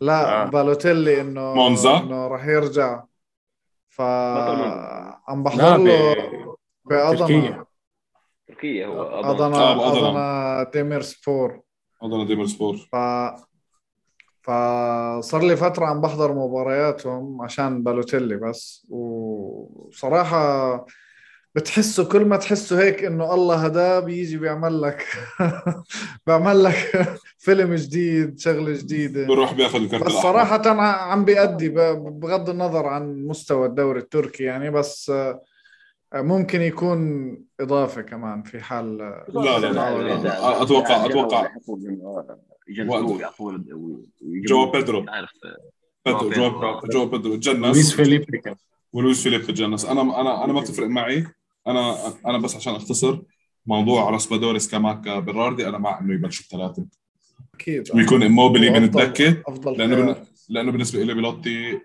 [0.00, 0.44] لا آه.
[0.50, 1.98] بالوتيلي إنه مونزا.
[1.98, 3.02] إنه راح يرجع.
[3.98, 4.00] ف
[5.28, 7.64] عم بحضر له بأضنا
[8.48, 11.60] تركيا هو أضنا آه أضنا ديمير سبور.
[12.02, 12.76] أضنا ديمير سبور.
[12.76, 12.96] ف
[14.42, 18.86] فصار لي فترة عم بحضر مبارياتهم عشان بالوتيلي بس.
[18.90, 20.76] وصراحة
[21.54, 25.06] بتحسه كل ما تحسه هيك إنه الله هداه بيجي بيعمل لك.
[26.26, 26.74] بيعمل لك
[27.38, 29.26] فيلم جديد شغلة جديدة.
[29.26, 35.12] بروح بياخذ الكرت بس صراحة عم بيأدي بغض النظر عن مستوى الدوري التركي يعني بس
[36.14, 37.30] ممكن يكون
[37.60, 41.48] إضافة كمان في حال لا لا لا أتوقع أتوقع
[42.68, 43.18] جو بيدرو.
[44.26, 45.04] بيدرو
[46.84, 47.36] جو بيدرو.
[47.36, 48.24] تجنس لويس فيليب
[48.92, 51.26] ولويس فيليب تجنس أنا أنا أنا ما بتفرق معي.
[51.68, 51.96] أنا
[52.26, 53.18] أنا بس عشان أختصر
[53.66, 56.86] موضوع راسبادوري سكاماكا بيراردي أنا مع انه يبلشوا بثلاثة.
[57.54, 57.94] أكيد.
[57.94, 60.16] ويكون إموبيلي من الدكة لأنه
[60.48, 61.80] لأنه بالنسبة لي بيلوتي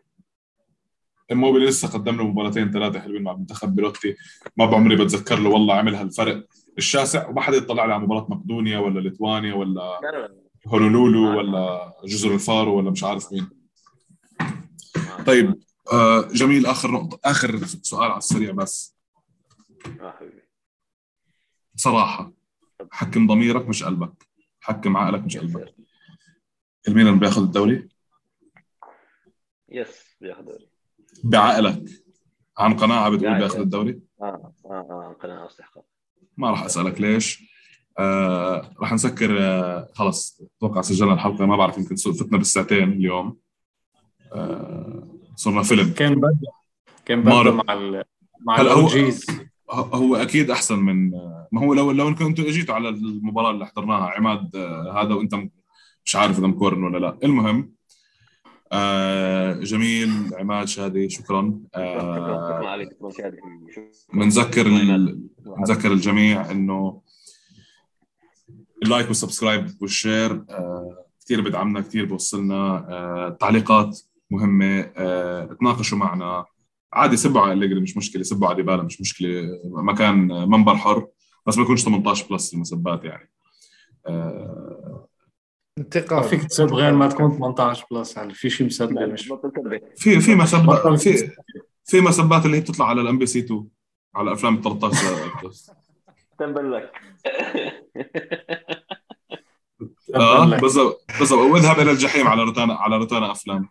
[1.32, 4.16] إموبيلي لسه قدم له مباراتين ثلاثة حلوين مع منتخب بيلوتي.
[4.58, 6.46] ما بعمري بتذكر له والله عمل هالفرق
[6.78, 10.00] الشاسع وما حدا يطلع لي على مباراة مقدونيا ولا ليتوانيا ولا
[10.68, 13.50] هونولولو ولا جزر الفارو ولا مش عارف مين.
[15.26, 15.54] طيب
[15.94, 18.93] آه جميل آخر نقطة آخر سؤال على السريع بس.
[21.76, 22.32] بصراحة
[22.92, 24.28] حكم ضميرك مش قلبك.
[24.62, 25.76] حكم عقلك مش قلبك.
[26.88, 27.90] الميلان بياخذ الدوري؟
[29.70, 30.68] يس بياخذ الدوري.
[31.24, 31.84] بعقلك.
[32.58, 35.86] عن قناعة بتقول بياخذ الدوري؟ آه آه آه قناعة واستحقاق
[36.38, 37.54] ما راح أسألك ليش.
[38.00, 40.42] آه راح نسكر آه خلص.
[40.58, 43.38] أتوقع سجلنا الحلقة ما بعرف يمكن فتنا بالساعتين اليوم.
[44.34, 45.94] آه صرنا فيلم.
[45.94, 46.40] كان بدا
[47.06, 48.04] كان بدا مع ال
[48.40, 49.33] مع الاوجيز هو
[50.22, 51.10] أكيد أحسن من
[51.52, 55.36] ما هو لو لو كنتوا اجيتوا على المباراة اللي حضرناها عماد آه، هذا وأنت
[56.06, 57.18] مش عارف إذا مكورن ولا لا.
[57.24, 57.74] المهم
[58.72, 60.10] آه جميل
[60.40, 61.60] عماد شادي شكرا.
[61.76, 62.86] آه
[64.14, 64.68] بنذكر
[65.58, 67.02] بنذكر الجميع إنه
[68.84, 74.00] ال like وال subscribe وال share آه كثير بدعمنا كثير بوصلنا آه تعليقات
[74.32, 76.46] مهمة آه تناقشوا معنا.
[76.94, 79.60] عادي سبوا على أليجري مش مشكلة سبوا على ديبالا مش مشكلة.
[79.66, 81.08] مكان منبر حر
[81.48, 83.32] بس ما يكونش 18 plus المسبات يعني.
[84.08, 85.08] آه
[85.78, 89.32] انتقاد فيك تسب غير ما تكون 18 plus يعني في شيء مسبب مش
[89.96, 91.32] في في مسبات في
[91.86, 93.68] في مسبات اللي هي بتطلع على ال M BC 2
[94.16, 94.98] على افلام ال 13
[95.44, 95.72] plus
[96.40, 96.92] تنبل لك
[100.16, 101.06] آه بالضبط.
[101.20, 101.40] بالضبط.
[101.40, 103.70] واذهب إلى الجحيم على روتانا على روتانا أفلام.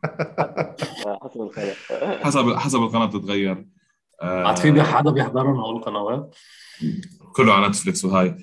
[1.22, 3.66] حسب القناه حسب حسب القناة بتتغير.
[4.22, 6.36] عاد في حدا بيحضرهم هول القنوات
[7.32, 8.36] كله على Netflix وهاي.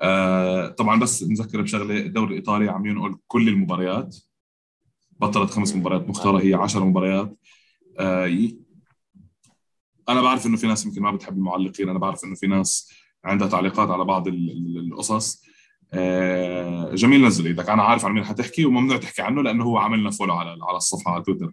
[0.00, 4.16] آه طبعا بس نذكر بشغلة الدوري الايطالي عم ينقل كل المباريات.
[5.20, 7.36] بطلت خمس مباريات مختارة هي 10 مباريات.
[7.98, 8.48] آه
[10.08, 12.92] أنا بعرف إنه في ناس يمكن ما بتحب المعلقين أنا بعرف إنه في ناس
[13.24, 15.42] عندها تعليقات على بعض القصص.
[15.44, 15.49] آه،
[16.94, 17.46] جميل نزل.
[17.46, 20.76] إيدك أنا عارف عن مين حتحكي وممنوع تحكي عنه لأنه هو عملنا follow على على
[20.76, 21.52] الصفحة على تويتر.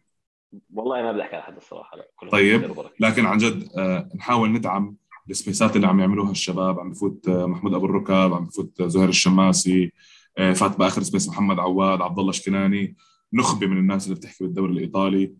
[0.74, 2.30] والله ما بدي أحكي على حد الصراحة لا.
[2.32, 2.76] طيب.
[3.00, 4.96] لكن عن جد آه، نحاول ندعم
[5.30, 6.80] ال space ات اللي عم يعملوها الشباب.
[6.80, 9.92] عم بفوت آه، محمود أبو الركاب عم بفوت زهير الشماسي
[10.38, 12.96] فات باخر space محمد عواد عبد الله شكناني.
[13.34, 15.34] نخبه من الناس اللي بتحكي بالدوري الإيطالي.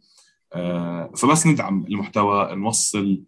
[1.16, 3.24] فبس ندعم المحتوى نوصل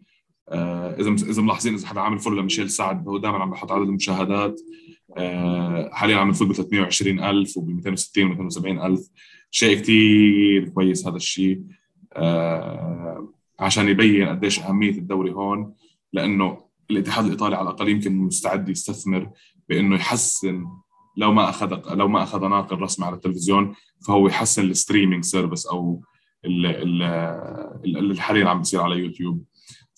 [0.51, 4.59] إذا إذا ملاحظين إذا حدا عامل follow لميشيل سعد هو دائما عم بحط عدد المشاهدات.
[4.59, 4.88] آه،
[5.91, 9.09] حاليا عم نفوت ب 320 ألف وب 260 و 270 ألف.
[9.51, 11.61] شيء كثير كويس هذا الشيء.
[12.13, 15.73] آه، عشان يبين قديش أهمية الدوري هون
[16.13, 16.57] لأنه
[16.91, 19.29] الاتحاد الإيطالي على الأقل يمكن مستعد يستثمر
[19.69, 20.65] بأنه يحسن
[21.17, 23.75] لو ما أخذ لو ما أخذ ناقل رسمي على التلفزيون
[24.07, 26.03] فهو يحسن ال streaming service أو
[26.45, 29.43] اللي حاليا عم بيصير على يوتيوب.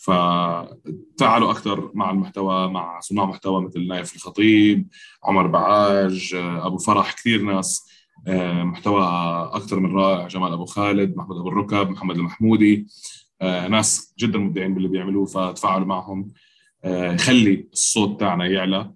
[0.01, 4.87] فتعالوا أكثر مع المحتوى مع صناع محتوى مثل نايف الخطيب
[5.23, 7.91] عمر بعاج أبو فرح كثير ناس
[8.27, 12.87] آه، محتواها أكثر من رائع جمال أبو خالد محمد أبو الركب محمد المحمودي
[13.41, 16.31] آه، ناس جدا مبدعين باللي بيعملوه فتفاعلوا معهم.
[16.83, 18.93] آه، خلي الصوت تاعنا يعلى.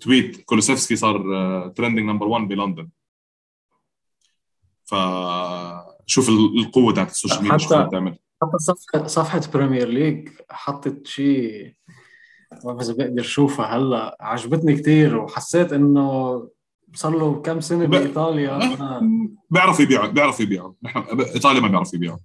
[0.00, 1.18] tweet كولوسيفسكي صار
[1.68, 2.88] trending number 1 بلندن.
[4.84, 8.18] فشوف القوة تاعت ال social media شو بتعمل.
[8.46, 11.74] حتى صفحه صفحة Premier League حطت شيء
[12.64, 16.48] ما بعرف إذا بقدر أشوفها هلأ عجبتني كثير وحسيت إنه
[16.94, 18.58] صار له كم سنة بإيطاليا.
[19.50, 22.18] بيعرفوا يبيعوا بيعرفوا يبيعوا نحن إيطاليا ما بيعرفوا يبيعوا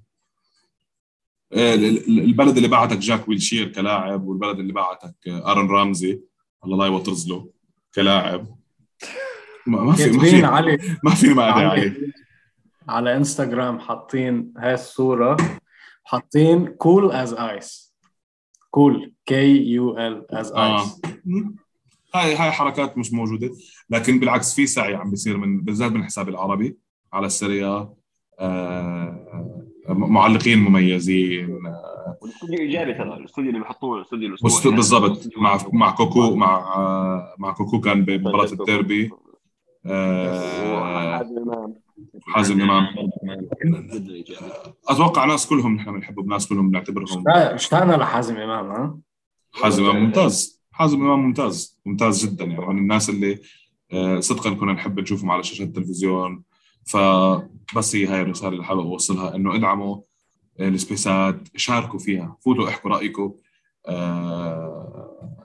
[1.54, 1.76] آه،
[2.08, 6.22] البلد اللي بعتك جاك ويلشير كلاعب والبلد اللي بعتك ارون رامزي
[6.66, 7.50] الله لا يوطرز له
[7.96, 8.48] كلاعب.
[9.68, 10.78] ما في ما في علي.
[11.04, 11.98] ما في ما عليه
[12.90, 15.38] على إنستغرام حاطين هاي الصورة.
[16.10, 17.96] حاطين Kul as ice
[18.72, 21.02] Kul K U L as ice
[22.16, 23.52] هاي هاي حركات مش موجودة.
[23.90, 26.78] لكن بالعكس في سعي عم بيصير من بالذات من الحساب العربي
[27.14, 27.90] على السريع.
[28.40, 29.56] آه
[29.90, 31.60] معلقين مميزين.
[32.22, 33.14] والاستوديو إيجابي ترى.
[33.14, 34.36] الاستوديو اللي بيحطوه الاستوديو
[34.72, 35.30] بالضبط.
[35.38, 39.12] مع مع كوكو مع مع كوكو كان بمباراة الديربي.
[39.86, 41.26] آه
[42.22, 42.88] حازم إمام.
[44.90, 47.24] أتوقع ناس كلهم نحن بنحبهم ناس كلهم بنعتبرهم.
[47.28, 48.98] اشتقنا لحازم إمام ها؟
[49.54, 50.62] حازم إمام ممتاز.
[50.72, 51.80] حازم إمام ممتاز.
[51.86, 52.66] ممتاز جدا يعني.
[52.66, 53.40] من الناس اللي
[53.92, 56.44] آه، صدقا كنا نحب نشوفهم على شاشات التلفزيون.
[56.86, 60.02] فبس هي هاي الرسالة اللي حابب أوصلها إنه ادعموا
[60.60, 63.34] السبيسات شاركوا فيها فوتوا احكوا رأيكم.
[63.88, 65.36] آه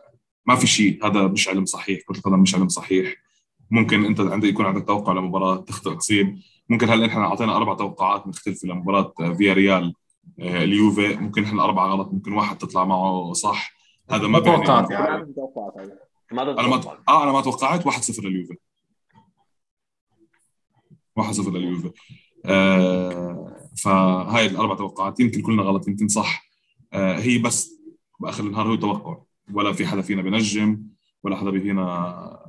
[0.47, 1.07] ما في شيء.
[1.07, 2.01] هذا مش علم صحيح.
[2.07, 3.24] كره القدم مش علم صحيح.
[3.71, 6.39] ممكن انت عندك يكون عندك توقع لمباراة تخطئ تصيب.
[6.69, 9.95] ممكن هلا إحنا اعطينا أربع توقعات مختلفة لمباراة فيا ريال
[10.41, 13.75] آه، اليوفي؟ ممكن إحنا الاربعه غلط ممكن واحد تطلع معه صح.
[14.11, 14.91] هذا ما توقعت.
[14.91, 15.27] يعني
[16.33, 17.87] أنا ما آه أنا ما توقعت.
[17.87, 18.57] 1-0 لليوفي.
[21.21, 21.91] 1-0 لليوفي.
[22.47, 25.21] آه فهاي الأربع توقعات.
[25.21, 26.45] يمكن كلنا غلط يمكن صح.
[26.93, 27.81] آه هي بس
[28.21, 29.19] بآخر النهار هو توقع.
[29.53, 30.83] ولا في حدا فينا بنجم
[31.25, 32.45] ولا حدا فينا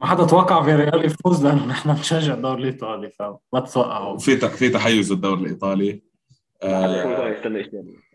[0.00, 4.68] ما حدا توقع في ريال يفوز لأنه نحن بنشجع الدوري الإيطالي فما تتوقعوا في في
[4.68, 6.02] تحيز الدوري الإيطالي.
[6.62, 7.36] آه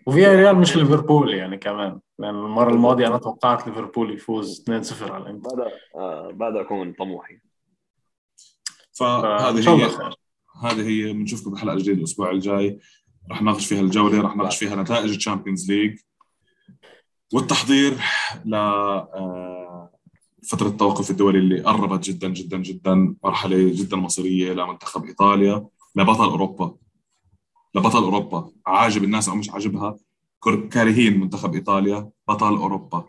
[0.08, 5.24] وفي ريال مش ليفربول يعني كمان لأن المرة الماضية أنا توقعت ليفربول يفوز 2-0 على
[5.24, 7.40] الانتر بعد آه بعد أكون طموحي.
[8.94, 9.90] فهذه هي
[10.64, 12.80] هذه هي بنشوفكم بحلقة جديدة الأسبوع الجاي.
[13.32, 16.00] رح نناقش فيها الجولة رح نناقش فيها نتائج ال Champions League.
[17.34, 17.94] والتحضير
[18.46, 19.81] ل آه،
[20.48, 26.76] فترة التوقف الدولي اللي قربت جدا جدا جدا مرحلة جدا مصيرية لمنتخب إيطاليا لبطل أوروبا.
[27.76, 28.52] لبطل أوروبا.
[28.68, 29.98] عاجب الناس أو مش عاجبها
[30.72, 33.04] كارهين منتخب إيطاليا بطل أوروبا.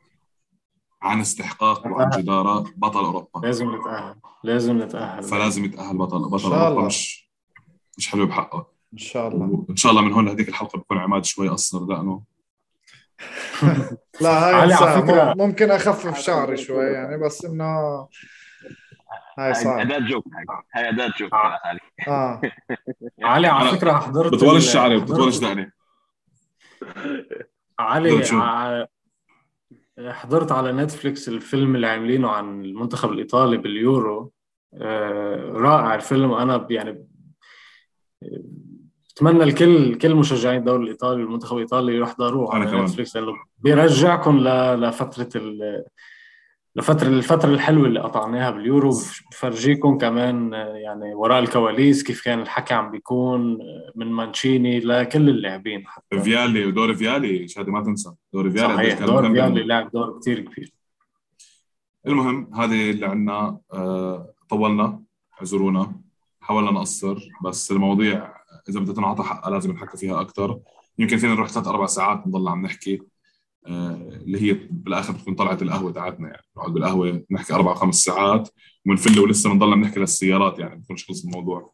[1.03, 3.41] عن استحقاق وعن جدارة بطل أوروبا.
[3.47, 4.15] لازم نتأهل
[4.45, 5.23] لازم نتأهل.
[5.23, 6.87] فلازم يتأهل بطل بطل أوروبا.
[6.87, 7.31] مش
[7.99, 8.67] مش حلو بحقه.
[8.93, 9.67] إن شاء الله.
[9.71, 12.23] ان شاء الله من هون لهذيك الحلقة بكون عماد شوي قصر لأنه
[14.21, 15.35] لا هاي على فكرة.
[15.35, 17.65] ممكن أخفف شعري شوي يعني بس إنه
[19.39, 19.79] هاي صعب.
[19.79, 20.25] a dad joke
[20.75, 21.59] هاي a dad joke آه,
[22.09, 22.41] آه.
[23.23, 25.73] علي على فكرة حضرت بتولش شعري بتولش دقني.
[27.79, 28.25] علي
[30.09, 34.33] حضرت على نتفليكس الفيلم اللي عاملينه عن المنتخب الإيطالي باليورو.
[34.75, 36.33] آه، رائع الفيلم.
[36.33, 37.07] أنا يعني
[39.17, 45.29] أتمنى الكل كل مشجعين الدوري الإيطالي والمنتخب الإيطالي يحضروه على نتفلكس لأنه بيرجعكم لفترة
[46.77, 48.91] لفترة الفترة الحلوة اللي قطعناها باليورو.
[49.31, 53.59] بفرجيكم كمان يعني وراء الكواليس كيف كان الحكي عم بيكون
[53.95, 56.21] من مانشيني لكل اللاعبين حتى.
[56.21, 58.13] فيالي ودور فيالي شهادة ما تنسى.
[58.33, 60.73] دور فيالي صحيح دور فيالي لعب دور كثير كبير.
[62.07, 65.03] المهم هذه اللي عندنا آه، طولنا
[65.39, 65.93] اعذرونا
[66.41, 70.61] حاولنا نقصر بس المواضيع إذا بدها تنعطى حقها لازم نحكي فيها أكثر
[70.99, 73.03] يمكن فينا نروح ثلاث أربع ساعات نضل عم نحكي
[73.67, 76.43] آه، اللي هي بالآخر بتكون طلعت القهوة تاعتنا يعني.
[76.57, 78.49] نقعد بالقهوة نحكي أربع خمس ساعات
[78.87, 81.73] ومنفل ولسه بنضل نحكي للسيارات يعني بكونش خلص الموضوع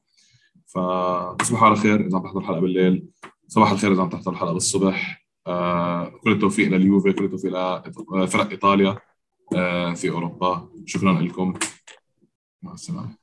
[0.66, 3.06] فتصبحوا على خير إذا عم تحضر الحلقة بالليل.
[3.48, 5.26] صباح الخير إذا عم تحضر الحلقة بالصبح.
[5.46, 7.52] آه كل التوفيق لليوفي كل التوفيق
[8.14, 8.98] لفرق إيطاليا
[9.56, 10.68] آه في أوروبا.
[10.86, 11.54] شكرا لكم.
[12.62, 13.17] مع السلامة.